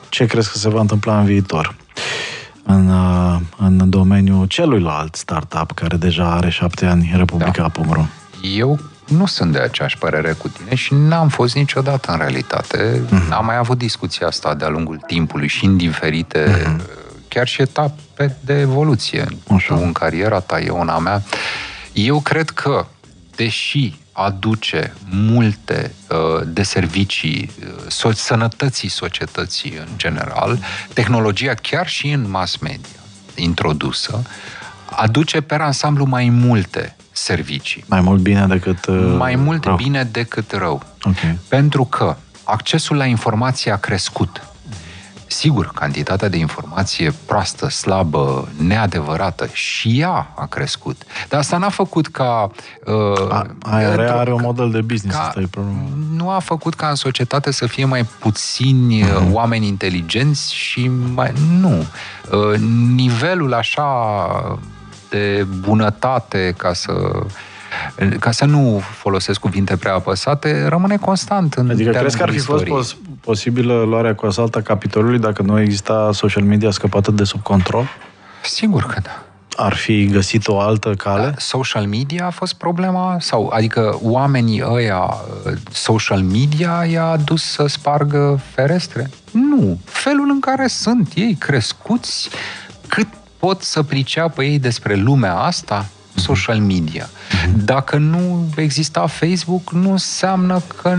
ce 0.09 0.25
crezi 0.25 0.51
că 0.51 0.57
se 0.57 0.69
va 0.69 0.79
întâmpla 0.79 1.19
în 1.19 1.25
viitor? 1.25 1.75
În, 2.63 2.91
în 3.57 3.89
domeniul 3.89 4.45
celuilalt 4.45 5.15
startup 5.15 5.71
care 5.71 5.97
deja 5.97 6.31
are 6.31 6.49
șapte 6.49 6.85
ani, 6.85 7.13
Republica 7.15 7.61
da. 7.61 7.69
Pumru. 7.69 8.09
Eu 8.57 8.79
nu 9.05 9.25
sunt 9.25 9.51
de 9.51 9.59
aceeași 9.59 9.97
părere 9.97 10.31
cu 10.31 10.47
tine 10.47 10.75
și 10.75 10.93
n-am 10.93 11.29
fost 11.29 11.55
niciodată 11.55 12.11
în 12.11 12.17
realitate. 12.17 13.01
Mm-hmm. 13.05 13.29
Am 13.29 13.45
mai 13.45 13.57
avut 13.57 13.77
discuția 13.77 14.27
asta 14.27 14.53
de-a 14.53 14.69
lungul 14.69 14.99
timpului 15.07 15.47
și 15.47 15.65
în 15.65 15.77
diferite, 15.77 16.45
mm-hmm. 16.45 16.81
chiar 17.27 17.47
și 17.47 17.61
etape 17.61 18.37
de 18.39 18.59
evoluție. 18.59 19.25
Așa. 19.55 19.75
Tu 19.75 19.81
în 19.81 19.91
cariera 19.91 20.39
ta, 20.39 20.59
eu 20.59 20.81
în 20.81 20.89
a 20.89 20.97
mea. 20.97 21.23
Eu 21.93 22.19
cred 22.19 22.49
că, 22.49 22.85
deși 23.35 23.99
aduce 24.11 24.93
multe 25.09 25.93
uh, 26.09 26.41
de 26.47 26.63
servicii 26.63 27.51
uh, 28.03 28.13
sănătății 28.13 28.89
societății 28.89 29.73
în 29.77 29.87
general, 29.95 30.59
tehnologia 30.93 31.53
chiar 31.53 31.87
și 31.87 32.09
în 32.09 32.29
mass 32.29 32.57
media 32.57 32.99
introdusă, 33.35 34.21
aduce 34.95 35.41
pe 35.41 35.55
ansamblu 35.55 36.05
mai 36.05 36.29
multe 36.29 36.95
servicii. 37.15 37.83
Mai 37.87 38.01
mult 38.01 38.21
bine 38.21 38.45
decât 38.47 38.85
uh, 38.85 39.15
Mai 39.17 39.35
mult 39.35 39.63
rău. 39.63 39.75
bine 39.75 40.03
decât 40.03 40.51
rău. 40.51 40.83
Okay. 41.03 41.37
Pentru 41.47 41.83
că 41.83 42.15
accesul 42.43 42.95
la 42.95 43.05
informație 43.05 43.71
a 43.71 43.77
crescut. 43.77 44.47
Sigur, 45.27 45.71
cantitatea 45.73 46.29
de 46.29 46.37
informație 46.37 47.13
proastă, 47.25 47.69
slabă, 47.69 48.47
neadevărată 48.57 49.49
și 49.53 49.99
ea 49.99 50.31
a 50.35 50.45
crescut. 50.45 51.03
Dar 51.29 51.39
asta 51.39 51.57
n-a 51.57 51.69
făcut 51.69 52.07
ca... 52.07 52.51
Uh, 52.85 53.29
a, 53.29 53.47
are, 53.59 54.09
are 54.09 54.33
un 54.33 54.41
model 54.41 54.71
de 54.71 54.81
business, 54.81 55.17
ca, 55.17 55.23
asta 55.23 55.39
e 55.39 55.47
problema. 55.51 55.79
Nu 56.15 56.29
a 56.29 56.39
făcut 56.39 56.73
ca 56.73 56.87
în 56.87 56.95
societate 56.95 57.51
să 57.51 57.67
fie 57.67 57.85
mai 57.85 58.03
puțini 58.19 59.03
uh-huh. 59.03 59.31
oameni 59.31 59.67
inteligenți 59.67 60.53
și 60.53 60.91
mai... 61.13 61.33
Nu. 61.59 61.85
Uh, 62.31 62.57
nivelul 62.95 63.53
așa 63.53 63.83
de 65.15 65.45
bunătate, 65.59 66.53
ca 66.57 66.73
să 66.73 66.91
ca 68.19 68.31
să 68.31 68.45
nu 68.45 68.81
folosesc 68.91 69.39
cuvinte 69.39 69.77
prea 69.77 69.93
apăsate, 69.93 70.65
rămâne 70.67 70.97
constant 70.97 71.53
în 71.53 71.69
Adică 71.69 71.91
crezi 71.91 72.17
că 72.17 72.23
ar 72.23 72.29
fi 72.29 72.35
istoriei. 72.35 72.67
fost 72.75 72.93
pos- 72.93 73.09
posibilă 73.21 73.83
luarea 73.83 74.15
cu 74.15 74.25
asalt 74.25 74.55
a 74.55 74.61
Capitolului 74.61 75.19
dacă 75.19 75.41
nu 75.41 75.59
exista 75.59 76.09
social 76.13 76.43
media 76.43 76.71
scăpată 76.71 77.11
de 77.11 77.23
sub 77.23 77.41
control? 77.41 77.87
Sigur 78.43 78.83
că 78.83 78.99
da. 79.03 79.23
Ar 79.57 79.73
fi 79.73 80.05
găsit 80.07 80.47
o 80.47 80.59
altă 80.59 80.93
cale? 80.93 81.25
Da, 81.25 81.33
social 81.37 81.85
media 81.85 82.25
a 82.25 82.29
fost 82.29 82.53
problema? 82.53 83.17
sau 83.19 83.49
Adică 83.53 83.99
oamenii 84.01 84.63
ăia, 84.65 85.13
social 85.71 86.21
media 86.21 86.85
i-a 86.91 87.17
dus 87.25 87.43
să 87.43 87.65
spargă 87.67 88.39
ferestre? 88.53 89.09
Nu. 89.31 89.79
Felul 89.85 90.29
în 90.29 90.39
care 90.39 90.67
sunt 90.67 91.11
ei 91.15 91.35
crescuți, 91.39 92.29
cât 92.87 93.07
pot 93.45 93.61
să 93.61 93.83
priceapă 93.83 94.43
ei 94.43 94.59
despre 94.59 94.95
lumea 94.95 95.35
asta, 95.35 95.85
social 96.15 96.59
media. 96.59 97.09
Dacă 97.63 97.97
nu 97.97 98.49
exista 98.55 99.07
Facebook, 99.07 99.71
nu 99.71 99.91
înseamnă 99.91 100.61
că 100.81 100.97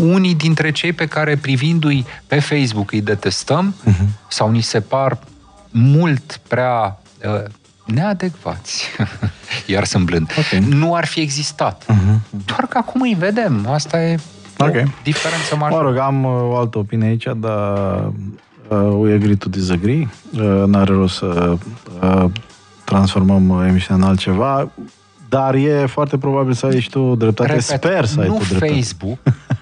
unii 0.00 0.34
dintre 0.34 0.70
cei 0.70 0.92
pe 0.92 1.06
care 1.06 1.36
privindu-i 1.36 2.06
pe 2.26 2.40
Facebook 2.40 2.92
îi 2.92 3.00
detestăm 3.00 3.74
uh-huh. 3.74 4.06
sau 4.28 4.50
ni 4.50 4.60
se 4.60 4.80
par 4.80 5.18
mult 5.70 6.40
prea 6.48 7.00
uh, 7.24 7.42
neadecvați, 7.84 8.88
iar 9.72 9.84
sunt 9.84 10.04
blând, 10.04 10.30
okay. 10.38 10.58
nu 10.68 10.94
ar 10.94 11.06
fi 11.06 11.20
existat. 11.20 11.84
Uh-huh. 11.84 12.40
Doar 12.44 12.66
că 12.68 12.78
acum 12.78 13.00
îi 13.00 13.16
vedem. 13.18 13.66
Asta 13.68 14.02
e 14.02 14.18
okay. 14.56 14.82
o 14.82 14.88
diferență 15.02 15.56
majoră. 15.56 15.82
Mă 15.82 15.88
rog, 15.88 15.98
am 15.98 16.24
uh, 16.24 16.30
o 16.30 16.56
altă 16.56 16.78
opinie 16.78 17.08
aici, 17.08 17.26
dar 17.36 18.12
uh, 18.72 18.94
we 18.98 19.14
agree 19.14 19.34
to 19.34 19.48
disagree. 19.48 20.08
Uh, 20.32 20.62
n-are 20.66 20.92
rost 20.92 21.16
să 21.16 21.56
uh, 22.00 22.24
transformăm 22.84 23.64
emisiunea 23.68 24.04
în 24.04 24.10
altceva, 24.10 24.70
dar 25.28 25.54
e 25.54 25.86
foarte 25.86 26.18
probabil 26.18 26.52
să 26.52 26.66
ai 26.66 26.80
și 26.80 26.90
tu 26.90 27.14
dreptate. 27.14 27.48
Repet, 27.48 27.64
Sper 27.64 28.04
să 28.04 28.20
ai 28.20 28.26
tu 28.26 28.38
dreptate. 28.48 28.72
Facebook, 28.72 29.18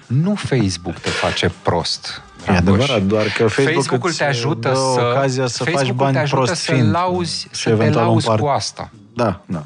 nu 0.07 0.35
Facebook 0.35 0.99
te 0.99 1.09
face 1.09 1.51
prost. 1.61 2.21
E 2.47 2.51
adevărat, 2.51 3.01
doar 3.01 3.23
că 3.23 3.47
Facebook 3.47 3.73
Facebook-ul 3.73 4.13
te 4.13 4.23
ajută 4.23 4.73
să, 4.73 5.01
ocazia 5.01 5.47
să 5.47 5.63
Facebook 5.63 5.85
faci 5.85 5.91
bani 5.91 6.13
te 6.13 6.19
ajută 6.19 6.41
prost 6.41 6.61
să 6.61 6.87
lauzi, 6.91 7.47
să 7.51 7.69
te 7.69 7.89
lauzi 7.89 8.27
cu 8.27 8.45
asta. 8.45 8.91
Da, 9.13 9.41
da. 9.45 9.65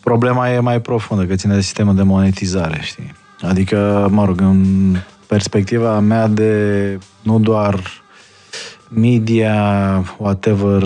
Problema 0.00 0.50
e 0.50 0.58
mai 0.58 0.80
profundă, 0.80 1.24
că 1.24 1.34
ține 1.34 1.54
de 1.54 1.60
sistemul 1.60 1.94
de 1.94 2.02
monetizare, 2.02 2.78
știi? 2.82 3.14
Adică, 3.42 4.08
mă 4.10 4.24
rog, 4.24 4.40
în 4.40 4.96
perspectiva 5.26 5.98
mea 5.98 6.26
de 6.26 6.98
nu 7.22 7.38
doar 7.38 7.80
media, 8.88 9.54
whatever, 10.16 10.82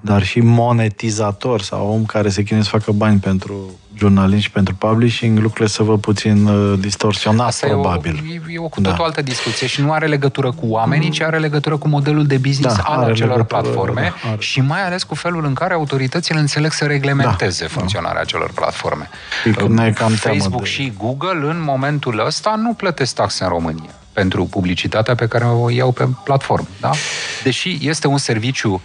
dar 0.00 0.22
și 0.22 0.40
monetizator 0.40 1.60
sau 1.60 1.92
om 1.92 2.04
care 2.04 2.28
se 2.28 2.42
chinuie 2.42 2.64
să 2.64 2.70
facă 2.70 2.92
bani 2.92 3.18
pentru 3.18 3.70
jurnaliști, 3.96 4.50
pentru 4.50 4.74
publishing, 4.74 5.38
lucrurile 5.38 5.68
să 5.68 5.82
vă 5.82 5.98
puțin 5.98 6.46
uh, 6.46 6.78
distorsionat, 6.78 7.46
Asta 7.46 7.66
probabil. 7.66 8.24
E 8.32 8.40
o, 8.46 8.50
e 8.50 8.58
o 8.58 8.68
cu 8.68 8.80
totul 8.80 8.96
da. 8.98 9.04
altă 9.04 9.22
discuție 9.22 9.66
și 9.66 9.80
nu 9.80 9.92
are 9.92 10.06
legătură 10.06 10.50
cu 10.50 10.66
oamenii, 10.66 11.10
ci 11.10 11.20
are 11.20 11.38
legătură 11.38 11.76
cu 11.76 11.88
modelul 11.88 12.26
de 12.26 12.36
business 12.36 12.76
da, 12.76 12.82
al 12.82 13.10
acelor 13.10 13.42
platforme 13.42 14.12
da, 14.24 14.36
și 14.38 14.60
mai 14.60 14.86
ales 14.86 15.02
cu 15.02 15.14
felul 15.14 15.44
în 15.44 15.54
care 15.54 15.74
autoritățile 15.74 16.38
înțeleg 16.38 16.72
să 16.72 16.84
reglementeze 16.84 17.64
da, 17.64 17.70
funcționarea 17.70 18.14
da. 18.14 18.20
acelor 18.20 18.50
platforme. 18.54 19.08
Facebook 20.16 20.62
de... 20.62 20.68
și 20.68 20.92
Google 20.98 21.48
în 21.50 21.62
momentul 21.62 22.22
ăsta 22.26 22.54
nu 22.56 22.72
plătesc 22.72 23.14
taxe 23.14 23.44
în 23.44 23.50
România 23.50 23.90
pentru 24.14 24.44
publicitatea 24.44 25.14
pe 25.14 25.26
care 25.26 25.44
o 25.44 25.70
iau 25.70 25.92
pe 25.92 26.08
platformă. 26.24 26.66
Da? 26.80 26.90
Deși 27.42 27.78
este 27.80 28.06
un 28.06 28.18
serviciu 28.18 28.82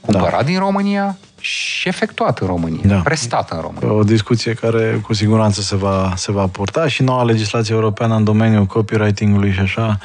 cumpărat 0.00 0.40
da. 0.40 0.46
din 0.46 0.58
România 0.58 1.18
și 1.40 1.88
efectuat 1.88 2.38
în 2.38 2.46
România, 2.46 2.80
da. 2.84 2.96
prestat 2.96 3.50
în 3.50 3.60
România. 3.60 3.92
O 3.92 4.02
discuție 4.02 4.52
care 4.52 5.00
cu 5.02 5.14
siguranță 5.14 5.60
se 5.60 5.76
va, 5.76 6.12
se 6.16 6.32
va 6.32 6.46
purta 6.46 6.88
și 6.88 7.02
noua 7.02 7.24
legislație 7.24 7.74
europeană 7.74 8.14
în 8.14 8.24
domeniul 8.24 8.64
copywriting-ului 8.64 9.52
și 9.52 9.60
așa 9.60 9.98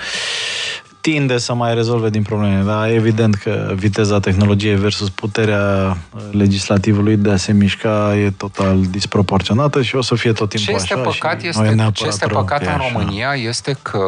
tinde 1.12 1.38
să 1.38 1.54
mai 1.54 1.74
rezolve 1.74 2.10
din 2.10 2.22
probleme, 2.22 2.64
dar 2.66 2.90
evident 2.90 3.36
că 3.36 3.74
viteza 3.76 4.20
tehnologiei 4.20 4.76
versus 4.76 5.10
puterea 5.10 5.98
legislativului 6.32 7.18
de 7.18 7.32
a 7.32 7.36
se 7.36 7.54
mișca 7.54 8.16
e 8.18 8.32
total 8.38 8.82
disproporționată 8.90 9.82
și 9.82 9.96
o 9.96 10.02
să 10.02 10.16
fie 10.16 10.32
tot 10.32 10.50
timpul 10.50 10.74
ce 10.74 10.80
este 10.82 10.94
așa. 10.94 11.02
Păcat 11.02 11.42
și 11.42 11.48
este, 11.48 11.90
ce 11.94 12.08
este 12.08 12.26
păcat 12.28 12.62
în 12.62 12.78
România 12.92 13.30
așa. 13.30 13.42
este 13.42 13.78
că 13.82 14.00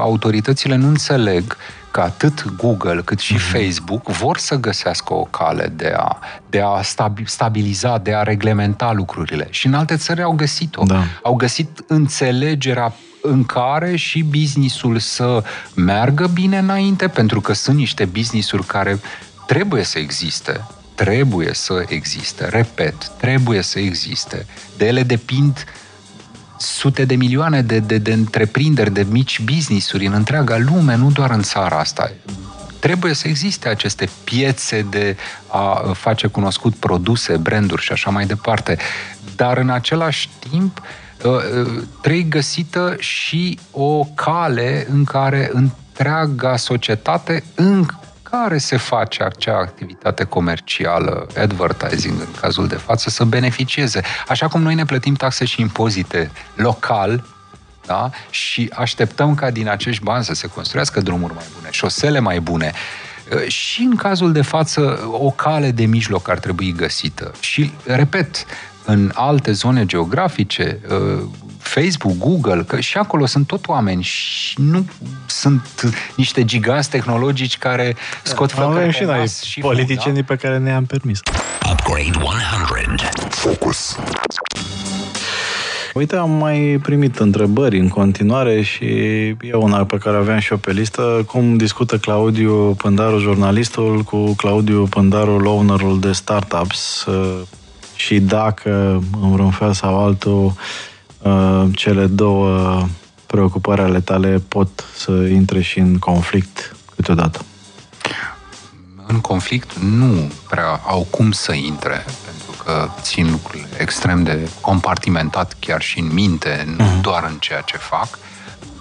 autoritățile 0.00 0.76
nu 0.76 0.88
înțeleg 0.88 1.56
că 1.90 2.00
atât 2.00 2.44
Google 2.56 3.02
cât 3.04 3.18
și 3.18 3.34
mm-hmm. 3.34 3.52
Facebook 3.52 4.06
vor 4.08 4.38
să 4.38 4.54
găsească 4.54 5.14
o 5.14 5.24
cale 5.24 5.72
de 5.76 5.92
a, 5.96 6.18
de 6.50 6.60
a 6.60 6.80
stabiliza, 7.24 7.98
de 7.98 8.14
a 8.14 8.22
reglementa 8.22 8.92
lucrurile. 8.92 9.46
Și 9.50 9.66
în 9.66 9.74
alte 9.74 9.96
țări 9.96 10.22
au 10.22 10.32
găsit-o. 10.32 10.82
Da. 10.84 11.02
Au 11.22 11.34
găsit 11.34 11.84
înțelegerea 11.86 12.94
în 13.26 13.44
care 13.44 13.96
și 13.96 14.22
businessul 14.22 14.98
să 14.98 15.44
meargă 15.74 16.26
bine 16.26 16.58
înainte, 16.58 17.08
pentru 17.08 17.40
că 17.40 17.52
sunt 17.52 17.76
niște 17.76 18.04
businessuri 18.04 18.64
care 18.64 19.00
trebuie 19.46 19.82
să 19.82 19.98
existe, 19.98 20.66
trebuie 20.94 21.54
să 21.54 21.84
existe, 21.88 22.48
repet, 22.48 23.08
trebuie 23.08 23.62
să 23.62 23.78
existe. 23.78 24.46
De 24.76 24.86
ele 24.86 25.02
depind 25.02 25.64
sute 26.58 27.04
de 27.04 27.14
milioane 27.14 27.62
de, 27.62 27.78
de, 27.78 27.98
de 27.98 28.12
întreprinderi, 28.12 28.92
de 28.92 29.06
mici 29.10 29.40
businessuri 29.40 30.06
în 30.06 30.12
întreaga 30.12 30.58
lume, 30.58 30.96
nu 30.96 31.10
doar 31.10 31.30
în 31.30 31.42
țara 31.42 31.78
asta. 31.78 32.12
Trebuie 32.78 33.14
să 33.14 33.28
existe 33.28 33.68
aceste 33.68 34.08
piețe 34.24 34.86
de 34.90 35.16
a 35.46 35.92
face 35.94 36.26
cunoscut 36.26 36.74
produse, 36.74 37.36
branduri 37.36 37.82
și 37.82 37.92
așa 37.92 38.10
mai 38.10 38.26
departe. 38.26 38.78
Dar 39.36 39.58
în 39.58 39.70
același 39.70 40.28
timp, 40.50 40.78
uh, 40.78 40.84
uh, 40.84 41.05
trebuie 42.00 42.22
găsită 42.22 42.94
și 42.98 43.58
o 43.70 44.04
cale 44.14 44.86
în 44.90 45.04
care 45.04 45.50
întreaga 45.52 46.56
societate 46.56 47.44
încă 47.54 48.00
care 48.30 48.58
se 48.58 48.76
face 48.76 49.22
acea 49.22 49.56
activitate 49.56 50.24
comercială, 50.24 51.26
advertising 51.38 52.20
în 52.20 52.40
cazul 52.40 52.66
de 52.66 52.74
față, 52.74 53.10
să 53.10 53.24
beneficieze. 53.24 54.02
Așa 54.28 54.48
cum 54.48 54.62
noi 54.62 54.74
ne 54.74 54.84
plătim 54.84 55.14
taxe 55.14 55.44
și 55.44 55.60
impozite 55.60 56.30
local, 56.54 57.24
da? 57.86 58.10
și 58.30 58.70
așteptăm 58.74 59.34
ca 59.34 59.50
din 59.50 59.68
acești 59.68 60.02
bani 60.02 60.24
să 60.24 60.34
se 60.34 60.46
construiască 60.46 61.00
drumuri 61.00 61.34
mai 61.34 61.44
bune, 61.54 61.68
șosele 61.70 62.18
mai 62.18 62.40
bune, 62.40 62.72
și 63.46 63.82
în 63.82 63.96
cazul 63.96 64.32
de 64.32 64.42
față, 64.42 65.08
o 65.12 65.30
cale 65.30 65.70
de 65.70 65.84
mijloc 65.84 66.28
ar 66.28 66.38
trebui 66.38 66.72
găsită. 66.72 67.32
Și, 67.40 67.72
repet, 67.84 68.44
în 68.86 69.10
alte 69.14 69.52
zone 69.52 69.86
geografice, 69.86 70.80
Facebook, 71.58 72.16
Google, 72.16 72.62
că 72.62 72.80
și 72.80 72.98
acolo 72.98 73.26
sunt 73.26 73.46
tot 73.46 73.68
oameni 73.68 74.02
și 74.02 74.60
nu 74.60 74.86
sunt 75.26 75.92
niște 76.16 76.44
giganți 76.44 76.90
tehnologici 76.90 77.58
care 77.58 77.96
scot 78.22 78.54
da, 78.54 78.64
Avem 78.64 78.90
și 78.90 79.02
noi 79.02 79.26
și 79.44 79.60
politicienii 79.60 80.20
da? 80.20 80.34
pe 80.34 80.36
care 80.36 80.58
ne-am 80.58 80.84
permis. 80.84 81.20
Upgrade 81.70 82.24
100. 82.24 83.08
Focus. 83.28 83.98
Uite, 85.94 86.16
am 86.16 86.30
mai 86.30 86.78
primit 86.82 87.18
întrebări 87.18 87.78
în 87.78 87.88
continuare 87.88 88.62
și 88.62 88.84
e 89.40 89.52
una 89.52 89.84
pe 89.84 89.98
care 89.98 90.16
aveam 90.16 90.38
și 90.38 90.52
eu 90.52 90.58
pe 90.58 90.72
listă. 90.72 91.22
Cum 91.26 91.56
discută 91.56 91.98
Claudiu 91.98 92.74
Pândaru, 92.74 93.18
jurnalistul, 93.18 94.02
cu 94.02 94.34
Claudiu 94.34 94.86
Pândaru, 94.86 95.48
ownerul 95.48 96.00
de 96.00 96.12
startups 96.12 97.04
uh, 97.04 97.40
și 97.96 98.20
dacă, 98.20 99.02
în 99.20 99.32
vreun 99.32 99.50
fel 99.50 99.72
sau 99.72 100.04
altul, 100.04 100.52
Uh, 101.26 101.64
cele 101.72 102.06
două 102.06 102.86
preocupări 103.26 103.80
ale 103.80 104.00
tale 104.00 104.42
pot 104.48 104.84
să 104.96 105.10
intre 105.10 105.62
și 105.62 105.78
în 105.78 105.98
conflict 105.98 106.76
câteodată? 106.94 107.44
În 109.06 109.20
conflict 109.20 109.78
nu 109.78 110.30
prea 110.48 110.80
au 110.86 111.06
cum 111.10 111.32
să 111.32 111.52
intre, 111.52 112.04
pentru 112.24 112.64
că 112.64 112.88
țin 113.00 113.30
lucrurile 113.30 113.68
extrem 113.78 114.22
de 114.22 114.48
compartimentat 114.60 115.56
chiar 115.60 115.82
și 115.82 115.98
în 115.98 116.12
minte, 116.12 116.74
nu 116.76 116.84
uh-huh. 116.84 117.00
doar 117.00 117.24
în 117.30 117.36
ceea 117.38 117.60
ce 117.60 117.76
fac. 117.76 118.18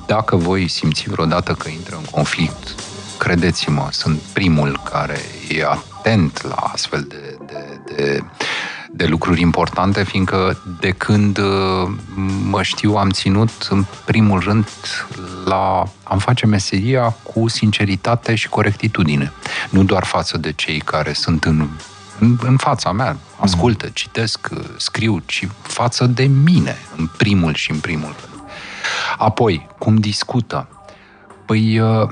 Dacă 0.06 0.36
voi 0.36 0.68
simți 0.68 1.10
vreodată 1.10 1.54
că 1.54 1.70
intră 1.70 1.96
în 1.96 2.06
conflict, 2.12 2.76
credeți-mă, 3.18 3.88
sunt 3.92 4.20
primul 4.34 4.80
care 4.92 5.20
e 5.50 5.66
atent 5.66 6.44
la 6.44 6.56
astfel 6.56 7.02
de, 7.02 7.38
de, 7.46 7.80
de 7.96 8.24
de 8.96 9.06
lucruri 9.06 9.42
importante, 9.42 10.04
fiindcă 10.04 10.58
de 10.80 10.92
când 10.92 11.38
uh, 11.38 11.90
mă 12.50 12.64
știu 12.64 12.96
am 12.96 13.10
ținut 13.10 13.68
în 13.70 13.86
primul 14.06 14.40
rând 14.40 14.68
la 15.46 15.84
am 16.04 16.18
face 16.18 16.46
meseria 16.46 17.16
cu 17.24 17.48
sinceritate 17.48 18.36
și 18.36 18.50
corectitudine. 18.50 19.32
Nu 19.70 19.84
doar 19.84 20.04
față 20.04 20.38
de 20.38 20.52
cei 20.52 20.80
care 20.80 21.14
sunt 21.14 21.44
în, 21.44 21.68
în, 22.20 22.38
în 22.42 22.58
fața 22.58 22.92
mea, 22.92 23.18
ascultă, 23.40 23.90
citesc, 23.94 24.50
uh, 24.52 24.60
scriu, 24.78 25.22
ci 25.26 25.48
față 25.62 26.06
de 26.06 26.24
mine, 26.24 26.78
în 26.98 27.10
primul 27.18 27.54
și 27.54 27.72
în 27.72 27.80
primul 27.80 28.16
rând. 28.20 28.44
Apoi, 29.18 29.68
cum 29.78 29.96
discută? 29.96 30.68
Păi, 31.46 31.80
uh, 31.80 32.10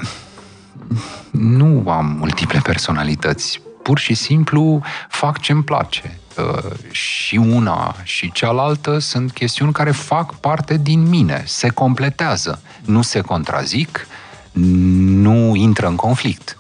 nu 1.32 1.90
am 1.90 2.16
multiple 2.20 2.60
personalități. 2.64 3.62
Pur 3.84 4.00
și 4.00 4.14
simplu 4.14 4.82
fac 5.10 5.40
ce-mi 5.40 5.64
place 5.64 6.18
și 6.92 7.36
una 7.36 7.96
și 8.04 8.32
cealaltă 8.32 9.00
sunt 9.00 9.32
chestiuni 9.32 9.72
care 9.72 9.92
fac 9.92 10.36
parte 10.36 10.78
din 10.78 11.10
mine, 11.10 11.44
se 11.46 11.70
completează, 11.70 12.62
nu 12.86 13.02
se 13.02 13.22
contrazic, 13.22 14.08
nu 14.52 15.56
intră 15.56 15.88
în 15.88 15.96
conflict. 15.96 16.58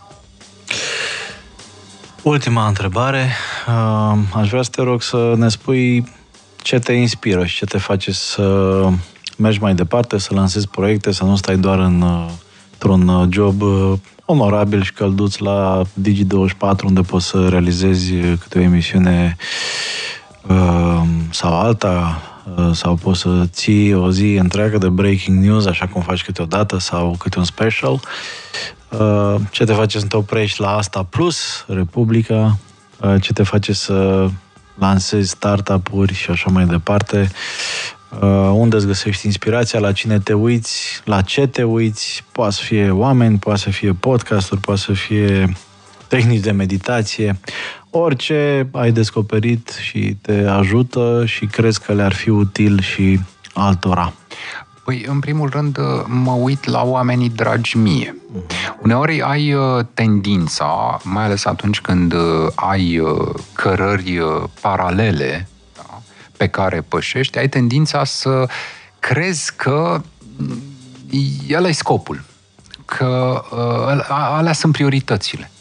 Ultima 2.21 2.67
întrebare. 2.67 3.29
Uh, 3.67 4.17
aș 4.33 4.49
vrea 4.49 4.61
să 4.61 4.69
te 4.69 4.81
rog 4.81 5.01
să 5.01 5.33
ne 5.37 5.49
spui 5.49 6.07
ce 6.61 6.79
te 6.79 6.93
inspiră 6.93 7.45
și 7.45 7.55
ce 7.55 7.65
te 7.65 7.77
face 7.77 8.11
să 8.11 8.87
mergi 9.37 9.59
mai 9.59 9.75
departe, 9.75 10.17
să 10.17 10.33
lansezi 10.33 10.67
proiecte, 10.67 11.11
să 11.11 11.23
nu 11.23 11.35
stai 11.35 11.57
doar 11.57 11.79
în, 11.79 12.01
uh, 12.01 12.29
într-un 12.71 13.29
job 13.31 13.61
uh, 13.61 13.93
onorabil 14.25 14.83
și 14.83 14.93
călduț 14.93 15.37
la 15.37 15.81
Digi24, 16.01 16.83
unde 16.83 17.01
poți 17.01 17.27
să 17.27 17.47
realizezi 17.47 18.13
câte 18.13 18.57
o 18.57 18.61
emisiune 18.61 19.35
uh, 20.47 21.01
sau 21.29 21.59
alta, 21.59 22.21
uh, 22.57 22.69
sau 22.73 22.95
poți 22.95 23.19
să 23.19 23.43
ții 23.45 23.93
o 23.93 24.11
zi 24.11 24.33
întreagă 24.33 24.77
de 24.77 24.89
breaking 24.89 25.43
news, 25.43 25.65
așa 25.65 25.87
cum 25.87 26.01
faci 26.01 26.23
câteodată, 26.23 26.77
sau 26.77 27.15
câte 27.19 27.37
un 27.37 27.45
special. 27.45 27.99
Uh, 28.89 29.35
ce 29.51 29.63
te 29.63 29.73
face 29.73 29.99
să 29.99 30.05
te 30.05 30.17
oprești 30.17 30.61
la 30.61 30.75
asta 30.75 31.03
plus, 31.03 31.65
Republica, 31.67 32.57
uh, 32.99 33.21
ce 33.21 33.33
te 33.33 33.43
face 33.43 33.73
să 33.73 34.27
lansezi 34.75 35.29
startup-uri 35.29 36.13
și 36.13 36.31
așa 36.31 36.49
mai 36.49 36.65
departe. 36.65 37.31
Uh, 38.21 38.51
unde 38.53 38.75
îți 38.75 38.85
găsești 38.85 39.25
inspirația, 39.25 39.79
la 39.79 39.91
cine 39.91 40.19
te 40.19 40.33
uiți, 40.33 41.01
la 41.05 41.21
ce 41.21 41.47
te 41.47 41.63
uiți, 41.63 42.23
poate 42.31 42.53
să 42.53 42.61
fie 42.63 42.89
oameni, 42.89 43.37
poate 43.37 43.59
să 43.59 43.69
fie 43.69 43.93
podcasturi, 43.93 44.61
poate 44.61 44.79
să 44.79 44.93
fie 44.93 45.53
tehnici 46.07 46.43
de 46.43 46.51
meditație, 46.51 47.39
orice 47.89 48.69
ai 48.71 48.91
descoperit 48.91 49.77
și 49.81 50.17
te 50.21 50.45
ajută 50.47 51.23
și 51.25 51.45
crezi 51.45 51.81
că 51.81 51.93
le-ar 51.93 52.13
fi 52.13 52.29
util 52.29 52.81
și 52.81 53.19
altora. 53.53 54.13
Păi, 54.83 55.05
în 55.07 55.19
primul 55.19 55.49
rând, 55.49 55.77
mă 56.05 56.31
uit 56.31 56.65
la 56.65 56.83
oamenii 56.83 57.29
dragi 57.29 57.77
mie. 57.77 58.15
Uneori 58.81 59.21
ai 59.21 59.53
uh, 59.53 59.85
tendința, 59.93 60.99
mai 61.03 61.23
ales 61.23 61.45
atunci 61.45 61.81
când 61.81 62.13
uh, 62.13 62.19
ai 62.55 63.01
cărări 63.53 64.19
paralele 64.61 65.47
pe 66.43 66.49
care 66.49 66.81
pășești, 66.81 67.37
ai 67.37 67.49
tendința 67.49 68.03
să 68.03 68.49
crezi 68.99 69.55
că 69.55 70.01
el 71.47 71.65
e 71.65 71.71
scopul, 71.71 72.23
că 72.85 73.43
uh, 73.51 74.05
alea 74.09 74.53
sunt 74.53 74.73
prioritățile, 74.73 75.51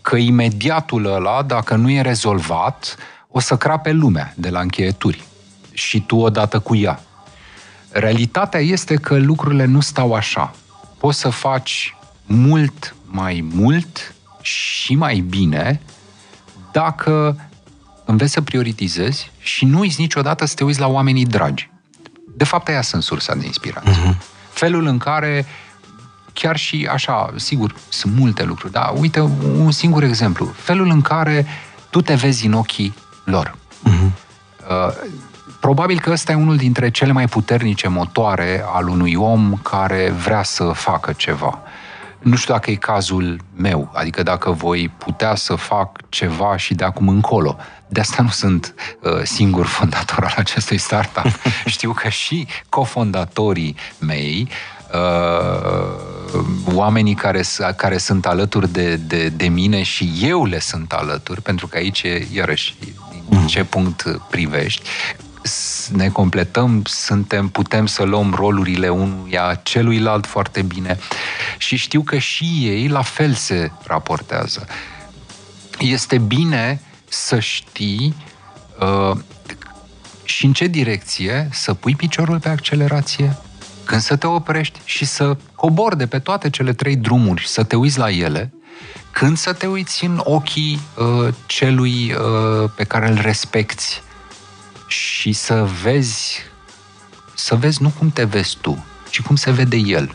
că 0.00 0.16
imediatul 0.16 1.04
ăla, 1.04 1.42
dacă 1.42 1.74
nu 1.74 1.90
e 1.90 2.00
rezolvat, 2.00 2.96
o 3.28 3.40
să 3.40 3.56
crape 3.56 3.90
lumea 3.90 4.32
de 4.36 4.50
la 4.50 4.60
încheieturi 4.60 5.24
și 5.72 6.00
tu 6.00 6.16
odată 6.16 6.58
cu 6.58 6.76
ea. 6.76 7.00
Realitatea 7.90 8.60
este 8.60 8.94
că 8.94 9.18
lucrurile 9.18 9.64
nu 9.64 9.80
stau 9.80 10.12
așa. 10.14 10.54
Poți 10.98 11.18
să 11.18 11.28
faci 11.28 11.96
mult 12.26 12.94
mai 13.04 13.48
mult 13.52 14.14
și 14.40 14.94
mai 14.94 15.18
bine 15.18 15.80
dacă 16.72 17.36
înveți 18.12 18.32
să 18.32 18.40
prioritizezi 18.40 19.30
și 19.38 19.64
nu 19.64 19.78
uiți 19.78 20.00
niciodată 20.00 20.44
să 20.44 20.54
te 20.54 20.64
uiți 20.64 20.80
la 20.80 20.86
oamenii 20.86 21.24
dragi. 21.24 21.70
De 22.36 22.44
fapt, 22.44 22.68
aia 22.68 22.82
sunt 22.82 23.02
sursa 23.02 23.34
de 23.34 23.46
inspirație. 23.46 23.92
Uh-huh. 23.92 24.16
Felul 24.52 24.86
în 24.86 24.98
care 24.98 25.46
chiar 26.32 26.56
și 26.56 26.88
așa, 26.92 27.32
sigur, 27.36 27.74
sunt 27.88 28.14
multe 28.16 28.42
lucruri, 28.42 28.72
dar 28.72 28.92
uite 28.96 29.20
un 29.56 29.70
singur 29.70 30.02
exemplu. 30.02 30.46
Felul 30.46 30.90
în 30.90 31.00
care 31.00 31.46
tu 31.90 32.00
te 32.00 32.14
vezi 32.14 32.46
în 32.46 32.52
ochii 32.52 32.94
lor. 33.24 33.54
Uh-huh. 33.88 34.10
Uh, 34.68 34.94
probabil 35.60 36.00
că 36.00 36.10
ăsta 36.10 36.32
e 36.32 36.34
unul 36.34 36.56
dintre 36.56 36.90
cele 36.90 37.12
mai 37.12 37.26
puternice 37.26 37.88
motoare 37.88 38.64
al 38.72 38.88
unui 38.88 39.14
om 39.14 39.54
care 39.62 40.10
vrea 40.10 40.42
să 40.42 40.64
facă 40.64 41.12
ceva. 41.12 41.62
Nu 42.18 42.36
știu 42.36 42.54
dacă 42.54 42.70
e 42.70 42.74
cazul 42.74 43.40
meu, 43.56 43.90
adică 43.94 44.22
dacă 44.22 44.50
voi 44.50 44.90
putea 44.98 45.34
să 45.34 45.54
fac 45.54 46.00
ceva 46.08 46.56
și 46.56 46.74
de 46.74 46.84
acum 46.84 47.08
încolo. 47.08 47.56
De 47.92 48.00
asta 48.00 48.22
nu 48.22 48.28
sunt 48.28 48.74
uh, 49.00 49.22
singur 49.22 49.66
fondator 49.66 50.24
al 50.24 50.34
acestui 50.36 50.78
startup. 50.78 51.26
Știu 51.66 51.92
că 51.92 52.08
și 52.08 52.46
cofondatorii 52.68 53.76
mei 53.98 54.48
uh, 54.92 56.00
oamenii 56.74 57.14
care, 57.14 57.42
care 57.76 57.98
sunt 57.98 58.26
alături 58.26 58.72
de, 58.72 58.96
de, 58.96 59.28
de 59.28 59.48
mine 59.48 59.82
și 59.82 60.12
eu 60.20 60.44
le 60.44 60.58
sunt 60.58 60.92
alături, 60.92 61.42
pentru 61.42 61.66
că 61.66 61.76
aici 61.76 62.02
e, 62.02 62.26
iarăși, 62.32 62.74
din 63.28 63.46
ce 63.46 63.64
punct 63.64 64.20
privești, 64.30 64.82
ne 65.92 66.08
completăm, 66.08 66.82
suntem, 66.84 67.48
putem 67.48 67.86
să 67.86 68.02
luăm 68.02 68.34
rolurile 68.36 68.88
unuia 68.88 69.60
celuilalt 69.62 70.26
foarte 70.26 70.62
bine 70.62 70.98
și 71.58 71.76
știu 71.76 72.02
că 72.02 72.18
și 72.18 72.44
ei 72.62 72.88
la 72.88 73.02
fel 73.02 73.32
se 73.32 73.70
raportează. 73.86 74.66
Este 75.78 76.18
bine 76.18 76.80
să 77.12 77.38
știi 77.38 78.14
uh, 78.80 79.18
și 80.24 80.44
în 80.44 80.52
ce 80.52 80.66
direcție 80.66 81.48
să 81.52 81.74
pui 81.74 81.94
piciorul 81.94 82.40
pe 82.40 82.48
accelerație, 82.48 83.36
când 83.84 84.00
să 84.00 84.16
te 84.16 84.26
oprești 84.26 84.80
și 84.84 85.04
să 85.04 85.36
cobori 85.54 85.96
de 85.96 86.06
pe 86.06 86.18
toate 86.18 86.50
cele 86.50 86.72
trei 86.72 86.96
drumuri, 86.96 87.48
să 87.48 87.62
te 87.62 87.76
uiți 87.76 87.98
la 87.98 88.10
ele, 88.10 88.52
când 89.10 89.36
să 89.36 89.52
te 89.52 89.66
uiți 89.66 90.04
în 90.04 90.20
ochii 90.24 90.80
uh, 90.96 91.34
celui 91.46 92.12
uh, 92.12 92.70
pe 92.76 92.84
care 92.84 93.08
îl 93.08 93.18
respecti 93.20 94.02
și 94.86 95.32
să 95.32 95.68
vezi, 95.82 96.38
să 97.34 97.54
vezi 97.54 97.82
nu 97.82 97.92
cum 97.98 98.10
te 98.10 98.24
vezi 98.24 98.56
tu, 98.60 98.84
ci 99.10 99.20
cum 99.20 99.36
se 99.36 99.50
vede 99.50 99.76
el. 99.76 100.14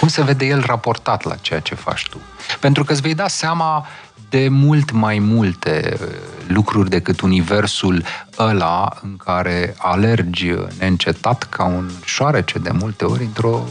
Cum 0.00 0.08
se 0.08 0.22
vede 0.22 0.44
el 0.44 0.60
raportat 0.60 1.24
la 1.24 1.34
ceea 1.34 1.60
ce 1.60 1.74
faci 1.74 2.02
tu. 2.10 2.20
Pentru 2.60 2.84
că 2.84 2.92
îți 2.92 3.00
vei 3.00 3.14
da 3.14 3.28
seama 3.28 3.86
de 4.28 4.48
mult 4.48 4.90
mai 4.90 5.18
multe 5.18 5.96
uh, 6.00 6.08
lucruri 6.46 6.90
decât 6.90 7.20
universul 7.20 8.04
ăla 8.38 8.96
în 9.02 9.16
care 9.16 9.74
alergi 9.78 10.52
neîncetat 10.78 11.42
ca 11.42 11.64
un 11.64 11.90
șoarece 12.04 12.58
de 12.58 12.70
multe 12.70 13.04
ori 13.04 13.24
într-o 13.24 13.64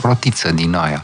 rotiță 0.00 0.50
din 0.50 0.74
aia. 0.74 1.02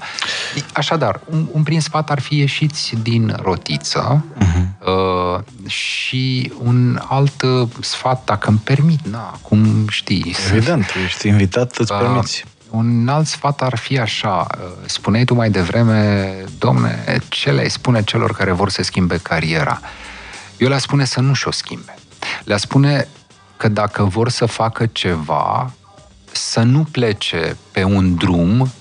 Așadar, 0.72 1.20
un, 1.24 1.48
un 1.52 1.62
prim 1.62 1.80
sfat 1.80 2.10
ar 2.10 2.20
fi 2.20 2.36
ieșiți 2.36 2.94
din 3.02 3.36
rotiță 3.42 4.24
uh-huh. 4.38 4.86
uh, 4.86 5.70
și 5.70 6.52
un 6.62 7.00
alt 7.08 7.42
uh, 7.42 7.68
sfat, 7.80 8.24
dacă 8.24 8.48
îmi 8.48 8.60
permit, 8.64 9.06
na, 9.06 9.38
cum 9.42 9.88
știi. 9.88 10.36
Evident, 10.52 10.92
ești 11.04 11.28
invitat, 11.28 11.76
îți 11.76 11.92
uh, 11.92 11.98
permiți. 11.98 12.44
Un 12.70 13.08
alt 13.08 13.26
sfat 13.26 13.62
ar 13.62 13.76
fi 13.76 13.98
așa, 13.98 14.46
uh, 14.58 14.64
spuneai 14.86 15.24
tu 15.24 15.34
mai 15.34 15.50
devreme, 15.50 16.44
domne, 16.58 17.20
ce 17.28 17.52
le 17.52 17.68
spune 17.68 18.02
celor 18.02 18.32
care 18.32 18.52
vor 18.52 18.70
să 18.70 18.82
schimbe 18.82 19.16
cariera? 19.16 19.80
Eu 20.56 20.68
le 20.68 20.78
spune 20.78 21.04
să 21.04 21.20
nu 21.20 21.32
și-o 21.32 21.50
schimbe. 21.50 21.94
Le 22.44 22.56
spune 22.56 23.08
că 23.56 23.68
dacă 23.68 24.04
vor 24.04 24.28
să 24.28 24.46
facă 24.46 24.86
ceva, 24.86 25.72
să 26.32 26.60
nu 26.60 26.84
plece 26.90 27.56
pe 27.72 27.84
un 27.84 28.14
drum 28.14 28.72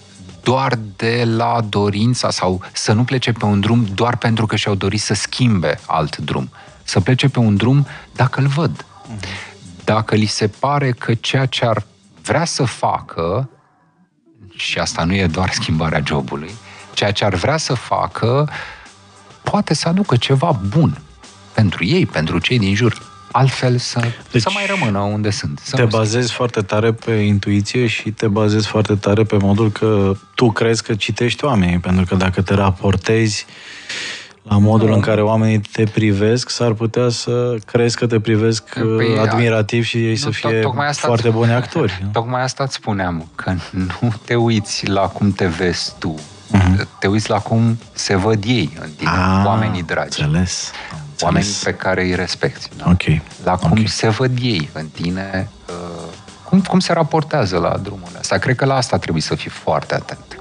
doar 0.43 0.79
de 0.95 1.23
la 1.25 1.61
dorința 1.69 2.29
sau 2.29 2.61
să 2.73 2.93
nu 2.93 3.03
plece 3.03 3.31
pe 3.31 3.45
un 3.45 3.59
drum 3.59 3.85
doar 3.93 4.17
pentru 4.17 4.45
că 4.45 4.55
și-au 4.55 4.75
dorit 4.75 5.01
să 5.01 5.13
schimbe 5.13 5.79
alt 5.85 6.17
drum. 6.17 6.49
Să 6.83 6.99
plece 6.99 7.29
pe 7.29 7.39
un 7.39 7.55
drum 7.55 7.87
dacă 8.15 8.39
îl 8.39 8.47
văd. 8.47 8.85
Dacă 9.83 10.15
li 10.15 10.25
se 10.25 10.47
pare 10.47 10.91
că 10.91 11.13
ceea 11.13 11.45
ce 11.45 11.65
ar 11.65 11.83
vrea 12.21 12.45
să 12.45 12.63
facă, 12.63 13.49
și 14.57 14.79
asta 14.79 15.03
nu 15.03 15.15
e 15.15 15.27
doar 15.27 15.49
schimbarea 15.51 16.01
jobului, 16.05 16.51
ceea 16.93 17.11
ce 17.11 17.25
ar 17.25 17.33
vrea 17.33 17.57
să 17.57 17.73
facă 17.73 18.49
poate 19.43 19.73
să 19.73 19.87
aducă 19.87 20.15
ceva 20.15 20.59
bun 20.67 21.01
pentru 21.53 21.85
ei, 21.85 22.05
pentru 22.05 22.39
cei 22.39 22.59
din 22.59 22.75
jur. 22.75 23.05
Altfel 23.31 23.77
să, 23.77 23.99
deci, 24.31 24.41
să 24.41 24.49
mai 24.53 24.65
rămână 24.65 24.99
unde 24.99 25.29
sunt. 25.29 25.59
Să 25.63 25.75
te 25.75 25.85
bazezi 25.85 26.31
foarte 26.31 26.61
tare 26.61 26.93
pe 26.93 27.11
intuiție 27.11 27.87
și 27.87 28.11
te 28.11 28.27
bazezi 28.27 28.67
foarte 28.67 28.95
tare 28.95 29.23
pe 29.23 29.37
modul 29.37 29.71
că 29.71 30.15
tu 30.35 30.51
crezi 30.51 30.83
că 30.83 30.95
citești 30.95 31.45
oamenii, 31.45 31.79
pentru 31.79 32.05
că 32.05 32.15
dacă 32.15 32.41
te 32.41 32.53
raportezi 32.53 33.45
la 34.47 34.57
modul 34.57 34.91
în 34.91 34.99
care 34.99 35.21
oamenii 35.21 35.59
te 35.59 35.83
privesc, 35.83 36.49
s-ar 36.49 36.73
putea 36.73 37.09
să 37.09 37.55
crezi 37.65 37.95
că 37.97 38.07
te 38.07 38.19
privesc 38.19 38.63
păi, 38.73 39.13
uh, 39.13 39.19
admirativ 39.19 39.83
și 39.83 39.97
ei 39.97 40.09
nu, 40.09 40.15
să 40.15 40.29
fie 40.29 40.69
asta 40.77 41.07
foarte 41.07 41.29
buni 41.29 41.51
actori. 41.51 42.05
Tocmai 42.11 42.41
asta 42.41 42.63
îți 42.63 42.73
spuneam, 42.73 43.29
că 43.35 43.53
nu 43.71 44.13
te 44.25 44.35
uiți 44.35 44.87
la 44.87 45.01
cum 45.01 45.31
te 45.31 45.45
vezi 45.45 45.93
tu, 45.99 46.15
uh-huh. 46.53 46.87
te 46.99 47.07
uiți 47.07 47.29
la 47.29 47.39
cum 47.39 47.79
se 47.93 48.15
văd 48.15 48.43
ei 48.45 48.77
în 48.81 48.89
tine, 48.97 49.09
ah, 49.09 49.43
oamenii 49.45 49.83
dragi. 49.83 50.21
Înțeles 50.21 50.71
oamenii 51.21 51.55
pe 51.63 51.73
care 51.73 52.03
îi 52.03 52.15
respecti. 52.15 52.69
Da? 52.77 52.89
Okay. 52.89 53.21
La 53.43 53.55
cum 53.55 53.71
okay. 53.71 53.85
se 53.85 54.09
văd 54.09 54.37
ei 54.41 54.69
în 54.73 54.87
tine, 54.87 55.49
uh, 55.69 56.13
cum, 56.43 56.61
cum 56.61 56.79
se 56.79 56.93
raportează 56.93 57.57
la 57.57 57.77
drumul 57.77 58.09
ăsta. 58.19 58.37
Cred 58.37 58.55
că 58.55 58.65
la 58.65 58.75
asta 58.75 58.97
trebuie 58.97 59.21
să 59.21 59.35
fii 59.35 59.49
foarte 59.49 59.95
atent. 59.95 60.39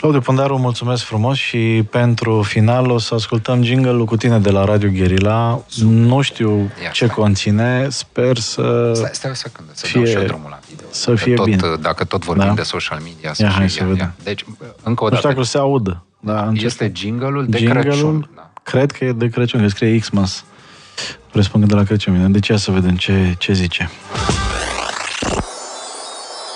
Claudiu 0.00 0.20
Pândaru, 0.20 0.58
mulțumesc 0.58 1.02
frumos 1.04 1.36
și 1.36 1.84
pentru 1.90 2.42
final 2.42 2.90
o 2.90 2.98
să 2.98 3.14
ascultăm 3.14 3.62
jingle-ul 3.62 4.04
cu 4.04 4.16
tine 4.16 4.38
de 4.38 4.50
la 4.50 4.64
Radio 4.64 4.88
Guerilla. 4.90 5.60
Nu 5.80 6.20
știu 6.20 6.58
Ia, 6.82 6.90
ce 6.92 7.04
stai. 7.04 7.16
conține, 7.16 7.86
sper 7.90 8.36
să 8.36 8.92
Stai, 8.94 9.10
stai 9.12 9.30
o 9.30 9.34
secundă, 9.34 9.72
să 9.74 9.86
fie, 9.86 10.00
dau 10.00 10.10
și 10.10 10.16
eu 10.16 10.22
drumul 10.22 10.50
la 10.50 10.58
video. 10.68 10.86
Să 10.90 11.14
fie 11.14 11.34
tot, 11.34 11.44
bine. 11.44 11.60
Dacă 11.80 12.04
tot 12.04 12.24
vorbim 12.24 12.46
da? 12.46 12.52
de 12.52 12.62
social 12.62 13.00
media. 13.02 13.32
Ia, 13.36 13.48
hai 13.48 13.70
să 13.70 13.84
vedem. 13.84 14.14
Deci, 14.22 14.44
încă 14.82 15.04
o 15.04 15.08
dată. 15.08 15.14
Nu 15.14 15.16
știu 15.16 15.28
dacă 15.28 15.42
se 15.42 15.58
audă. 15.58 16.02
Da, 16.20 16.50
este 16.54 16.92
jingle-ul 16.94 17.46
de 17.48 17.58
jingle-ul, 17.58 17.82
Crăciun. 17.84 18.30
Da. 18.34 18.50
Cred 18.62 18.90
că 18.90 19.04
e 19.04 19.12
de 19.12 19.28
Crăciun, 19.28 19.60
că 19.60 19.68
scrie 19.68 19.98
Xmas. 19.98 20.44
Presupun 21.30 21.60
că 21.60 21.66
de 21.66 21.74
la 21.74 21.82
Crăciun. 21.82 22.32
Deci 22.32 22.48
ia 22.48 22.56
să 22.56 22.70
vedem 22.70 22.96
ce, 22.96 23.34
ce 23.38 23.52
zice. 23.52 23.90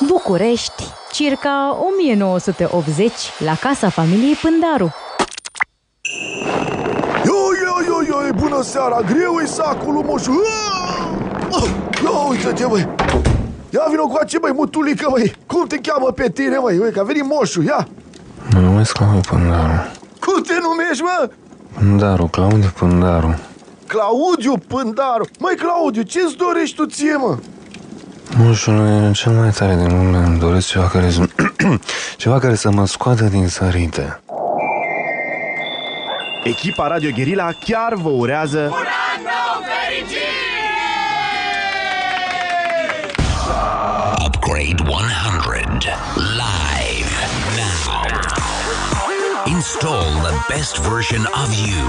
București, 0.06 0.84
circa 1.12 1.78
1980, 1.90 3.12
la 3.38 3.54
casa 3.54 3.88
familiei 3.88 4.34
Pândaru. 4.34 4.94
Yo, 7.24 7.34
yo, 7.64 7.74
yo, 7.86 8.26
yo, 8.26 8.32
bună 8.34 8.62
seara, 8.62 9.00
greu 9.00 9.38
e 9.42 9.46
sacul 9.46 9.92
lui 9.92 10.02
moșu. 10.02 10.40
Ia 12.04 12.10
uite-te, 12.28 12.66
băi. 12.66 12.88
Ia 13.70 13.86
vină 13.90 14.00
cu 14.00 14.18
ace, 14.20 14.38
băi, 14.38 14.52
mutulică, 14.52 15.08
băi. 15.10 15.34
Cum 15.46 15.66
te 15.66 15.78
cheamă 15.78 16.10
pe 16.10 16.30
tine, 16.30 16.58
băi? 16.62 16.78
Uite, 16.78 16.92
că 16.92 17.00
a 17.00 17.02
venit 17.02 17.24
moșu, 17.24 17.62
ia. 17.62 17.88
Mă 18.52 18.60
numesc 18.60 18.92
Claudiu 18.92 19.20
Pândaru. 19.20 19.72
Cum 20.20 20.42
te 20.42 20.54
numești, 20.60 21.02
mă? 21.02 21.30
Pândaru, 21.78 22.26
Claudiu 22.26 22.72
Pândaru. 22.78 23.38
Claudiu 23.86 24.54
Pândaru? 24.68 25.24
Măi, 25.38 25.54
Claudiu, 25.54 26.02
ce-ți 26.02 26.36
dorești 26.36 26.76
tu 26.76 26.86
ție, 26.86 27.16
mă? 27.16 27.36
Nu 28.36 28.54
știu, 28.54 28.72
nu 28.72 29.06
e 29.06 29.12
cel 29.12 29.32
mai 29.32 29.50
tare 29.50 29.74
din 29.74 29.88
lume. 29.88 30.16
Îmi 30.16 30.38
doresc 30.38 30.68
ceva 30.68 30.88
care 30.88 31.10
să... 31.10 31.28
ceva 32.16 32.38
care 32.38 32.54
să 32.54 32.70
mă 32.70 32.86
scoată 32.86 33.24
din 33.24 33.48
sărite. 33.48 34.20
Echipa 36.44 36.86
Radio 36.86 37.10
Guerilla 37.14 37.50
chiar 37.64 37.94
vă 37.94 38.08
urează... 38.08 38.58
Un 38.58 38.66
an 38.66 39.22
nou 39.22 39.64
fericit! 39.70 40.42
Upgrade 44.26 44.82
100 44.82 45.88
live 46.16 47.12
now. 47.56 48.02
Install 49.44 50.10
the 50.22 50.54
best 50.54 50.78
version 50.78 51.26
of 51.44 51.54
you. 51.66 51.86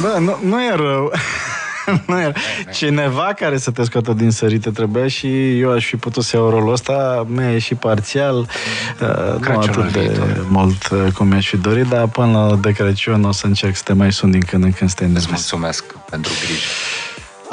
Bă, 0.00 0.18
nu, 0.18 0.38
nu 0.42 0.62
e 0.62 0.74
rău. 0.74 1.12
nu 2.06 2.20
era. 2.20 2.32
Cineva 2.72 3.32
care 3.36 3.58
să 3.58 3.70
te 3.70 3.84
scoată 3.84 4.12
din 4.12 4.30
sărite 4.30 4.70
trebuia 4.70 5.08
și 5.08 5.58
eu 5.58 5.72
aș 5.72 5.86
fi 5.86 5.96
putut 5.96 6.24
să 6.24 6.36
iau 6.36 6.50
rolul 6.50 6.72
ăsta, 6.72 7.26
mi-a 7.28 7.50
ieșit 7.50 7.78
parțial, 7.78 8.36
uh, 8.38 9.48
nu 9.48 9.58
atât 9.58 9.92
de 9.92 10.00
viitor. 10.00 10.46
mult 10.48 10.88
uh, 10.88 11.12
cum 11.14 11.26
mi-aș 11.26 11.48
fi 11.48 11.56
dorit, 11.56 11.86
dar 11.86 12.06
până 12.06 12.46
la 12.48 12.56
de 12.56 12.72
Crăciun 12.72 13.24
o 13.24 13.32
să 13.32 13.46
încerc 13.46 13.76
să 13.76 13.82
te 13.84 13.92
mai 13.92 14.12
sun 14.12 14.30
din 14.30 14.40
când 14.40 14.64
în 14.64 14.72
când 14.72 14.90
să 14.90 14.96
te 14.96 15.06
mulțumesc 15.28 15.84
pentru 16.10 16.32
grijă. 16.44 16.66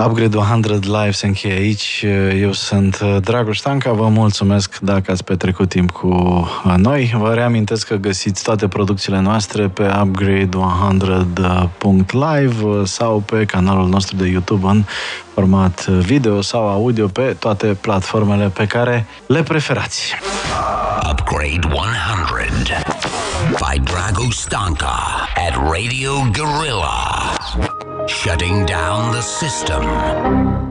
Upgrade 0.05 0.37
100 0.37 0.85
Live 0.85 1.11
se 1.11 1.25
încheie 1.25 1.53
aici. 1.53 2.05
Eu 2.39 2.51
sunt 2.51 2.99
uh, 3.03 3.17
Dragoș 3.21 3.57
Stanca, 3.57 3.91
vă 3.91 4.07
mulțumesc 4.07 4.79
dacă 4.79 5.11
ați 5.11 5.23
petrecut 5.23 5.69
timp 5.69 5.91
cu 5.91 6.07
uh, 6.07 6.73
noi. 6.75 7.13
Vă 7.17 7.33
reamintesc 7.33 7.87
că 7.87 7.95
găsiți 7.95 8.43
toate 8.43 8.67
producțiile 8.67 9.19
noastre 9.19 9.67
pe 9.67 9.83
upgrade100.live 9.83 12.63
uh, 12.63 12.81
sau 12.83 13.19
pe 13.19 13.45
canalul 13.45 13.87
nostru 13.87 14.15
de 14.15 14.27
YouTube 14.27 14.67
în 14.67 14.83
format 15.33 15.87
video 15.87 16.41
sau 16.41 16.67
audio 16.67 17.07
pe 17.07 17.35
toate 17.39 17.67
platformele 17.67 18.47
pe 18.47 18.65
care 18.65 19.05
le 19.25 19.43
preferați. 19.43 20.13
Upgrade 21.11 21.67
100 21.71 21.85
by 23.49 23.79
Dragoș 23.83 24.35
Stanka 24.35 25.27
at 25.47 25.55
Radio 25.71 26.11
Gorilla. 26.11 27.35
Shutting 28.07 28.65
down 28.65 29.11
the 29.11 29.21
system. 29.21 30.66